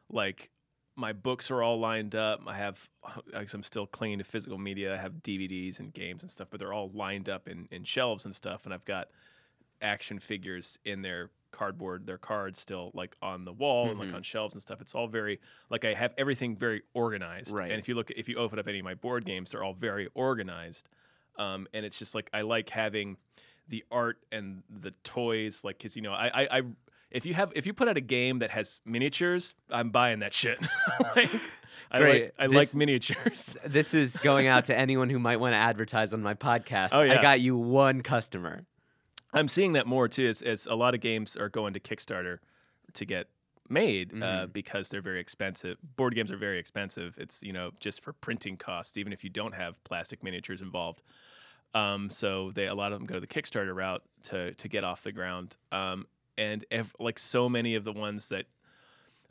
like 0.09 0.49
my 0.95 1.13
books 1.13 1.51
are 1.51 1.61
all 1.61 1.79
lined 1.79 2.15
up. 2.15 2.41
I 2.47 2.55
have 2.55 2.89
because 3.25 3.53
I'm 3.53 3.63
still 3.63 3.85
clinging 3.87 4.17
to 4.17 4.23
physical 4.23 4.57
media. 4.57 4.93
I 4.93 4.97
have 4.97 5.13
DVDs 5.23 5.79
and 5.79 5.93
games 5.93 6.23
and 6.23 6.31
stuff, 6.31 6.47
but 6.49 6.59
they're 6.59 6.73
all 6.73 6.91
lined 6.93 7.29
up 7.29 7.47
in, 7.47 7.67
in 7.71 7.83
shelves 7.83 8.25
and 8.25 8.35
stuff. 8.35 8.65
And 8.65 8.73
I've 8.73 8.85
got 8.85 9.09
action 9.81 10.19
figures 10.19 10.79
in 10.85 11.03
their 11.03 11.29
cardboard, 11.57 12.05
their 12.05 12.17
cards 12.17 12.59
still 12.59 12.91
like 12.93 13.15
on 13.21 13.43
the 13.43 13.51
wall 13.51 13.89
and 13.89 13.99
like 13.99 14.13
on 14.13 14.21
shelves 14.21 14.53
and 14.53 14.61
stuff. 14.61 14.79
It's 14.79 14.93
all 14.93 15.07
very 15.07 15.39
like 15.69 15.85
I 15.85 15.93
have 15.93 16.13
everything 16.17 16.55
very 16.55 16.83
organized. 16.93 17.51
Right. 17.51 17.71
And 17.71 17.79
if 17.79 17.89
you 17.89 17.95
look, 17.95 18.11
if 18.11 18.29
you 18.29 18.35
open 18.37 18.59
up 18.59 18.67
any 18.67 18.79
of 18.79 18.85
my 18.85 18.93
board 18.93 19.25
games, 19.25 19.51
they're 19.51 19.63
all 19.63 19.73
very 19.73 20.07
organized. 20.13 20.87
Um, 21.37 21.67
and 21.73 21.85
it's 21.85 21.97
just 21.97 22.13
like 22.13 22.29
I 22.33 22.41
like 22.41 22.69
having 22.69 23.17
the 23.69 23.83
art 23.91 24.19
and 24.31 24.61
the 24.81 24.91
toys, 25.03 25.63
like 25.63 25.77
because 25.79 25.95
you 25.95 26.01
know 26.01 26.13
I, 26.13 26.43
I 26.43 26.57
I 26.57 26.61
if 27.11 27.25
you 27.25 27.33
have 27.33 27.51
if 27.55 27.65
you 27.65 27.73
put 27.73 27.87
out 27.87 27.97
a 27.97 28.01
game 28.01 28.39
that 28.39 28.51
has 28.51 28.79
miniatures, 28.85 29.55
I'm 29.69 29.89
buying 29.89 30.19
that 30.19 30.33
shit. 30.33 30.59
like, 31.15 31.29
I 31.89 31.99
Great. 31.99 32.23
like 32.23 32.33
I 32.37 32.45
like 32.47 32.75
miniatures. 32.75 33.55
This 33.65 33.93
is 33.93 34.17
going 34.17 34.47
out 34.47 34.65
to 34.65 34.77
anyone 34.77 35.09
who 35.09 35.19
might 35.19 35.37
want 35.37 35.53
to 35.53 35.57
advertise 35.57 36.13
on 36.13 36.21
my 36.21 36.33
podcast. 36.33 36.89
Oh, 36.91 37.01
yeah. 37.01 37.17
I 37.17 37.21
got 37.21 37.39
you 37.39 37.55
one 37.57 38.01
customer. 38.01 38.65
I'm 39.33 39.47
seeing 39.47 39.73
that 39.73 39.87
more 39.87 40.07
too, 40.07 40.27
as, 40.27 40.41
as 40.41 40.65
a 40.67 40.75
lot 40.75 40.95
of 40.95 41.01
games 41.01 41.35
are 41.35 41.49
going 41.49 41.73
to 41.73 41.79
Kickstarter 41.79 42.39
to 42.93 43.05
get 43.05 43.27
made 43.69 44.13
uh, 44.13 44.47
Mhm. 44.47 44.53
because 44.53 44.89
they're 44.89 45.01
very 45.01 45.19
expensive. 45.19 45.77
Board 45.97 46.15
games 46.15 46.31
are 46.31 46.37
very 46.37 46.57
expensive. 46.59 47.15
It's 47.17 47.43
you 47.43 47.51
know 47.53 47.71
just 47.79 48.01
for 48.01 48.13
printing 48.13 48.55
costs, 48.57 48.97
even 48.97 49.11
if 49.11 49.23
you 49.23 49.29
don't 49.29 49.53
have 49.53 49.83
plastic 49.83 50.23
miniatures 50.23 50.61
involved. 50.61 51.01
Um, 51.73 52.09
so 52.09 52.51
they 52.51 52.67
a 52.67 52.73
lot 52.75 52.93
of 52.93 52.99
them 52.99 53.05
go 53.05 53.15
to 53.15 53.19
the 53.19 53.27
Kickstarter 53.27 53.75
route 53.75 54.03
to 54.23 54.53
to 54.53 54.67
get 54.69 54.83
off 54.85 55.03
the 55.03 55.11
ground. 55.11 55.57
Um, 55.71 56.07
and 56.37 56.63
ev- 56.71 56.95
like 56.99 57.19
so 57.19 57.49
many 57.49 57.75
of 57.75 57.83
the 57.83 57.91
ones 57.91 58.29
that, 58.29 58.45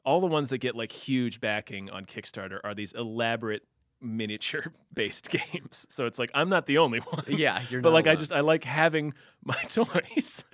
all 0.04 0.20
the 0.20 0.26
ones 0.26 0.50
that 0.50 0.58
get 0.58 0.74
like 0.76 0.90
huge 0.92 1.40
backing 1.40 1.88
on 1.90 2.04
Kickstarter 2.04 2.60
are 2.64 2.74
these 2.74 2.92
elaborate 2.92 3.62
miniature 4.00 4.72
based 4.94 5.30
games. 5.30 5.86
So 5.88 6.06
it's 6.06 6.18
like 6.18 6.30
I'm 6.34 6.48
not 6.48 6.66
the 6.66 6.78
only 6.78 7.00
one 7.00 7.24
Yeah, 7.28 7.62
you're 7.70 7.80
but 7.80 7.92
like 7.92 8.06
I 8.06 8.14
just 8.14 8.32
I 8.32 8.40
like 8.40 8.64
having 8.64 9.14
my 9.44 9.60
toys, 9.68 10.44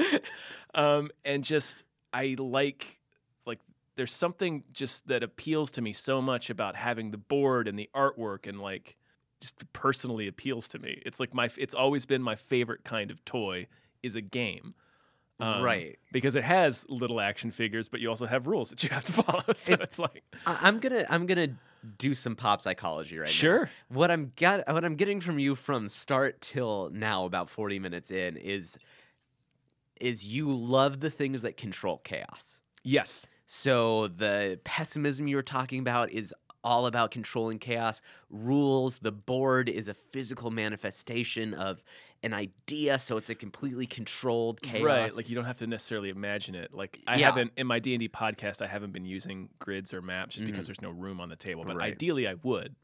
um, 0.74 1.11
and 1.24 1.45
just 1.45 1.84
I 2.12 2.36
like 2.38 2.99
like 3.47 3.61
there's 3.97 4.12
something 4.12 4.64
just 4.72 5.09
that 5.09 5.22
appeals 5.22 5.70
to 5.72 5.82
me 5.82 5.93
so 5.93 6.20
much 6.20 6.51
about 6.51 6.76
having 6.76 7.11
the 7.11 7.18
board 7.18 7.68
and 7.68 7.78
the 7.78 7.88
artwork 7.95 8.47
and 8.47 8.61
like 8.61 8.97
just 9.40 9.61
personally 9.72 10.28
appeals 10.28 10.68
to 10.68 10.78
me. 10.78 11.03
It's 11.05 11.20
like 11.20 11.34
my 11.34 11.51
it's 11.59 11.74
always 11.74 12.07
been 12.07 12.22
my 12.22 12.36
favorite 12.36 12.84
kind 12.84 13.11
of 13.11 13.24
toy 13.24 13.66
is 14.03 14.14
a 14.16 14.20
game. 14.20 14.74
Um, 15.43 15.62
right. 15.62 15.99
Because 16.12 16.36
it 16.36 16.45
has 16.45 16.86
little 16.88 17.20
action 17.20 17.51
figures, 17.51 17.88
but 17.88 18.01
you 18.01 18.09
also 18.09 18.26
have 18.26 18.47
rules 18.47 18.70
that 18.70 18.82
you 18.82 18.88
have 18.90 19.05
to 19.07 19.12
follow. 19.22 19.43
So 19.55 19.72
It- 19.72 19.80
it's 19.80 19.99
like 19.99 20.22
I'm 20.47 20.78
gonna 20.78 21.05
I'm 21.11 21.26
gonna 21.26 21.49
do 21.99 22.14
some 22.14 22.36
pop 22.36 22.62
psychology 22.62 23.18
right 23.18 23.26
now. 23.26 23.30
sure. 23.32 23.70
What 23.88 24.11
I'm 24.11 24.32
get 24.36 24.66
what 24.72 24.84
I'm 24.84 24.95
getting 24.97 25.20
from 25.20 25.38
you 25.40 25.55
from 25.57 25.88
start 25.88 26.40
till 26.40 26.90
now, 26.93 27.24
about 27.24 27.51
40 27.51 27.78
minutes 27.80 28.11
in, 28.12 28.36
is 28.36 28.78
is 30.01 30.24
you 30.24 30.51
love 30.53 31.01
the 31.01 31.11
things 31.11 31.43
that 31.43 31.57
control 31.57 31.99
chaos. 32.05 32.59
Yes. 32.82 33.26
So 33.47 34.09
the 34.09 34.59
pessimism 34.64 35.28
you 35.28 35.36
were 35.36 35.43
talking 35.43 35.78
about 35.80 36.11
is 36.11 36.34
all 36.64 36.86
about 36.86 37.11
controlling 37.11 37.59
chaos. 37.59 38.01
Rules, 38.30 38.99
the 38.99 39.12
board 39.12 39.68
is 39.68 39.88
a 39.88 39.95
physical 39.95 40.51
manifestation 40.51 41.55
of 41.55 41.82
an 42.23 42.33
idea, 42.35 42.99
so 42.99 43.16
it's 43.16 43.31
a 43.31 43.35
completely 43.35 43.87
controlled 43.87 44.61
chaos. 44.62 44.85
Right, 44.85 45.16
like 45.16 45.29
you 45.29 45.35
don't 45.35 45.45
have 45.45 45.57
to 45.57 45.66
necessarily 45.66 46.09
imagine 46.09 46.55
it. 46.55 46.73
Like 46.73 47.01
I 47.07 47.16
Yeah. 47.16 47.27
haven't 47.27 47.53
in 47.57 47.66
my 47.66 47.79
D 47.79 47.95
and 47.95 48.01
D 48.01 48.09
podcast, 48.09 48.62
I 48.62 48.66
haven't 48.68 48.93
been 48.93 49.05
using 49.05 49.49
grids 49.59 49.93
or 49.93 50.01
maps 50.03 50.37
just 50.37 50.47
because 50.47 50.66
there's 50.66 50.81
no 50.83 50.91
room 50.91 51.20
on 51.20 51.29
the 51.29 51.37
table. 51.37 51.64
But 51.64 51.70
Mm-hmm. 51.70 51.79
Right. 51.79 51.93
ideally, 51.93 52.29
I 52.29 52.35
would. 52.43 52.75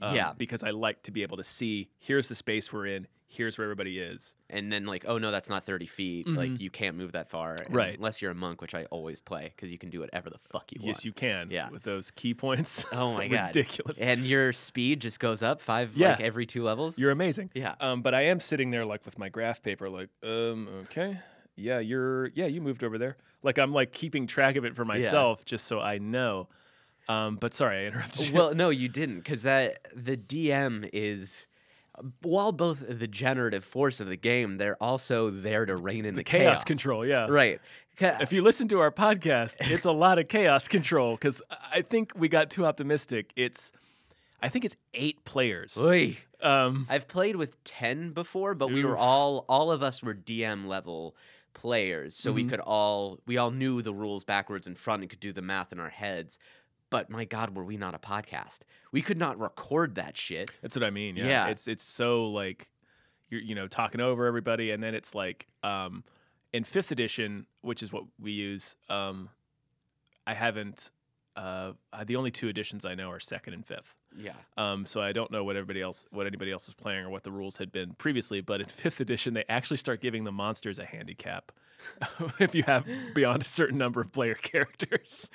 um, 0.00 0.14
Yeah. 0.14 0.32
because 0.36 0.62
I 0.62 0.70
like 0.70 1.02
to 1.04 1.10
be 1.10 1.22
able 1.22 1.38
to 1.38 1.44
see. 1.44 1.88
Here's 1.98 2.28
the 2.28 2.34
space 2.36 2.72
we're 2.72 2.86
in. 2.86 3.06
Here's 3.30 3.58
where 3.58 3.64
everybody 3.66 3.98
is. 3.98 4.34
and 4.50 4.72
then 4.72 4.86
like, 4.86 5.04
oh 5.06 5.18
no, 5.18 5.30
that's 5.30 5.50
not 5.50 5.62
30 5.64 5.84
feet. 5.86 6.26
Like 6.26 6.48
Mhm. 6.50 6.60
you 6.60 6.70
can't 6.70 6.96
move 6.96 7.12
that 7.12 7.28
far. 7.28 7.58
Right. 7.68 7.96
Unless 7.98 8.22
you're 8.22 8.30
a 8.30 8.34
monk, 8.34 8.62
which 8.62 8.74
I 8.74 8.84
always 8.86 9.20
play, 9.20 9.52
because 9.54 9.70
you 9.70 9.76
can 9.76 9.90
do 9.90 10.00
whatever 10.00 10.30
the 10.30 10.38
fuck 10.38 10.72
you 10.72 10.80
want. 10.80 10.86
Yes, 10.86 11.04
you 11.04 11.12
can. 11.12 11.50
Yeah. 11.50 11.68
with 11.68 11.82
those 11.82 12.10
ki 12.10 12.32
points. 12.34 12.84
Oh 12.92 13.12
my 13.12 13.28
God. 13.36 13.54
ridiculous. 13.54 13.98
And 13.98 14.26
your 14.26 14.52
speed 14.54 15.00
just 15.00 15.20
goes 15.20 15.42
up 15.42 15.60
five 15.60 15.92
Yeah. 15.94 16.10
like 16.12 16.20
every 16.22 16.46
two 16.46 16.62
levels. 16.62 16.98
You're 16.98 17.10
amazing. 17.10 17.50
yeah. 17.54 17.74
Um, 17.80 18.00
but 18.00 18.14
I 18.14 18.22
am 18.22 18.40
sitting 18.40 18.70
there 18.70 18.86
like 18.86 19.04
with 19.04 19.18
my 19.18 19.28
graph 19.28 19.62
paper, 19.62 19.90
like, 19.90 20.08
um, 20.22 20.66
okay, 20.84 21.18
yeah, 21.54 21.78
you're, 21.80 22.28
yeah, 22.28 22.46
you 22.46 22.60
moved 22.62 22.82
over 22.82 22.96
there. 22.96 23.16
Like 23.42 23.58
I'm 23.58 23.72
like 23.74 23.92
keeping 23.92 24.26
track 24.26 24.56
of 24.56 24.64
it 24.64 24.74
for 24.74 24.84
myself 24.86 25.44
just 25.44 25.66
so 25.66 25.80
I 25.80 25.98
know. 25.98 26.48
Um, 27.10 27.36
but 27.36 27.52
sorry, 27.54 27.84
I 27.84 27.86
interrupted 27.88 28.28
you. 28.28 28.34
Well, 28.34 28.54
no, 28.54 28.70
you 28.70 28.88
didn't, 28.88 29.16
because 29.20 29.42
that 29.42 29.86
the 29.94 30.16
DM 30.16 30.88
is. 30.92 31.46
While 32.22 32.52
both 32.52 32.84
the 32.88 33.06
generative 33.08 33.64
force 33.64 34.00
of 34.00 34.08
the 34.08 34.16
game, 34.16 34.58
they're 34.58 34.82
also 34.82 35.30
there 35.30 35.66
to 35.66 35.76
rein 35.76 36.04
in 36.04 36.14
the, 36.14 36.20
the 36.20 36.24
chaos, 36.24 36.64
control, 36.64 37.04
yeah. 37.06 37.26
Right. 37.28 37.60
If 38.00 38.32
you 38.32 38.42
listen 38.42 38.68
to 38.68 38.78
our 38.80 38.92
podcast, 38.92 39.56
it's 39.60 39.84
a 39.84 39.90
lot 39.90 40.18
of 40.20 40.28
chaos 40.28 40.68
control 40.68 41.14
because 41.16 41.42
I 41.72 41.82
think 41.82 42.12
we 42.16 42.28
got 42.28 42.48
too 42.50 42.64
optimistic. 42.64 43.32
It's, 43.34 43.72
I 44.40 44.48
think 44.48 44.64
it's 44.64 44.76
eight 44.94 45.24
players. 45.24 45.76
Um, 46.40 46.86
I've 46.88 47.08
played 47.08 47.34
with 47.34 47.62
ten 47.64 48.12
before, 48.12 48.54
but 48.54 48.70
we 48.70 48.84
were 48.84 48.96
all 48.96 49.44
all 49.48 49.72
of 49.72 49.82
us 49.82 50.00
were 50.00 50.14
DM 50.14 50.66
level 50.68 51.16
players, 51.54 52.14
so 52.14 52.30
we 52.30 52.44
Mhm. 52.44 52.50
could 52.50 52.60
all 52.60 53.18
we 53.26 53.36
all 53.36 53.50
knew 53.50 53.82
the 53.82 53.92
rules 53.92 54.22
backwards 54.22 54.68
and 54.68 54.78
front 54.78 55.02
and 55.02 55.10
could 55.10 55.18
do 55.18 55.32
the 55.32 55.42
math 55.42 55.72
in 55.72 55.80
our 55.80 55.88
heads. 55.88 56.38
But 56.90 57.10
my 57.10 57.24
God, 57.24 57.54
were 57.54 57.64
we 57.64 57.76
not 57.76 57.94
a 57.94 57.98
podcast? 57.98 58.60
We 58.92 59.02
could 59.02 59.18
not 59.18 59.38
record 59.38 59.96
that 59.96 60.16
shit. 60.16 60.50
That's 60.62 60.74
what 60.76 60.84
I 60.84 60.90
mean. 60.90 61.16
Yeah. 61.16 61.26
Yeah. 61.26 61.46
It's 61.48 61.68
it's 61.68 61.84
so 61.84 62.30
like 62.30 62.70
you're 63.28 63.40
you 63.40 63.54
know 63.54 63.68
talking 63.68 64.00
over 64.00 64.26
everybody, 64.26 64.70
and 64.70 64.82
then 64.82 64.94
it's 64.94 65.14
like 65.14 65.46
um, 65.62 66.04
in 66.52 66.64
fifth 66.64 66.90
edition, 66.92 67.46
which 67.60 67.82
is 67.82 67.92
what 67.92 68.04
we 68.20 68.32
use. 68.32 68.76
Um, 68.88 69.28
I 70.26 70.34
haven't. 70.34 70.90
Uh, 71.36 71.72
the 72.04 72.16
only 72.16 72.32
two 72.32 72.48
editions 72.48 72.84
I 72.84 72.96
know 72.96 73.10
are 73.10 73.20
second 73.20 73.54
and 73.54 73.64
fifth. 73.64 73.94
Yeah. 74.16 74.32
Um, 74.56 74.84
so 74.84 75.00
I 75.00 75.12
don't 75.12 75.30
know 75.30 75.44
what 75.44 75.54
everybody 75.54 75.80
else, 75.80 76.04
what 76.10 76.26
anybody 76.26 76.50
else 76.50 76.66
is 76.66 76.74
playing, 76.74 77.04
or 77.04 77.10
what 77.10 77.22
the 77.22 77.30
rules 77.30 77.56
had 77.56 77.70
been 77.70 77.92
previously. 77.94 78.40
But 78.40 78.60
in 78.60 78.66
fifth 78.68 79.00
edition, 79.00 79.34
they 79.34 79.44
actually 79.48 79.76
start 79.76 80.00
giving 80.00 80.24
the 80.24 80.32
monsters 80.32 80.78
a 80.78 80.84
handicap 80.84 81.52
if 82.38 82.54
you 82.54 82.62
have 82.64 82.86
beyond 83.14 83.42
a 83.42 83.44
certain 83.44 83.78
number 83.78 84.00
of 84.00 84.12
player 84.12 84.34
characters. 84.42 85.30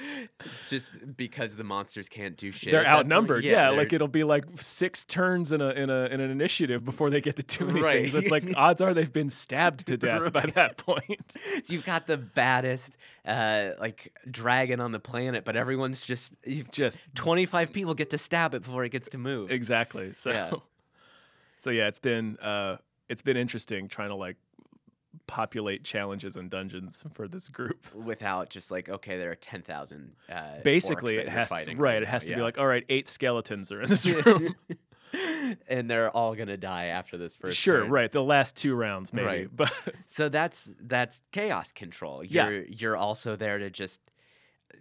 Just 0.70 0.92
because 1.16 1.56
the 1.56 1.64
monsters 1.64 2.10
can't 2.10 2.36
do 2.38 2.52
shit. 2.52 2.72
they're 2.72 2.82
at 2.82 2.84
that 2.84 2.90
point. 2.90 3.00
outnumbered. 3.00 3.44
Yeah, 3.44 3.70
they're- 3.70 3.78
like 3.78 3.94
it'll 3.94 4.08
be 4.08 4.24
like 4.24 4.46
six 4.56 5.06
turns 5.06 5.52
in 5.52 5.62
a 5.62 5.70
in 5.70 5.90
a 5.90 6.06
in 6.06 6.20
an 6.22 6.30
initiative 6.32 6.84
before 6.84 7.10
they 7.10 7.22
get 7.22 7.36
to 7.38 7.44
do 7.44 7.66
anything. 7.66 7.84
Right. 7.84 8.12
So 8.12 8.18
it's 8.18 8.32
like 8.32 8.44
odds 8.58 8.82
are 8.82 8.94
they've 8.94 9.12
been 9.12 9.30
stabbed 9.30 9.88
to 9.88 9.98
death 9.98 10.32
by 10.34 10.46
that 10.56 10.78
point. 10.78 11.34
So 11.66 11.74
you've 11.74 11.86
got 11.86 12.08
the 12.08 12.18
baddest 12.18 12.98
uh, 13.26 13.72
like 13.80 14.14
dragon 14.30 14.80
on 14.80 14.92
the 14.92 15.00
planet, 15.00 15.46
but 15.46 15.56
everyone's 15.56 16.04
just 16.04 16.34
you've- 16.46 16.70
Just 16.72 17.00
25 17.16 17.72
people 17.72 17.94
get 17.94 18.10
to 18.10 18.18
stab 18.18 18.54
it 18.54 18.64
before 18.64 18.84
it 18.84 18.90
gets 18.90 19.10
to 19.10 19.18
move. 19.18 19.52
exactly. 19.52 20.14
So 20.14 20.32
Yeah. 20.32 20.52
so 21.58 21.70
yeah, 21.70 21.88
it's 21.88 22.00
been 22.00 22.38
uh 22.42 22.78
it's 23.10 23.22
been 23.22 23.38
interesting 23.38 23.88
trying 23.88 24.10
to 24.10 24.16
like 24.16 24.38
populate 25.28 25.84
challenges 25.84 26.36
and 26.36 26.50
dungeons 26.50 27.04
for 27.14 27.28
this 27.28 27.48
group. 27.50 27.86
Without 27.96 28.50
just 28.50 28.72
like, 28.72 28.90
okay, 28.90 29.18
there 29.18 29.32
are 29.32 29.36
10,000. 29.36 30.12
Uh, 30.32 30.44
Basically, 30.64 31.18
it 31.18 31.30
has 31.30 31.50
to, 31.50 31.74
right. 31.76 32.02
It 32.02 32.08
has 32.08 32.26
to 32.26 32.36
be 32.36 32.42
like, 32.42 32.58
all 32.58 32.68
right, 32.68 32.84
eight 32.90 33.08
skeletons 33.08 33.72
are 33.72 33.82
in 33.82 33.90
this 33.90 34.06
room. 34.26 34.54
and 35.68 35.90
they're 35.90 36.10
all 36.10 36.34
gonna 36.36 36.58
die 36.58 36.86
after 36.86 37.18
this 37.18 37.36
first. 37.36 37.58
sure, 37.58 37.82
turn. 37.82 37.92
right. 37.92 38.12
The 38.12 38.24
last 38.24 38.56
two 38.56 38.74
rounds, 38.76 39.14
maybe, 39.14 39.26
Right. 39.28 39.56
but 39.56 39.72
So 40.08 40.28
that's 40.30 40.74
that's 40.82 41.22
chaos 41.32 41.72
control. 41.72 42.24
Yeah. 42.24 42.50
You're 42.50 42.64
you're 42.66 42.98
also 42.98 43.36
there 43.36 43.60
to 43.60 43.70
just 43.70 44.02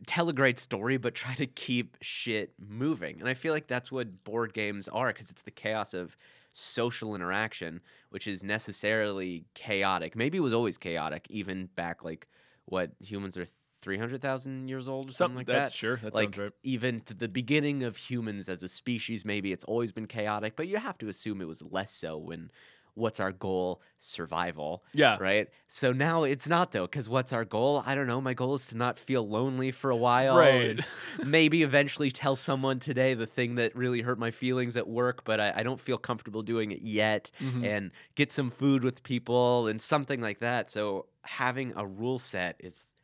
tell 0.07 0.28
a 0.30 0.33
great 0.33 0.59
story, 0.59 0.97
but 0.97 1.14
try 1.14 1.35
to 1.35 1.47
keep 1.47 1.99
shit 2.01 2.55
moving. 2.59 3.20
And 3.20 3.28
I 3.28 3.35
feel 3.35 3.53
like 3.53 3.66
that's 3.66 3.93
what 3.93 4.24
board 4.24 4.55
games 4.55 4.89
are, 4.89 5.09
because 5.09 5.28
it's 5.30 5.43
the 5.43 5.51
chaos 5.51 5.93
of 5.93 6.16
social 6.53 7.14
interaction, 7.14 7.80
which 8.11 8.26
is 8.26 8.42
necessarily 8.42 9.46
chaotic. 9.55 10.16
Maybe 10.16 10.38
it 10.38 10.42
was 10.42 10.53
always 10.53 10.78
chaotic, 10.78 11.26
even 11.30 11.66
back 11.74 12.05
like 12.05 12.28
what 12.66 12.92
humans 13.00 13.36
are 13.36 13.46
three 13.80 13.98
hundred 13.98 14.22
thousand 14.22 14.68
years 14.68 14.88
old 14.88 15.11
or 15.11 15.12
something, 15.12 15.14
something 15.14 15.36
like 15.38 15.46
that's 15.46 15.70
that. 15.70 15.76
sure. 15.76 15.96
That 16.03 16.14
like 16.14 16.34
sounds 16.34 16.38
right. 16.38 16.53
even 16.62 17.00
to 17.00 17.14
the 17.14 17.28
beginning 17.28 17.82
of 17.82 17.96
humans 17.96 18.48
as 18.48 18.62
a 18.62 18.68
species, 18.68 19.24
maybe 19.24 19.53
it's 19.53 19.64
always 19.64 19.92
been 19.92 20.07
chaotic, 20.07 20.57
but 20.57 20.68
you 20.68 20.76
have 20.78 20.98
to 20.98 21.09
assume 21.09 21.40
it 21.40 21.48
was 21.48 21.62
less 21.62 21.92
so 21.92 22.16
when 22.16 22.50
what's 22.95 23.20
our 23.20 23.32
goal? 23.32 23.80
Survival, 23.99 24.84
Yeah. 24.93 25.16
right? 25.20 25.49
So 25.68 25.93
now 25.93 26.24
it's 26.24 26.47
not 26.47 26.72
though, 26.72 26.86
because 26.86 27.09
what's 27.09 27.32
our 27.32 27.45
goal? 27.45 27.82
I 27.86 27.95
don't 27.95 28.07
know. 28.07 28.20
My 28.20 28.34
goal 28.34 28.55
is 28.55 28.66
to 28.66 28.76
not 28.76 28.99
feel 28.99 29.26
lonely 29.28 29.70
for 29.70 29.90
a 29.90 29.97
while. 29.97 30.36
Right. 30.36 30.78
maybe 31.24 31.62
eventually 31.62 32.11
tell 32.11 32.36
someone 32.36 32.78
today 32.80 33.14
the 33.14 33.26
thing 33.26 33.55
that 33.57 33.74
really 33.76 34.01
hurt 34.03 34.18
my 34.18 34.30
feelings 34.30 34.76
at 34.76 34.88
work, 34.88 35.24
but 35.24 35.40
I, 35.40 35.53
I 35.57 35.62
don't 35.62 35.80
feel 35.80 35.99
comfortable 35.99 36.43
doing 36.43 36.72
it 36.72 36.82
yet. 36.82 37.30
Mhm. 37.40 37.64
And 37.64 37.90
get 38.14 38.32
some 38.32 38.51
food 38.51 38.84
with 38.84 39.03
people 39.03 39.68
and 39.68 39.80
something 39.80 40.20
like 40.20 40.40
that. 40.40 40.70
So 40.70 41.07
having 41.22 41.72
a 41.76 41.86
rule 41.86 42.18
set 42.18 42.57
is 42.61 42.95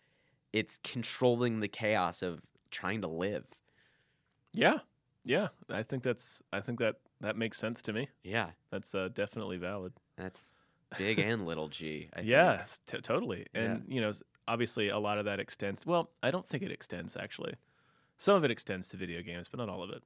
it's 0.52 0.78
controlling 0.84 1.60
the 1.60 1.68
chaos 1.68 2.22
of 2.22 2.40
trying 2.70 3.00
to 3.02 3.08
live. 3.08 3.44
Yeah, 4.52 4.78
yeah. 5.24 5.48
I 5.68 5.82
think 5.82 6.02
that's. 6.02 6.42
I 6.52 6.60
think 6.60 6.78
that 6.80 6.96
that 7.20 7.36
makes 7.36 7.58
sense 7.58 7.82
to 7.82 7.92
me. 7.92 8.08
Yeah, 8.22 8.50
That's 8.70 8.94
uh, 8.94 9.08
definitely 9.12 9.56
valid. 9.58 9.92
that's 10.16 10.50
big 10.96 11.18
and 11.18 11.46
little 11.46 11.68
g. 11.68 12.08
I 12.12 12.16
think. 12.16 12.28
Yes, 12.28 12.80
t- 12.86 13.00
totally. 13.00 13.46
Yeah. 13.54 13.60
And 13.62 13.84
you 13.88 14.00
know, 14.00 14.12
obviously, 14.46 14.88
a 14.88 14.98
lot 14.98 15.18
of 15.18 15.24
that 15.26 15.40
extends. 15.40 15.84
Well, 15.86 16.10
I 16.22 16.30
don't 16.30 16.46
think 16.48 16.62
it 16.62 16.70
extends 16.72 17.16
actually. 17.16 17.54
Some 18.18 18.36
of 18.36 18.44
it 18.44 18.50
extends 18.50 18.88
to 18.90 18.96
video 18.96 19.22
games, 19.22 19.48
but 19.48 19.58
not 19.58 19.68
all 19.68 19.82
of 19.82 19.90
it. 19.90 20.02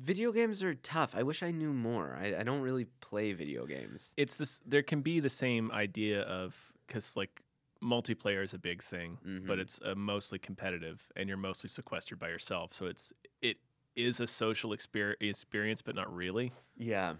Video 0.00 0.32
games 0.32 0.62
are 0.62 0.74
tough. 0.74 1.14
I 1.14 1.22
wish 1.22 1.42
I 1.42 1.50
knew 1.50 1.72
more. 1.72 2.16
I, 2.18 2.36
I 2.40 2.42
don't 2.42 2.62
really 2.62 2.86
play 3.00 3.34
video 3.34 3.66
games. 3.66 4.14
It's 4.16 4.36
this. 4.36 4.60
There 4.66 4.82
can 4.82 5.02
be 5.02 5.20
the 5.20 5.28
same 5.30 5.70
idea 5.70 6.22
of 6.22 6.72
because 6.86 7.16
like 7.16 7.42
multiplayer 7.82 8.42
is 8.42 8.54
a 8.54 8.58
big 8.58 8.82
thing, 8.82 9.18
but 9.46 9.58
Mhm. 9.58 9.60
it's 9.60 9.80
uh, 9.84 9.94
mostly 9.94 10.38
competitive, 10.38 11.06
and 11.16 11.28
you're 11.28 11.36
mostly 11.38 11.68
sequestered 11.68 12.18
by 12.18 12.28
yourself. 12.28 12.72
So 12.72 12.86
it's 12.86 13.12
it 13.42 13.58
is 13.96 14.20
a 14.20 14.26
social 14.26 14.70
exper- 14.70 15.14
experience, 15.20 15.82
but 15.82 15.94
not 15.94 16.14
really. 16.14 16.52
Yeah. 16.76 17.14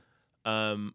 um, 0.45 0.95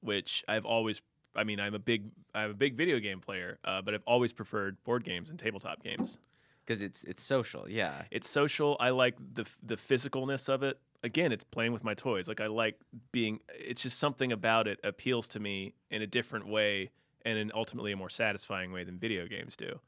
which 0.00 0.44
I've 0.48 0.64
always. 0.66 1.00
I 1.36 1.44
mean, 1.44 1.58
I'm 1.58 1.74
a 1.74 1.78
big 1.78 2.10
I'm 2.34 2.50
a 2.50 2.54
big 2.54 2.76
video 2.76 2.98
game 3.00 3.20
player, 3.20 3.58
uh, 3.64 3.82
but 3.82 3.94
I've 3.94 4.02
always 4.06 4.32
preferred 4.32 4.82
board 4.84 5.04
games 5.04 5.30
and 5.30 5.38
tabletop 5.38 5.82
games. 5.82 6.18
Because 6.64 6.82
it's 6.82 7.04
it's 7.04 7.22
social. 7.22 7.68
Yeah. 7.68 8.02
It's 8.10 8.28
social. 8.28 8.76
I 8.80 8.90
like 8.90 9.16
the 9.34 9.44
the 9.62 9.76
physicalness 9.76 10.48
of 10.48 10.62
it. 10.62 10.78
Again, 11.02 11.32
it's 11.32 11.44
playing 11.44 11.72
with 11.72 11.84
my 11.84 11.94
toys. 11.94 12.28
Like 12.28 12.40
I 12.40 12.46
like 12.46 12.78
being. 13.12 13.40
It's 13.48 13.82
just 13.82 13.98
something 13.98 14.32
about 14.32 14.68
it 14.68 14.78
appeals 14.84 15.28
to 15.28 15.40
me 15.40 15.74
in 15.90 16.02
a 16.02 16.06
different 16.06 16.46
way 16.48 16.90
and 17.26 17.38
in 17.38 17.50
ultimately 17.54 17.92
a 17.92 17.96
more 17.96 18.10
satisfying 18.10 18.70
way 18.72 18.84
than 18.84 18.98
video 18.98 19.26
games 19.26 19.56
do. 19.56 19.80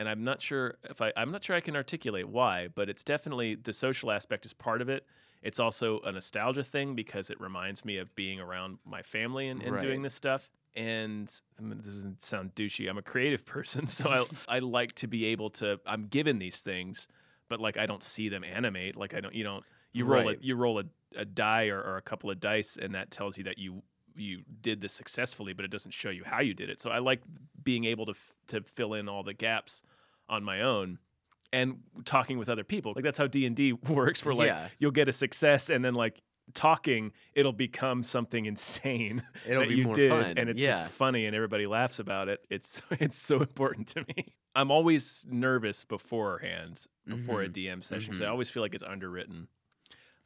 And 0.00 0.08
I'm 0.08 0.24
not 0.24 0.40
sure 0.40 0.78
if 0.88 1.02
I 1.02 1.12
I'm 1.14 1.30
not 1.30 1.44
sure 1.44 1.54
I 1.54 1.60
can 1.60 1.76
articulate 1.76 2.26
why, 2.26 2.68
but 2.74 2.88
it's 2.88 3.04
definitely 3.04 3.56
the 3.56 3.74
social 3.74 4.10
aspect 4.10 4.46
is 4.46 4.54
part 4.54 4.80
of 4.80 4.88
it. 4.88 5.04
It's 5.42 5.60
also 5.60 6.00
a 6.00 6.10
nostalgia 6.10 6.64
thing 6.64 6.94
because 6.94 7.28
it 7.28 7.38
reminds 7.38 7.84
me 7.84 7.98
of 7.98 8.14
being 8.16 8.40
around 8.40 8.78
my 8.86 9.02
family 9.02 9.48
and, 9.48 9.60
and 9.62 9.78
doing 9.78 10.00
this 10.00 10.14
stuff. 10.14 10.48
And 10.74 11.30
I 11.58 11.62
mean, 11.62 11.82
this 11.84 11.94
doesn't 11.94 12.22
sound 12.22 12.54
douchey. 12.54 12.88
I'm 12.88 12.96
a 12.96 13.02
creative 13.02 13.44
person, 13.56 13.86
so 13.86 14.08
I 14.08 14.24
I 14.56 14.58
like 14.60 14.94
to 14.94 15.06
be 15.06 15.26
able 15.26 15.50
to. 15.50 15.78
I'm 15.84 16.06
given 16.06 16.38
these 16.38 16.60
things, 16.60 17.06
but 17.50 17.60
like 17.60 17.76
I 17.76 17.84
don't 17.84 18.02
see 18.02 18.30
them 18.30 18.42
animate. 18.42 18.96
Like 18.96 19.12
I 19.12 19.20
don't. 19.20 19.34
You 19.34 19.44
don't. 19.44 19.64
You 19.92 20.06
roll 20.06 20.28
Right. 20.28 20.38
a 20.40 20.42
you 20.42 20.56
roll 20.56 20.78
a, 20.78 20.84
a 21.14 21.26
die 21.26 21.66
or, 21.66 21.78
or 21.78 21.98
a 21.98 22.02
couple 22.02 22.30
of 22.30 22.40
dice, 22.40 22.78
and 22.80 22.94
that 22.94 23.10
tells 23.10 23.36
you 23.36 23.44
that 23.44 23.58
you 23.58 23.82
you 24.16 24.42
did 24.62 24.80
this 24.80 24.92
successfully, 24.92 25.52
but 25.52 25.64
it 25.64 25.70
doesn't 25.70 25.92
show 25.92 26.10
you 26.10 26.22
how 26.24 26.40
you 26.40 26.54
did 26.54 26.70
it. 26.70 26.80
So 26.80 26.90
I 26.90 26.98
like 26.98 27.20
being 27.62 27.84
able 27.84 28.06
to 28.06 28.12
f- 28.12 28.34
to 28.48 28.60
fill 28.62 28.94
in 28.94 29.08
all 29.08 29.22
the 29.22 29.34
gaps 29.34 29.82
on 30.28 30.42
my 30.44 30.62
own 30.62 30.98
and 31.52 31.80
talking 32.04 32.38
with 32.38 32.48
other 32.48 32.64
people. 32.64 32.92
Like 32.94 33.04
that's 33.04 33.18
how 33.18 33.26
D 33.26 33.46
and 33.46 33.56
D 33.56 33.72
works. 33.88 34.24
Where 34.24 34.34
like 34.34 34.48
Yeah. 34.48 34.68
you'll 34.78 34.90
get 34.92 35.08
a 35.08 35.12
success 35.12 35.70
and 35.70 35.84
then 35.84 35.94
like 35.94 36.20
talking, 36.54 37.12
it'll 37.34 37.52
become 37.52 38.02
something 38.02 38.46
insane 38.52 39.22
It'll 39.46 39.62
that 39.62 39.68
be 39.68 39.76
you 39.76 39.84
more 39.84 39.94
did, 39.94 40.10
fun. 40.10 40.34
and 40.36 40.48
it's 40.48 40.60
yeah. 40.60 40.70
just 40.82 40.90
funny, 40.92 41.26
and 41.26 41.34
everybody 41.36 41.66
laughs 41.66 41.98
about 42.00 42.28
it. 42.28 42.44
It's 42.50 42.82
it's 42.92 43.16
so 43.16 43.40
important 43.40 43.86
to 43.88 44.04
me. 44.16 44.34
I'm 44.54 44.70
always 44.72 45.24
nervous 45.30 45.84
beforehand 45.84 46.82
before 47.06 47.42
a 47.42 47.48
DM 47.48 47.84
session, 47.84 48.16
so 48.16 48.24
I 48.24 48.28
always 48.28 48.50
feel 48.50 48.62
like 48.64 48.74
it's 48.74 48.82
underwritten. 48.82 49.46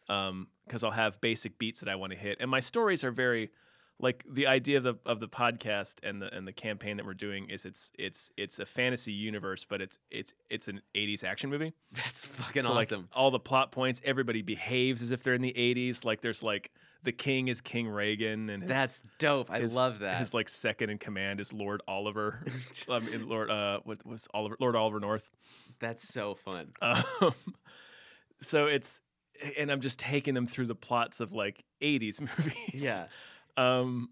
Um, 0.09 0.49
because 0.66 0.82
I'll 0.85 0.91
have 0.91 1.18
basic 1.22 1.59
beats 1.59 1.80
that 1.80 1.89
I 1.91 1.95
want 1.95 2.12
to 2.12 2.18
hit, 2.18 2.39
and 2.41 2.51
my 2.51 2.61
stories 2.61 3.05
are 3.05 3.11
very 3.11 3.51
like 4.01 4.25
the 4.29 4.47
idea 4.47 4.79
of 4.79 4.83
the 4.83 4.95
of 5.07 5.21
the 5.21 5.29
podcast 5.29 5.97
and 6.03 6.21
the 6.21 6.35
and 6.35 6.47
the 6.47 6.53
campaign 6.53 6.97
that 6.97 7.07
we're 7.07 7.15
doing 7.15 7.49
is 7.49 7.65
it's 7.65 7.93
it's 7.99 8.31
it's 8.37 8.59
a 8.59 8.67
fantasy 8.67 9.13
universe, 9.13 9.65
but 9.65 9.81
it's 9.81 9.99
it's 10.11 10.35
it's 10.51 10.69
an 10.69 10.81
80s 10.95 11.23
action 11.25 11.49
movie. 11.49 11.73
That's 11.93 12.25
fucking 12.27 12.63
So, 12.65 12.73
like, 12.73 12.91
all 13.13 13.31
the 13.31 13.39
plot 13.39 13.71
points, 13.73 14.01
everybody 14.05 14.43
behaves 14.43 15.01
as 15.01 15.13
if 15.13 15.23
they're 15.23 15.35
in 15.35 15.43
the 15.43 15.53
80s. 15.53 16.05
Like 16.05 16.21
there's 16.21 16.43
like 16.43 16.73
the 17.05 17.13
king 17.13 17.49
is 17.49 17.61
King 17.61 17.87
Reagan, 17.87 18.49
and 18.49 18.63
his, 18.63 18.69
That's 18.69 19.03
dope. 19.19 19.51
I 19.51 19.61
his- 19.61 19.75
love 19.75 20.01
that. 20.01 20.19
his 20.19 20.35
like 20.35 20.49
second 20.49 20.91
in 20.91 20.99
command 20.99 21.39
is 21.39 21.53
Lord 21.53 21.83
Oliver. 21.87 22.45
um, 22.89 23.07
in 23.09 23.29
Lord 23.29 23.51
uh, 23.51 23.81
what 23.85 24.05
was 24.05 24.27
Oliver? 24.35 24.57
Lord 24.59 24.75
Oliver 24.75 25.01
North. 25.01 25.31
That's 25.79 26.07
so 26.09 26.35
fun. 26.35 26.73
Um, 26.83 27.05
so 28.41 28.67
it's 28.67 29.01
and 29.59 29.71
I'm 29.71 29.81
just 29.81 29.99
taking 29.99 30.35
them 30.35 30.47
through 30.47 30.67
the 30.67 30.75
plots 30.75 31.21
of 31.21 31.33
like 31.33 31.63
80s 31.83 32.21
movies. 32.21 32.55
Yeah. 32.73 33.07
Um. 33.57 34.11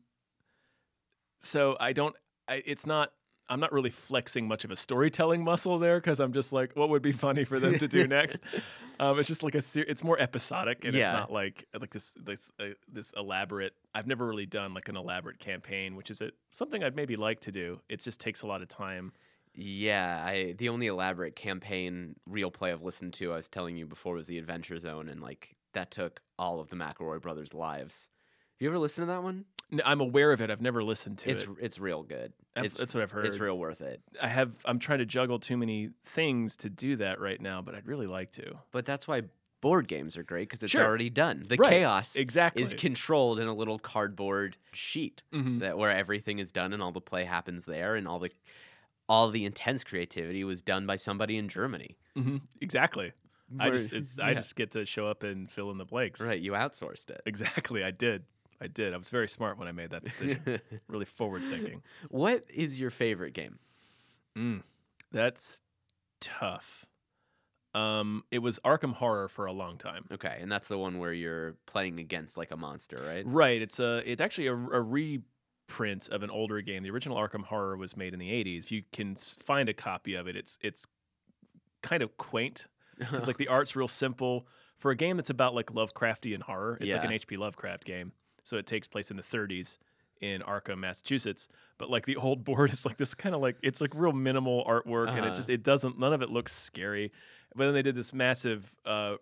So 1.40 1.76
I 1.80 1.92
don't. 1.92 2.14
I, 2.48 2.62
it's 2.64 2.86
not. 2.86 3.12
I'm 3.48 3.60
not 3.60 3.72
really 3.72 3.90
flexing 3.90 4.46
much 4.48 4.64
of 4.64 4.70
a 4.70 4.76
storytelling 4.76 5.44
muscle 5.44 5.78
there 5.78 5.98
because 6.00 6.20
I'm 6.20 6.32
just 6.32 6.52
like, 6.52 6.74
what 6.74 6.88
would 6.88 7.02
be 7.02 7.12
funny 7.12 7.44
for 7.44 7.60
them 7.60 7.78
to 7.78 7.88
do 7.88 8.06
next? 8.06 8.40
Um, 9.00 9.18
it's 9.18 9.26
just 9.26 9.42
like 9.42 9.56
a. 9.56 9.60
Ser- 9.62 9.86
it's 9.88 10.04
more 10.04 10.20
episodic, 10.20 10.84
and 10.84 10.94
Yeah. 10.94 11.10
it's 11.10 11.18
not 11.20 11.32
like 11.32 11.66
like 11.80 11.90
this 11.90 12.14
this 12.22 12.52
uh, 12.60 12.66
this 12.86 13.12
elaborate. 13.16 13.72
I've 13.94 14.06
never 14.06 14.24
really 14.24 14.46
done 14.46 14.74
like 14.74 14.88
an 14.88 14.96
elaborate 14.96 15.40
campaign, 15.40 15.96
which 15.96 16.08
is 16.10 16.20
a, 16.20 16.30
something 16.52 16.84
I'd 16.84 16.94
maybe 16.94 17.16
like 17.16 17.40
to 17.40 17.50
do. 17.50 17.80
It 17.88 18.00
just 18.00 18.20
takes 18.20 18.42
a 18.42 18.46
lot 18.46 18.62
of 18.62 18.68
time. 18.68 19.12
Yeah, 19.54 20.22
I 20.24 20.54
the 20.56 20.68
only 20.68 20.86
elaborate 20.86 21.34
campaign 21.34 22.14
real 22.26 22.50
play 22.52 22.70
I've 22.70 22.82
listened 22.82 23.14
to, 23.14 23.32
I 23.32 23.36
was 23.36 23.48
telling 23.48 23.76
you 23.76 23.86
before, 23.86 24.14
was 24.14 24.28
the 24.28 24.38
Adventure 24.38 24.78
Zone, 24.78 25.08
and 25.08 25.20
like 25.20 25.56
that 25.72 25.90
took 25.90 26.20
all 26.38 26.60
of 26.60 26.68
the 26.68 26.76
McElroy 26.76 27.20
brothers' 27.20 27.54
lives. 27.54 28.08
You 28.62 28.68
ever 28.68 28.78
listened 28.78 29.08
to 29.08 29.12
that 29.12 29.24
one? 29.24 29.44
I'm 29.84 30.00
aware 30.00 30.30
of 30.30 30.40
it. 30.40 30.48
I've 30.48 30.60
never 30.60 30.84
listened 30.84 31.18
to 31.18 31.30
It's 31.30 31.40
it. 31.42 31.48
it's 31.60 31.78
real 31.80 32.04
good. 32.04 32.32
That's, 32.54 32.66
it's 32.68 32.76
that's 32.76 32.94
what 32.94 33.02
I've 33.02 33.10
heard. 33.10 33.26
it's 33.26 33.40
real 33.40 33.58
worth 33.58 33.80
it. 33.80 34.00
I 34.20 34.28
have. 34.28 34.52
I'm 34.64 34.78
trying 34.78 35.00
to 35.00 35.04
juggle 35.04 35.40
too 35.40 35.56
many 35.56 35.90
things 36.04 36.56
to 36.58 36.70
do 36.70 36.94
that 36.96 37.20
right 37.20 37.40
now, 37.40 37.60
but 37.60 37.74
I'd 37.74 37.88
really 37.88 38.06
like 38.06 38.30
to. 38.32 38.54
But 38.70 38.86
that's 38.86 39.08
why 39.08 39.22
board 39.62 39.88
games 39.88 40.16
are 40.16 40.22
great 40.22 40.48
because 40.48 40.62
it's 40.62 40.70
Sure. 40.70 40.84
already 40.84 41.10
done. 41.10 41.44
The 41.48 41.56
Right, 41.56 41.70
chaos 41.70 42.14
Exactly. 42.14 42.62
is 42.62 42.72
controlled 42.72 43.40
in 43.40 43.48
a 43.48 43.52
little 43.54 43.80
cardboard 43.80 44.56
sheet 44.72 45.24
Mhm. 45.32 45.58
that 45.58 45.76
where 45.76 45.90
everything 45.90 46.38
is 46.38 46.52
done 46.52 46.72
and 46.72 46.80
all 46.80 46.92
the 46.92 47.00
play 47.00 47.24
happens 47.24 47.64
there, 47.64 47.96
and 47.96 48.06
all 48.06 48.20
the 48.20 48.30
all 49.08 49.28
the 49.30 49.44
intense 49.44 49.82
creativity 49.82 50.44
was 50.44 50.62
done 50.62 50.86
by 50.86 50.94
somebody 50.94 51.36
in 51.36 51.48
Germany. 51.48 51.96
hmm 52.14 52.36
Exactly. 52.60 53.12
I 53.58 53.70
just 53.70 53.92
it's 53.92 54.20
I 54.20 54.34
just 54.34 54.54
get 54.54 54.70
to 54.70 54.86
show 54.86 55.08
up 55.08 55.24
and 55.24 55.50
fill 55.50 55.72
in 55.72 55.78
the 55.78 55.84
blanks. 55.84 56.20
right. 56.20 56.40
You 56.40 56.52
outsourced 56.52 57.10
it. 57.10 57.22
Exactly. 57.26 57.82
I 57.82 57.90
did. 57.90 58.24
I 58.62 58.68
did. 58.68 58.94
I 58.94 58.96
was 58.96 59.10
very 59.10 59.28
smart 59.28 59.58
when 59.58 59.66
I 59.66 59.72
made 59.72 59.90
that 59.90 60.04
decision. 60.04 60.60
really 60.88 61.04
forward 61.04 61.42
thinking. 61.50 61.82
what 62.08 62.44
is 62.48 62.78
your 62.78 62.90
favorite 62.90 63.34
game? 63.34 63.58
Mm, 64.38 64.62
that's 65.10 65.60
tough. 66.20 66.86
Um, 67.74 68.24
it 68.30 68.38
was 68.38 68.58
Arkham 68.64 68.94
Horror 68.94 69.28
for 69.28 69.46
a 69.46 69.52
long 69.52 69.78
time. 69.78 70.04
Okay, 70.12 70.38
and 70.40 70.52
that's 70.52 70.68
the 70.68 70.78
one 70.78 70.98
where 70.98 71.12
you're 71.12 71.56
playing 71.66 72.00
against 72.00 72.36
like 72.36 72.50
a 72.50 72.56
monster, 72.56 73.02
right? 73.04 73.24
Right. 73.26 73.60
It's 73.62 73.80
a. 73.80 74.02
It's 74.10 74.20
actually 74.20 74.48
a, 74.48 74.54
a 74.54 74.80
reprint 74.80 76.08
of 76.08 76.22
an 76.22 76.30
older 76.30 76.60
game. 76.60 76.82
The 76.82 76.90
original 76.90 77.16
Arkham 77.16 77.44
Horror 77.44 77.76
was 77.76 77.96
made 77.96 78.12
in 78.12 78.20
the 78.20 78.30
'80s. 78.30 78.64
If 78.64 78.72
you 78.72 78.82
can 78.92 79.16
find 79.16 79.68
a 79.68 79.74
copy 79.74 80.14
of 80.14 80.28
it, 80.28 80.36
it's 80.36 80.58
it's 80.60 80.84
kind 81.82 82.02
of 82.02 82.16
quaint. 82.16 82.68
It's 83.12 83.26
like 83.26 83.38
the 83.38 83.48
art's 83.48 83.74
real 83.74 83.88
simple 83.88 84.46
for 84.78 84.90
a 84.92 84.96
game 84.96 85.16
that's 85.16 85.30
about 85.30 85.54
like 85.54 85.66
Lovecraftian 85.66 86.42
horror. 86.42 86.78
It's 86.80 86.92
like 86.92 87.04
an 87.04 87.12
H.P. 87.12 87.36
Lovecraft 87.36 87.84
game, 87.84 88.12
so 88.44 88.56
it 88.56 88.66
takes 88.66 88.88
place 88.88 89.10
in 89.10 89.16
the 89.16 89.22
30s 89.22 89.78
in 90.20 90.40
Arkham, 90.42 90.78
Massachusetts. 90.78 91.48
But 91.78 91.90
like 91.90 92.06
the 92.06 92.16
old 92.16 92.44
board 92.48 92.72
is 92.72 92.86
like 92.86 92.96
this 92.96 93.14
kind 93.14 93.34
of 93.34 93.40
like 93.40 93.56
it's 93.62 93.80
like 93.80 93.92
real 93.94 94.12
minimal 94.12 94.64
artwork, 94.66 95.08
and 95.10 95.18
it 95.18 95.24
Uh-huh. 95.24 95.34
just 95.34 95.50
it 95.50 95.62
doesn't 95.62 95.98
none 95.98 96.12
of 96.12 96.22
it 96.22 96.30
looks 96.30 96.52
scary. 96.52 97.10
But 97.54 97.66
then 97.66 97.74
they 97.74 97.82
did 97.82 97.94
this 97.96 98.14
massive 98.14 98.74
uh, 98.86 99.16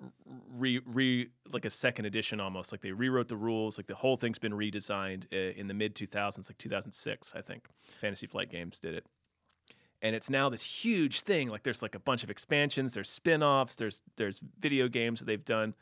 re 0.57 0.81
re 0.87 1.29
like 1.53 1.65
a 1.65 1.71
second 1.71 2.05
edition 2.05 2.39
almost. 2.41 2.71
Like 2.71 2.81
they 2.81 2.93
rewrote 2.93 3.27
the 3.29 3.37
rules. 3.37 3.77
Like 3.77 3.87
the 3.89 3.95
whole 3.95 4.17
thing's 4.17 4.39
been 4.39 4.53
redesigned 4.53 5.25
uh, 5.33 5.59
in 5.59 5.67
the 5.67 5.75
mid 5.75 5.95
2000s, 5.97 6.49
like 6.49 6.59
2006, 6.59 7.33
I 7.35 7.41
think. 7.41 7.67
Fantasy 8.01 8.27
Flight 8.27 8.51
Games 8.51 8.79
did 8.79 8.95
it 8.95 9.05
and 10.03 10.17
it's 10.17 10.31
now 10.31 10.49
this 10.49 10.63
huge 10.63 11.21
thing 11.23 11.49
like 11.51 11.63
there's 11.63 11.83
like 11.83 11.95
a 11.95 11.99
bunch 11.99 12.25
of 12.25 12.31
expansions 12.31 12.95
there's 12.95 13.11
spin-offs 13.11 13.77
there's 13.77 14.01
there's 14.17 14.41
video 14.59 14.89
games 14.89 15.19
that 15.21 15.27
they've 15.27 15.45
done 15.45 15.75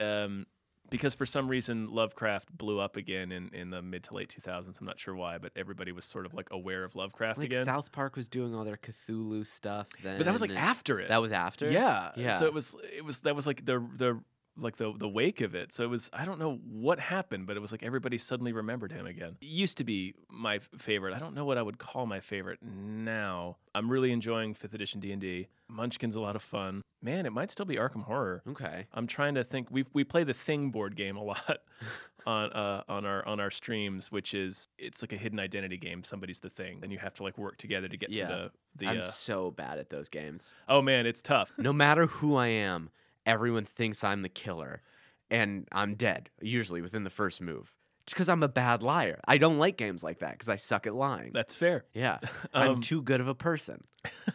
um, 0.00 0.44
because 0.92 1.14
for 1.14 1.26
some 1.26 1.48
reason 1.48 1.88
lovecraft 1.90 2.56
blew 2.56 2.78
up 2.78 2.96
again 2.96 3.32
in, 3.32 3.48
in 3.52 3.70
the 3.70 3.82
mid 3.82 4.04
to 4.04 4.14
late 4.14 4.28
2000s 4.40 4.78
i'm 4.80 4.86
not 4.86 4.98
sure 5.00 5.14
why 5.16 5.38
but 5.38 5.50
everybody 5.56 5.90
was 5.90 6.04
sort 6.04 6.24
of 6.26 6.34
like 6.34 6.46
aware 6.52 6.84
of 6.84 6.94
lovecraft 6.94 7.38
like 7.38 7.46
again 7.46 7.64
South 7.64 7.90
Park 7.90 8.14
was 8.14 8.28
doing 8.28 8.54
all 8.54 8.64
their 8.64 8.76
Cthulhu 8.76 9.44
stuff 9.46 9.88
then. 10.04 10.18
but 10.18 10.24
that 10.24 10.32
was 10.32 10.40
like 10.42 10.50
after 10.52 11.00
it 11.00 11.08
That 11.08 11.20
was 11.20 11.32
after. 11.32 11.70
yeah 11.70 12.12
Yeah. 12.16 12.38
so 12.38 12.46
it 12.46 12.54
was 12.54 12.76
it 12.96 13.04
was 13.04 13.20
that 13.22 13.34
was 13.34 13.46
like 13.46 13.64
the 13.64 13.84
the 13.96 14.20
like 14.56 14.76
the 14.76 14.92
the 14.96 15.08
wake 15.08 15.40
of 15.40 15.54
it. 15.54 15.72
So 15.72 15.82
it 15.84 15.88
was 15.90 16.10
i 16.12 16.24
don't 16.24 16.38
know 16.38 16.58
what 16.70 16.98
happened 16.98 17.46
but 17.46 17.56
it 17.56 17.60
was 17.60 17.72
like 17.72 17.82
everybody 17.82 18.18
suddenly 18.18 18.52
remembered 18.52 18.92
him 18.92 19.06
again. 19.06 19.36
It 19.40 19.46
used 19.46 19.78
to 19.78 19.84
be 19.84 20.14
my 20.28 20.58
favorite. 20.78 21.14
I 21.14 21.18
don't 21.18 21.34
know 21.34 21.44
what 21.44 21.58
i 21.58 21.62
would 21.62 21.78
call 21.78 22.06
my 22.06 22.20
favorite 22.20 22.58
now. 22.62 23.56
I'm 23.74 23.90
really 23.90 24.12
enjoying 24.12 24.54
5th 24.54 24.74
edition 24.74 25.00
d&d 25.00 25.48
munchkin's 25.70 26.16
a 26.16 26.20
lot 26.20 26.36
of 26.36 26.42
fun. 26.42 26.82
Man 27.02 27.24
it 27.26 27.32
might 27.32 27.50
still 27.50 27.66
be 27.66 27.76
arkham 27.76 28.04
horror. 28.04 28.42
Okay. 28.48 28.86
i'm 28.92 29.06
trying 29.06 29.34
to 29.36 29.44
think 29.44 29.68
we 29.70 29.84
we 29.94 30.04
play 30.04 30.24
the 30.24 30.34
thing 30.34 30.70
board 30.70 30.96
game 30.96 31.16
a 31.16 31.22
lot 31.22 31.58
on 32.26 32.52
uh 32.52 32.82
on 32.88 33.04
our 33.06 33.26
on 33.26 33.40
our 33.40 33.50
streams 33.50 34.12
which 34.12 34.32
is 34.34 34.68
it's 34.78 35.02
like 35.02 35.12
a 35.12 35.16
hidden 35.16 35.40
identity 35.40 35.76
game. 35.78 36.04
Somebody's 36.04 36.40
the 36.40 36.50
thing 36.50 36.80
and 36.82 36.92
you 36.92 36.98
have 36.98 37.14
to 37.14 37.22
like 37.22 37.38
work 37.38 37.56
together 37.56 37.88
to 37.88 37.96
get 37.96 38.10
Yeah. 38.10 38.26
to 38.28 38.34
the 38.34 38.50
the 38.84 38.86
I'm 38.90 38.98
uh, 38.98 39.10
so 39.10 39.50
bad 39.50 39.78
at 39.78 39.88
those 39.90 40.08
games. 40.10 40.54
oh 40.68 40.82
man 40.82 41.06
it's 41.06 41.22
tough. 41.22 41.52
No 41.58 41.72
matter 41.72 42.06
who 42.06 42.36
I 42.36 42.48
am, 42.48 42.90
everyone 43.26 43.64
thinks 43.64 44.02
I'm 44.04 44.22
the 44.22 44.28
killer, 44.28 44.82
and 45.30 45.66
I'm 45.72 45.94
dead 45.94 46.30
usually 46.40 46.80
within 46.82 47.04
the 47.04 47.10
first 47.10 47.40
move. 47.40 47.72
Just 48.06 48.16
because 48.16 48.28
I'm 48.28 48.42
a 48.42 48.48
bad 48.48 48.82
liar. 48.82 49.20
I 49.28 49.38
don't 49.38 49.58
like 49.58 49.76
games 49.76 50.02
like 50.02 50.18
that 50.20 50.32
because 50.32 50.48
I 50.48 50.56
suck 50.56 50.86
at 50.88 50.94
lying. 50.94 51.30
that's 51.32 51.54
fair 51.54 51.84
yeah, 51.94 52.18
I'm 52.54 52.68
Um, 52.70 52.80
too 52.80 53.00
good 53.02 53.20
of 53.20 53.28
a 53.28 53.34
person. 53.34 53.84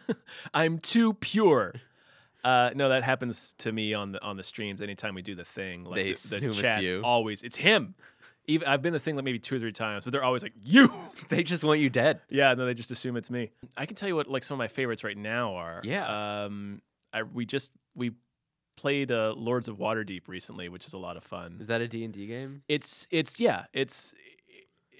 I'm 0.54 0.78
too 0.78 1.14
pure. 1.14 1.74
Uh, 2.44 2.70
no, 2.74 2.88
that 2.88 3.02
happens 3.02 3.54
to 3.58 3.72
me 3.72 3.92
on 3.94 4.12
the 4.12 4.22
on 4.24 4.36
the 4.36 4.42
streams. 4.42 4.80
Anytime 4.80 5.14
we 5.14 5.22
do 5.22 5.34
the 5.34 5.44
thing, 5.44 5.84
like 5.84 5.96
They 5.96 6.12
the, 6.12 6.40
the 6.40 6.48
it's 6.48 6.58
chat's 6.58 6.90
you. 6.90 7.02
always 7.02 7.42
it's 7.42 7.56
him. 7.56 7.94
Even 8.46 8.66
I've 8.68 8.80
been 8.80 8.94
the 8.94 8.98
thing 9.00 9.16
like 9.16 9.24
maybe 9.26 9.38
two 9.38 9.56
or 9.56 9.58
three 9.58 9.72
times, 9.72 10.04
but 10.04 10.12
they're 10.12 10.24
always 10.24 10.42
like 10.42 10.54
you. 10.62 10.90
They 11.28 11.42
just 11.42 11.62
want 11.62 11.80
you 11.80 11.90
dead. 11.90 12.20
yeah, 12.30 12.54
no, 12.54 12.64
they 12.64 12.72
just 12.72 12.90
assume 12.90 13.16
it's 13.18 13.30
me. 13.30 13.50
I 13.76 13.84
can 13.84 13.96
tell 13.96 14.08
you 14.08 14.16
what 14.16 14.28
like 14.28 14.44
some 14.44 14.54
of 14.54 14.58
my 14.58 14.68
favorites 14.68 15.04
right 15.04 15.16
now 15.18 15.56
are. 15.56 15.82
Yeah. 15.84 16.44
Um, 16.44 16.80
I 17.12 17.24
we 17.24 17.44
just 17.44 17.72
we 17.94 18.12
played 18.78 19.10
uh, 19.10 19.34
Lords 19.36 19.66
of 19.68 19.76
Waterdeep 19.78 20.28
recently, 20.28 20.68
which 20.68 20.86
is 20.86 20.92
a 20.92 20.98
lot 20.98 21.16
of 21.16 21.24
fun. 21.24 21.56
Is 21.60 21.66
that 21.66 21.80
a 21.80 21.88
D&D 21.88 22.26
game? 22.26 22.62
It's 22.68 23.06
it's 23.10 23.40
yeah, 23.40 23.64
it's 23.72 24.14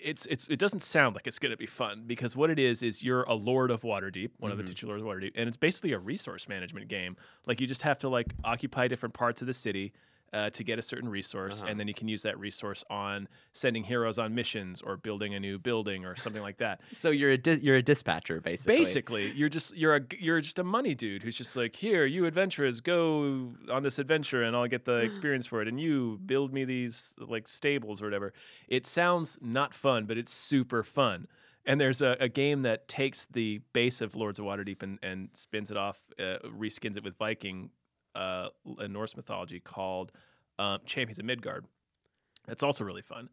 it's 0.01 0.27
it's 0.27 0.47
it 0.49 0.59
doesn't 0.59 0.81
sound 0.81 1.15
like 1.17 1.27
it's 1.27 1.39
going 1.39 1.51
to 1.51 1.57
be 1.57 1.67
fun 1.67 2.05
because 2.07 2.37
what 2.37 2.51
it 2.51 2.59
is 2.59 2.83
is 2.83 3.03
you're 3.03 3.23
a 3.23 3.35
lord 3.35 3.71
of 3.71 3.83
Waterdeep, 3.83 4.31
one 4.39 4.51
of 4.53 4.57
the 4.59 4.65
Mhm. 4.65 4.69
titular 4.69 4.99
lords 5.01 5.25
of 5.25 5.31
Waterdeep, 5.31 5.33
and 5.41 5.49
it's 5.49 5.57
basically 5.57 5.93
a 5.93 5.99
resource 5.99 6.49
management 6.49 6.89
game. 6.89 7.17
Like 7.47 7.61
you 7.61 7.67
just 7.67 7.83
have 7.83 7.99
to 8.01 8.09
like 8.09 8.33
occupy 8.45 8.89
different 8.89 9.15
parts 9.15 9.41
of 9.41 9.47
the 9.47 9.55
city 9.55 9.93
uh, 10.33 10.51
to 10.51 10.63
get 10.65 10.79
a 10.79 10.83
certain 10.83 11.09
resource, 11.09 11.61
Uh-huh. 11.63 11.71
and 11.71 11.81
then 11.81 11.89
you 11.89 11.95
can 11.95 12.09
use 12.09 12.23
that 12.23 12.39
resource 12.39 12.85
on 12.91 13.29
sending 13.55 13.83
heroes 13.85 14.19
on 14.19 14.35
missions 14.35 14.83
or 14.83 14.97
building 14.97 15.35
a 15.35 15.41
new 15.41 15.59
building 15.59 16.05
or 16.05 16.17
something 16.17 16.43
like 16.43 16.59
that. 16.59 16.81
So 16.93 17.11
you're 17.11 17.31
a 17.33 17.39
di- 17.39 17.61
you're 17.63 17.77
a 17.77 17.83
dispatcher 17.83 18.41
basically. 18.41 18.77
Basically, 18.77 19.31
you're 19.33 19.49
just 19.49 19.77
you're 19.77 19.97
a 19.97 20.01
you're 20.19 20.41
just 20.41 20.59
a 20.59 20.65
money 20.65 20.95
dude 20.95 21.23
who's 21.23 21.37
just 21.37 21.57
like, 21.57 21.75
here, 21.77 22.05
you 22.07 22.27
adventurers, 22.27 22.81
go 22.81 23.53
on 23.71 23.83
this 23.83 23.99
adventure, 23.99 24.43
and 24.43 24.55
I'll 24.57 24.69
get 24.69 24.85
the 24.85 24.97
experience 25.09 25.47
for 25.47 25.63
it, 25.63 25.69
and 25.69 25.81
you 25.81 26.19
build 26.27 26.53
me 26.53 26.65
these 26.65 27.15
like 27.19 27.49
stables 27.49 28.03
or 28.03 28.05
whatever. 28.07 28.33
It 28.69 28.87
sounds 28.87 29.39
not 29.41 29.73
fun, 29.75 30.05
but 30.07 30.19
it's 30.19 30.33
super 30.33 30.83
fun. 30.83 31.27
And 31.67 31.79
there's 31.79 32.01
a, 32.01 32.17
a 32.19 32.29
game 32.31 32.63
that 32.63 32.89
takes 32.89 33.27
the 33.31 33.61
base 33.75 34.01
of 34.01 34.17
Lords 34.17 34.39
of 34.39 34.47
Waterdeep 34.47 34.83
and, 34.83 34.99
and 35.03 35.29
spins 35.35 35.71
it 35.71 35.77
off, 35.77 36.01
uh, 36.19 36.39
reskins 36.49 36.97
it 36.97 37.05
with 37.05 37.15
Viking 37.19 37.69
uh, 38.15 38.49
and 38.79 38.93
Norse 38.93 39.17
mythology 39.17 39.61
called 39.61 40.13
um, 40.59 40.81
Champions 40.87 41.19
of 41.19 41.25
Midgard. 41.25 41.67
That's 42.47 42.63
also 42.63 42.85
really 42.85 43.03
fun. 43.03 43.29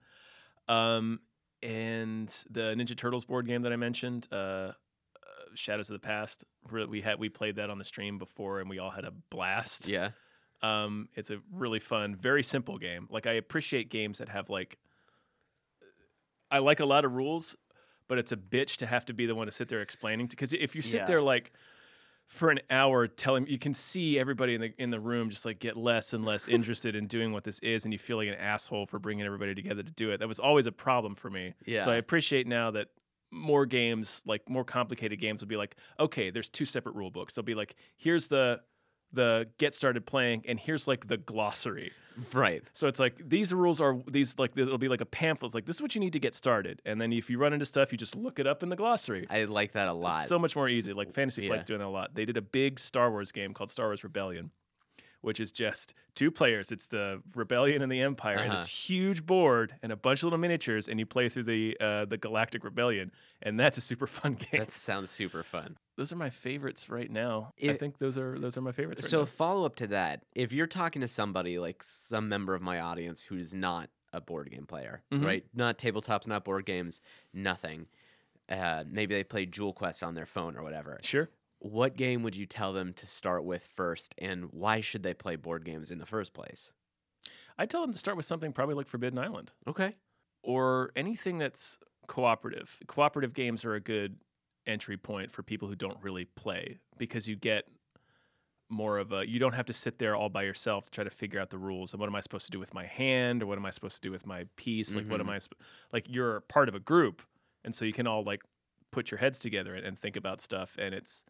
Um, 0.68 1.20
and 1.64 2.28
the 2.50 2.76
Ninja 2.76 2.96
Turtles 2.98 3.26
board 3.26 3.48
game 3.48 3.62
that 3.64 3.72
I 3.74 3.76
mentioned, 3.78 4.28
uh, 4.32 4.36
uh, 4.36 4.72
Shadows 5.56 5.90
of 5.90 5.94
the 5.94 6.06
Past. 6.06 6.44
We 6.72 7.02
had 7.02 7.20
we 7.20 7.30
played 7.30 7.56
that 7.56 7.70
on 7.70 7.78
the 7.78 7.86
stream 7.86 8.18
before, 8.18 8.60
and 8.60 8.70
we 8.70 8.80
all 8.80 8.92
had 8.92 9.06
a 9.06 9.12
blast. 9.30 9.88
Yeah. 9.88 10.10
Um, 10.62 11.10
it's 11.16 11.30
a 11.30 11.40
really 11.52 11.80
fun, 11.80 12.16
very 12.16 12.44
simple 12.44 12.78
game. 12.78 13.08
Like 13.10 13.28
I 13.28 13.34
appreciate 13.34 13.90
games 13.90 14.18
that 14.20 14.30
have 14.30 14.50
like. 14.50 14.78
I 16.52 16.60
like 16.60 16.80
a 16.80 16.86
lot 16.86 17.06
of 17.06 17.14
rules, 17.14 17.56
but 18.08 18.18
it's 18.18 18.32
a 18.32 18.38
bitch 18.38 18.78
to 18.78 18.86
have 18.86 19.06
to 19.06 19.14
be 19.14 19.26
the 19.26 19.36
one 19.36 19.48
to 19.48 19.52
sit 19.52 19.68
there 19.68 19.82
explaining. 19.82 20.28
To 20.28 20.36
because 20.36 20.54
if 20.54 20.76
you 20.76 20.82
sit 20.82 21.02
Yeah. 21.02 21.06
there 21.06 21.22
like 21.22 21.52
for 22.28 22.50
an 22.50 22.60
hour 22.70 23.08
telling, 23.08 23.48
you 23.48 23.60
can 23.60 23.74
see 23.74 24.20
everybody 24.20 24.56
in 24.56 24.62
the 24.62 24.74
in 24.78 24.90
the 24.90 25.00
room 25.00 25.30
just 25.30 25.46
like 25.46 25.60
get 25.60 25.78
less 25.78 26.14
and 26.14 26.26
less 26.26 26.48
interested 26.50 26.96
in 26.96 27.08
doing 27.08 27.32
what 27.32 27.44
this 27.44 27.60
is, 27.60 27.86
and 27.86 27.94
you 27.94 28.00
feel 28.00 28.18
like 28.18 28.28
an 28.28 28.36
asshole 28.36 28.86
for 28.86 29.00
bringing 29.00 29.26
everybody 29.26 29.54
together 29.54 29.84
to 29.84 29.92
do 29.92 30.12
it. 30.12 30.20
That 30.20 30.28
was 30.28 30.40
always 30.40 30.66
a 30.66 30.72
problem 30.72 31.16
for 31.16 31.30
me. 31.30 31.54
Yeah. 31.66 31.86
So 31.86 31.92
I 31.92 31.96
appreciate 31.96 32.48
now 32.48 32.72
that 32.72 32.88
more 33.32 33.66
games, 33.66 34.24
like 34.26 34.48
more 34.50 34.64
complicated 34.64 35.20
games, 35.20 35.42
will 35.42 35.48
be 35.48 35.58
like, 35.58 35.76
okay, 36.00 36.30
there's 36.30 36.50
two 36.50 36.66
separate 36.66 36.96
rule 36.96 37.12
books. 37.12 37.36
They'll 37.36 37.44
be 37.44 37.56
like, 37.56 37.76
here's 37.98 38.28
the 38.28 38.62
the 39.16 39.48
get 39.58 39.74
started 39.74 40.06
playing, 40.06 40.44
and 40.48 40.60
here's 40.60 40.88
like 40.88 41.08
the 41.08 41.18
glossary. 41.18 41.92
Right. 42.32 42.64
So 42.72 42.88
it's 42.88 43.00
like 43.00 43.22
these 43.28 43.54
rules 43.54 43.82
are 43.82 43.98
these 44.08 44.36
like 44.40 44.52
it'll 44.58 44.78
be 44.78 44.88
like 44.88 45.02
a 45.02 45.06
pamphlet. 45.06 45.50
It's 45.50 45.56
like 45.56 45.66
this 45.66 45.78
is 45.78 45.82
what 45.82 45.96
you 45.96 46.00
need 46.02 46.14
to 46.14 46.20
get 46.20 46.34
started, 46.36 46.82
and 46.86 47.02
then 47.02 47.12
if 47.12 47.30
you 47.30 47.38
run 47.38 47.52
into 47.52 47.66
stuff, 47.66 47.92
you 47.92 47.98
just 47.98 48.16
look 48.16 48.40
it 48.40 48.48
up 48.48 48.64
in 48.64 48.70
the 48.70 48.76
glossary. 48.78 49.26
I 49.30 49.44
like 49.46 49.74
that 49.74 49.90
a 49.90 49.92
It's 49.92 50.00
lot. 50.00 50.28
so 50.28 50.40
much 50.40 50.56
more 50.56 50.70
easy. 50.70 50.94
Like 50.94 51.14
Fantasy 51.14 51.42
Yeah. 51.42 51.50
Flight's 51.50 51.66
doing 51.66 51.80
that 51.80 51.88
a 51.88 51.90
lot. 51.90 52.16
They 52.16 52.24
did 52.26 52.38
a 52.38 52.42
big 52.42 52.80
Star 52.80 53.12
Wars 53.12 53.32
game 53.34 53.54
called 53.54 53.70
Star 53.70 53.88
Wars 53.88 54.04
Rebellion, 54.06 54.52
which 55.22 55.42
is 55.42 55.52
just 55.52 55.94
two 56.16 56.32
players. 56.32 56.72
It's 56.72 56.88
the 56.88 57.22
Rebellion 57.34 57.82
and 57.82 57.92
the 57.92 58.00
Empire, 58.00 58.38
and 58.38 58.52
Uh-huh. 58.54 58.60
this 58.62 58.68
huge 58.70 59.26
board 59.26 59.74
and 59.84 59.92
a 59.92 59.98
bunch 59.98 60.20
of 60.22 60.26
little 60.26 60.40
miniatures, 60.40 60.88
and 60.88 60.98
you 61.00 61.06
play 61.06 61.28
through 61.28 61.44
the 61.44 61.76
uh, 61.82 62.06
the 62.06 62.18
Galactic 62.18 62.64
Rebellion, 62.64 63.12
and 63.42 63.60
that's 63.60 63.78
a 63.78 63.82
super 63.82 64.08
fun 64.08 64.36
game. 64.52 64.62
that 64.62 64.72
sounds 64.72 65.10
super 65.10 65.44
fun. 65.44 65.76
Those 65.98 66.12
are 66.12 66.16
my 66.18 66.30
favorites 66.30 66.90
right 66.90 67.10
now. 67.10 67.54
I 67.64 67.74
think 67.74 67.98
those 67.98 68.18
are 68.18 68.38
those 68.40 68.58
are 68.58 68.62
my 68.62 68.72
favorites. 68.72 69.02
Right 69.04 69.10
so 69.10 69.20
now. 69.20 69.26
follow 69.26 69.66
up 69.66 69.76
to 69.78 69.88
that, 69.88 70.24
if 70.34 70.52
you're 70.52 70.68
talking 70.68 71.02
to 71.02 71.08
somebody 71.08 71.58
like 71.60 71.82
some 71.84 72.28
member 72.30 72.54
of 72.56 72.62
my 72.62 72.80
audience 72.80 73.22
who's 73.24 73.54
not 73.54 73.90
a 74.14 74.22
board 74.22 74.50
game 74.52 74.66
player, 74.66 75.04
Mhm. 75.12 75.26
right? 75.26 75.46
Not 75.54 75.78
tabletops, 75.78 76.26
not 76.28 76.46
board 76.46 76.66
games, 76.66 77.02
nothing. 77.34 77.88
Uh, 78.48 78.84
maybe 78.88 79.16
they 79.16 79.24
play 79.24 79.46
Jewel 79.46 79.74
Quest 79.74 80.04
on 80.04 80.14
their 80.16 80.26
phone 80.26 80.56
or 80.56 80.64
whatever. 80.64 80.98
sure. 81.02 81.30
What 81.60 81.96
game 81.98 82.22
would 82.24 82.36
you 82.36 82.46
tell 82.46 82.74
them 82.74 82.94
to 82.94 83.08
start 83.08 83.44
with 83.44 83.66
first, 83.76 84.14
and 84.20 84.52
why 84.52 84.82
should 84.82 85.02
they 85.04 85.14
play 85.16 85.36
board 85.36 85.66
games 85.66 85.90
in 85.90 85.98
the 85.98 86.06
first 86.06 86.34
place? 86.34 86.72
I 87.58 87.66
tell 87.66 87.82
them 87.82 87.92
to 87.94 87.98
start 87.98 88.18
with 88.18 88.26
something 88.26 88.54
probably 88.54 88.76
like 88.76 88.88
Forbidden 88.88 89.18
Island. 89.20 89.52
Okay. 89.68 89.96
or 90.48 90.92
anything 90.96 91.40
that's 91.40 91.80
cooperative. 92.06 92.78
Cooperative 92.86 93.34
games 93.34 93.66
are 93.66 93.74
a 93.74 93.80
good 93.80 94.20
entry 94.68 94.98
point 94.98 95.32
for 95.32 95.44
people 95.44 95.68
who 95.68 95.76
don't 95.76 95.98
really 96.02 96.26
play 96.26 96.78
because 96.98 97.28
you 97.28 97.36
get 97.36 97.66
more 98.70 98.98
of 98.98 99.12
a 99.12 99.28
you 99.28 99.40
don't 99.40 99.54
have 99.54 99.66
to 99.68 99.74
sit 99.74 100.00
there 100.00 100.16
all 100.16 100.30
by 100.30 100.42
yourself 100.44 100.86
to 100.86 100.92
try 100.92 101.04
to 101.04 101.10
figure 101.10 101.40
out 101.40 101.50
the 101.50 101.58
rules 101.58 101.94
and 101.94 102.00
what 102.00 102.08
am 102.08 102.16
I 102.16 102.20
supposed 102.22 102.46
to 102.46 102.52
do 102.52 102.60
with 102.60 102.74
my 102.74 102.86
hand? 102.86 103.44
Or 103.44 103.46
what 103.46 103.58
am 103.58 103.66
I 103.66 103.70
supposed 103.70 103.96
to 103.96 104.02
do 104.02 104.12
with 104.12 104.26
my 104.26 104.46
piece? 104.56 104.94
Like 104.94 105.10
what 105.10 105.20
am 105.20 105.30
I 105.30 105.40
sp- 105.40 105.60
like 105.94 106.08
you're 106.10 106.42
part 106.42 106.68
of 106.68 106.76
a 106.76 106.80
group 106.80 107.22
and 107.64 107.74
so 107.76 107.86
you 107.86 107.94
can 107.94 108.08
all 108.08 108.24
like 108.24 108.42
put 108.92 109.12
your 109.12 109.20
heads 109.20 109.38
together 109.40 109.76
and, 109.76 109.86
and 109.86 110.00
think 110.00 110.16
about 110.16 110.42
stuff 110.42 110.76
and 110.80 110.96
it's 110.96 111.26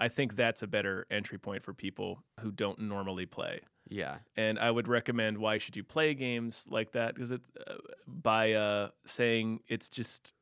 I 0.00 0.06
think 0.08 0.36
that's 0.36 0.62
a 0.62 0.68
better 0.68 1.06
entry 1.10 1.38
point 1.38 1.64
for 1.64 1.74
people 1.74 2.22
who 2.40 2.52
don't 2.52 2.78
normally 2.78 3.26
play. 3.26 3.60
Yeah. 3.90 4.18
and 4.36 4.58
I 4.58 4.70
would 4.70 4.86
recommend 4.86 5.38
why 5.38 5.58
should 5.58 5.76
you 5.76 5.82
play 5.82 6.14
games 6.14 6.66
like 6.70 6.92
that? 6.92 7.14
Because 7.14 7.32
it 7.32 7.40
uh, 7.66 7.74
by 8.06 8.52
uh, 8.52 8.90
saying 9.06 9.60
it's 9.66 9.88
just 9.88 10.32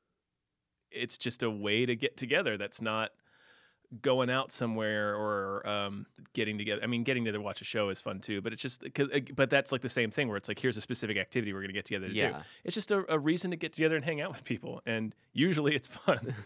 it's 0.96 1.18
just 1.18 1.42
a 1.42 1.50
way 1.50 1.86
to 1.86 1.94
get 1.94 2.16
together 2.16 2.56
that's 2.56 2.80
not 2.80 3.10
going 4.02 4.30
out 4.30 4.50
somewhere 4.50 5.14
or 5.14 5.66
um, 5.66 6.06
getting 6.32 6.58
together. 6.58 6.80
I 6.82 6.86
mean, 6.86 7.04
getting 7.04 7.24
together 7.24 7.38
to 7.38 7.42
watch 7.42 7.60
a 7.60 7.64
show 7.64 7.88
is 7.88 8.00
fun 8.00 8.20
too, 8.20 8.40
but 8.40 8.52
it's 8.52 8.62
just 8.62 8.82
cause, 8.94 9.08
but 9.34 9.48
that's 9.50 9.72
like 9.72 9.80
the 9.80 9.88
same 9.88 10.10
thing 10.10 10.28
where 10.28 10.36
it's 10.36 10.48
like 10.48 10.58
here's 10.58 10.76
a 10.76 10.80
specific 10.80 11.16
activity 11.16 11.52
we're 11.52 11.60
gonna 11.60 11.72
get 11.72 11.84
together 11.84 12.08
to 12.08 12.14
do. 12.32 12.36
It's 12.64 12.74
just 12.74 12.90
a, 12.90 13.04
a 13.12 13.18
reason 13.18 13.50
to 13.52 13.56
get 13.56 13.72
together 13.72 13.96
and 13.96 14.04
hang 14.04 14.20
out 14.20 14.30
with 14.30 14.44
people, 14.44 14.82
and 14.86 15.14
usually 15.32 15.74
it's 15.74 15.88
fun. 15.88 16.34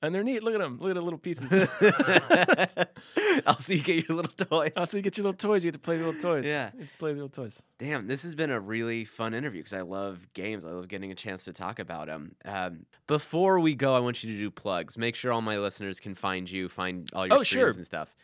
And 0.00 0.14
they're 0.14 0.22
neat. 0.22 0.44
Look 0.44 0.54
at 0.54 0.60
them. 0.60 0.78
Look 0.80 0.90
at 0.90 0.94
the 0.94 1.00
little 1.02 1.18
pieces. 1.18 1.50
I'll 3.46 3.58
see 3.58 3.76
you 3.76 3.82
get 3.82 4.08
your 4.08 4.16
little 4.16 4.32
toys. 4.46 4.72
also, 4.76 4.96
you 4.96 5.02
get 5.02 5.16
your 5.16 5.24
little 5.24 5.36
toys. 5.36 5.64
You 5.64 5.72
get 5.72 5.78
to 5.78 5.84
play 5.84 5.96
the 5.96 6.04
little 6.04 6.20
toys. 6.20 6.46
Yeah. 6.46 6.70
Get 6.78 6.98
play 6.98 7.10
the 7.10 7.14
little 7.16 7.28
toys. 7.28 7.62
Damn, 7.78 8.06
this 8.06 8.22
has 8.22 8.34
been 8.36 8.50
a 8.50 8.60
really 8.60 9.04
fun 9.04 9.34
interview 9.34 9.60
because 9.60 9.72
I 9.72 9.80
love 9.80 10.26
games. 10.34 10.64
I 10.64 10.68
love 10.70 10.86
getting 10.86 11.10
a 11.10 11.14
chance 11.16 11.44
to 11.44 11.52
talk 11.52 11.80
about 11.80 12.06
them. 12.06 12.36
Um, 12.44 12.86
before 13.08 13.58
we 13.58 13.74
go, 13.74 13.94
I 13.94 13.98
want 13.98 14.22
you 14.22 14.30
to 14.32 14.38
do 14.38 14.50
plugs. 14.50 14.96
Make 14.96 15.16
sure 15.16 15.32
all 15.32 15.42
my 15.42 15.58
listeners 15.58 15.98
can 15.98 16.14
find 16.14 16.48
you, 16.48 16.68
find 16.68 17.10
all 17.12 17.26
your 17.26 17.34
Oh, 17.38 17.42
streams 17.42 17.50
sure. 17.50 17.68
and 17.70 17.84
stuff. 17.86 18.14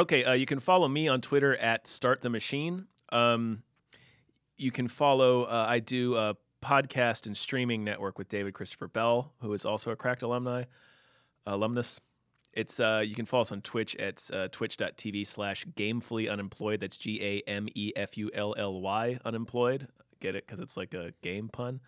Okay, 0.00 0.24
uh, 0.24 0.32
you 0.32 0.46
can 0.46 0.58
follow 0.60 0.88
me 0.88 1.06
on 1.08 1.20
Twitter 1.20 1.56
at 1.56 1.86
Start 1.86 2.22
the 2.22 2.30
Machine. 2.30 2.86
Um, 3.12 3.62
you 4.56 4.72
can 4.72 4.88
follow. 4.88 5.44
Uh, 5.44 5.66
I 5.68 5.78
do 5.78 6.16
a 6.16 6.34
podcast 6.62 7.26
and 7.26 7.36
streaming 7.36 7.84
network 7.84 8.18
with 8.18 8.28
David 8.28 8.54
Christopher 8.54 8.88
Bell, 8.88 9.32
who 9.40 9.52
is 9.52 9.64
also 9.64 9.90
a 9.92 9.96
Cracked 9.96 10.22
alumni 10.22 10.64
alumnus. 11.46 12.00
It's 12.52 12.80
uh, 12.80 13.02
you 13.04 13.14
can 13.14 13.26
follow 13.26 13.42
us 13.42 13.52
on 13.52 13.60
Twitch 13.62 13.94
at 13.96 14.28
uh, 14.32 14.48
twitch.tv 14.48 15.26
slash 15.26 15.64
gamefully 15.76 16.30
unemployed. 16.30 16.80
That's 16.80 16.96
G 16.96 17.20
A 17.22 17.48
M 17.48 17.68
E 17.74 17.92
F 17.94 18.16
U 18.18 18.30
L 18.34 18.54
L 18.58 18.80
Y 18.80 19.18
unemployed. 19.24 19.86
Get 20.20 20.34
it? 20.34 20.46
Because 20.46 20.60
it's 20.60 20.76
like 20.76 20.94
a 20.94 21.12
game 21.22 21.48
pun. 21.48 21.80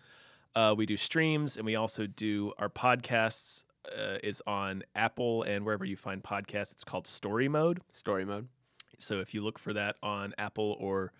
Uh, 0.55 0.73
we 0.77 0.85
do 0.85 0.95
streams 0.95 1.57
and 1.57 1.65
we 1.65 1.75
also 1.75 2.05
do 2.07 2.53
our 2.59 2.69
podcasts 2.69 3.63
uh, 3.91 4.17
is 4.23 4.41
on 4.47 4.83
Apple 4.95 5.43
and 5.43 5.65
wherever 5.65 5.85
you 5.85 5.97
find 5.97 6.23
podcasts. 6.23 6.71
It's 6.71 6.83
called 6.83 7.07
Story 7.07 7.47
Mode. 7.47 7.81
Story 7.91 8.25
mode. 8.25 8.47
So 8.99 9.19
if 9.19 9.33
you 9.33 9.43
look 9.43 9.59
for 9.59 9.73
that 9.73 9.97
on 10.01 10.33
Apple 10.37 10.77
or 10.79 11.11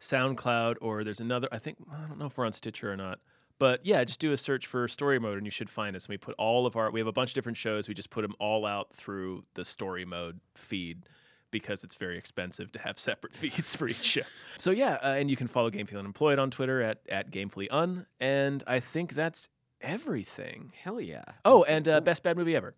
SoundCloud, 0.00 0.76
or 0.80 1.04
there's 1.04 1.20
another, 1.20 1.48
I 1.52 1.58
think, 1.58 1.78
I 1.92 2.06
don't 2.08 2.18
know 2.18 2.26
if 2.26 2.36
we're 2.36 2.46
on 2.46 2.52
Stitcher 2.52 2.90
or 2.92 2.96
not. 2.96 3.20
But 3.58 3.84
yeah, 3.84 4.02
just 4.04 4.20
do 4.20 4.32
a 4.32 4.36
search 4.36 4.66
for 4.66 4.88
Story 4.88 5.18
Mode 5.18 5.38
and 5.38 5.46
you 5.46 5.50
should 5.50 5.70
find 5.70 5.94
us. 5.94 6.04
And 6.06 6.10
we 6.10 6.16
put 6.16 6.34
all 6.38 6.66
of 6.66 6.76
our, 6.76 6.90
we 6.90 7.00
have 7.00 7.06
a 7.06 7.12
bunch 7.12 7.30
of 7.30 7.34
different 7.34 7.58
shows. 7.58 7.88
We 7.88 7.94
just 7.94 8.10
put 8.10 8.22
them 8.22 8.34
all 8.38 8.66
out 8.66 8.92
through 8.94 9.44
the 9.54 9.64
Story 9.64 10.04
Mode 10.04 10.40
feed 10.54 11.04
because 11.50 11.84
it's 11.84 11.94
very 11.94 12.18
expensive 12.18 12.72
to 12.72 12.78
have 12.80 12.98
separate 12.98 13.34
feeds 13.34 13.76
for 13.76 13.88
each 13.88 14.02
show. 14.02 14.22
So 14.58 14.70
yeah, 14.70 14.94
uh, 15.02 15.14
and 15.18 15.30
you 15.30 15.36
can 15.36 15.46
follow 15.46 15.70
Gamefully 15.70 15.98
Unemployed 15.98 16.38
on 16.38 16.50
Twitter 16.50 16.82
at, 16.82 17.00
at 17.08 17.30
Gamefully 17.30 17.68
Un. 17.70 18.06
And 18.20 18.62
I 18.66 18.80
think 18.80 19.14
that's 19.14 19.48
everything. 19.80 20.72
Hell 20.82 21.00
yeah. 21.00 21.24
Oh, 21.44 21.62
and 21.64 21.86
uh, 21.86 22.00
Best 22.00 22.22
Bad 22.22 22.36
Movie 22.36 22.56
Ever 22.56 22.74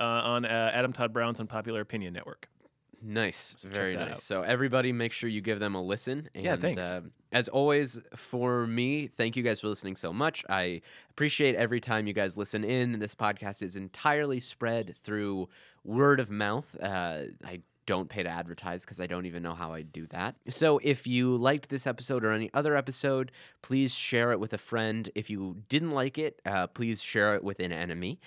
uh, 0.00 0.04
on 0.04 0.44
uh, 0.44 0.70
Adam 0.72 0.92
Todd 0.92 1.12
Brown's 1.12 1.40
Unpopular 1.40 1.80
Opinion 1.80 2.12
Network. 2.12 2.48
Nice. 3.04 3.54
So 3.58 3.68
Very 3.68 3.96
nice. 3.96 4.10
out. 4.10 4.18
So 4.18 4.42
everybody 4.42 4.92
make 4.92 5.12
sure 5.12 5.28
you 5.28 5.40
give 5.40 5.60
them 5.60 5.74
a 5.74 5.82
listen. 5.82 6.28
And, 6.34 6.44
Yeah, 6.44 6.56
thanks. 6.56 6.84
Uh, 6.84 7.02
as 7.32 7.48
always, 7.48 8.00
for 8.16 8.66
me, 8.66 9.08
thank 9.08 9.36
you 9.36 9.42
guys 9.42 9.60
for 9.60 9.68
listening 9.68 9.96
so 9.96 10.12
much. 10.12 10.44
I 10.48 10.80
appreciate 11.10 11.54
every 11.54 11.80
time 11.80 12.06
you 12.06 12.14
guys 12.14 12.36
listen 12.36 12.64
in. 12.64 12.98
This 13.00 13.14
podcast 13.14 13.62
is 13.62 13.76
entirely 13.76 14.40
spread 14.40 14.94
through 15.02 15.48
word 15.84 16.20
of 16.20 16.30
mouth. 16.30 16.64
Uh, 16.80 17.24
I 17.44 17.60
don't 17.86 18.08
pay 18.08 18.22
to 18.22 18.30
advertise 18.30 18.80
because 18.82 19.00
I 19.00 19.06
don't 19.06 19.26
even 19.26 19.42
know 19.42 19.52
how 19.52 19.72
I 19.72 19.82
do 19.82 20.06
that. 20.06 20.36
So 20.48 20.80
if 20.82 21.06
you 21.06 21.36
liked 21.36 21.68
this 21.68 21.86
episode 21.86 22.24
or 22.24 22.30
any 22.30 22.50
other 22.54 22.74
episode, 22.74 23.30
please 23.62 23.92
share 23.92 24.32
it 24.32 24.40
with 24.40 24.54
a 24.54 24.58
friend. 24.58 25.10
If 25.14 25.28
you 25.28 25.56
didn't 25.68 25.90
like 25.90 26.16
it, 26.16 26.40
uh, 26.46 26.68
please 26.68 27.02
share 27.02 27.34
it 27.34 27.44
with 27.44 27.60
an 27.60 27.72
enemy. 27.72 28.20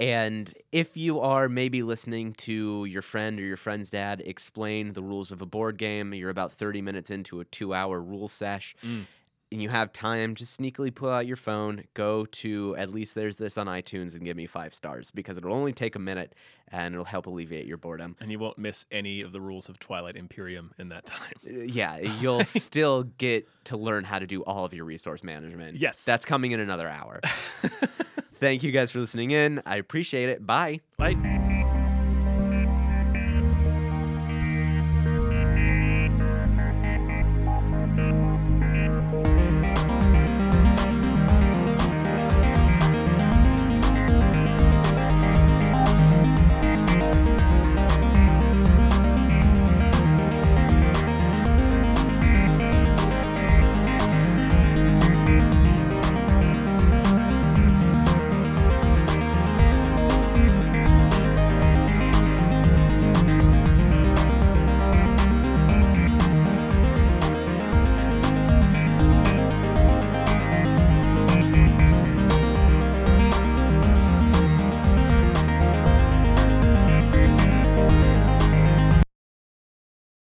And 0.00 0.52
if 0.72 0.96
you 0.96 1.20
are 1.20 1.48
maybe 1.48 1.82
listening 1.84 2.32
to 2.34 2.84
your 2.84 3.02
friend 3.02 3.38
or 3.38 3.44
your 3.44 3.56
friend's 3.56 3.90
dad 3.90 4.22
explain 4.26 4.92
the 4.92 5.02
rules 5.02 5.30
of 5.30 5.40
a 5.40 5.46
board 5.46 5.78
game, 5.78 6.12
you're 6.14 6.30
about 6.30 6.52
30 6.52 6.82
minutes 6.82 7.10
into 7.10 7.40
a 7.40 7.44
two 7.44 7.72
hour 7.74 8.00
rule 8.00 8.26
sesh, 8.26 8.74
Mm. 8.82 9.06
and 9.52 9.62
you 9.62 9.68
have 9.68 9.92
time, 9.92 10.34
just 10.34 10.60
sneakily 10.60 10.92
pull 10.92 11.10
out 11.10 11.28
your 11.28 11.36
phone, 11.36 11.84
go 11.94 12.26
to 12.26 12.74
at 12.76 12.90
least 12.92 13.14
there's 13.14 13.36
this 13.36 13.56
on 13.56 13.68
iTunes 13.68 14.14
and 14.16 14.24
give 14.24 14.36
me 14.36 14.46
five 14.46 14.74
stars 14.74 15.12
because 15.12 15.36
it'll 15.36 15.54
only 15.54 15.72
take 15.72 15.94
a 15.94 16.00
minute 16.00 16.34
and 16.72 16.92
it'll 16.92 17.04
help 17.04 17.26
alleviate 17.26 17.66
your 17.66 17.76
boredom. 17.76 18.16
And 18.20 18.32
you 18.32 18.40
won't 18.40 18.58
miss 18.58 18.86
any 18.90 19.20
of 19.20 19.30
the 19.30 19.40
rules 19.40 19.68
of 19.68 19.78
Twilight 19.78 20.16
Imperium 20.16 20.72
in 20.76 20.88
that 20.88 21.06
time. 21.06 21.34
Uh, 21.46 21.50
Yeah, 21.60 21.98
you'll 21.98 22.44
still 22.44 23.04
get 23.04 23.46
to 23.66 23.76
learn 23.76 24.02
how 24.02 24.18
to 24.18 24.26
do 24.26 24.42
all 24.42 24.64
of 24.64 24.74
your 24.74 24.86
resource 24.86 25.22
management. 25.22 25.76
Yes. 25.76 26.04
That's 26.04 26.24
coming 26.24 26.50
in 26.50 26.58
another 26.58 26.88
hour. 26.88 27.20
Thank 28.44 28.62
you 28.62 28.72
guys 28.72 28.90
for 28.90 29.00
listening 29.00 29.30
in. 29.30 29.62
I 29.64 29.76
appreciate 29.78 30.28
it. 30.28 30.46
Bye. 30.46 30.80
Bye. 30.98 31.33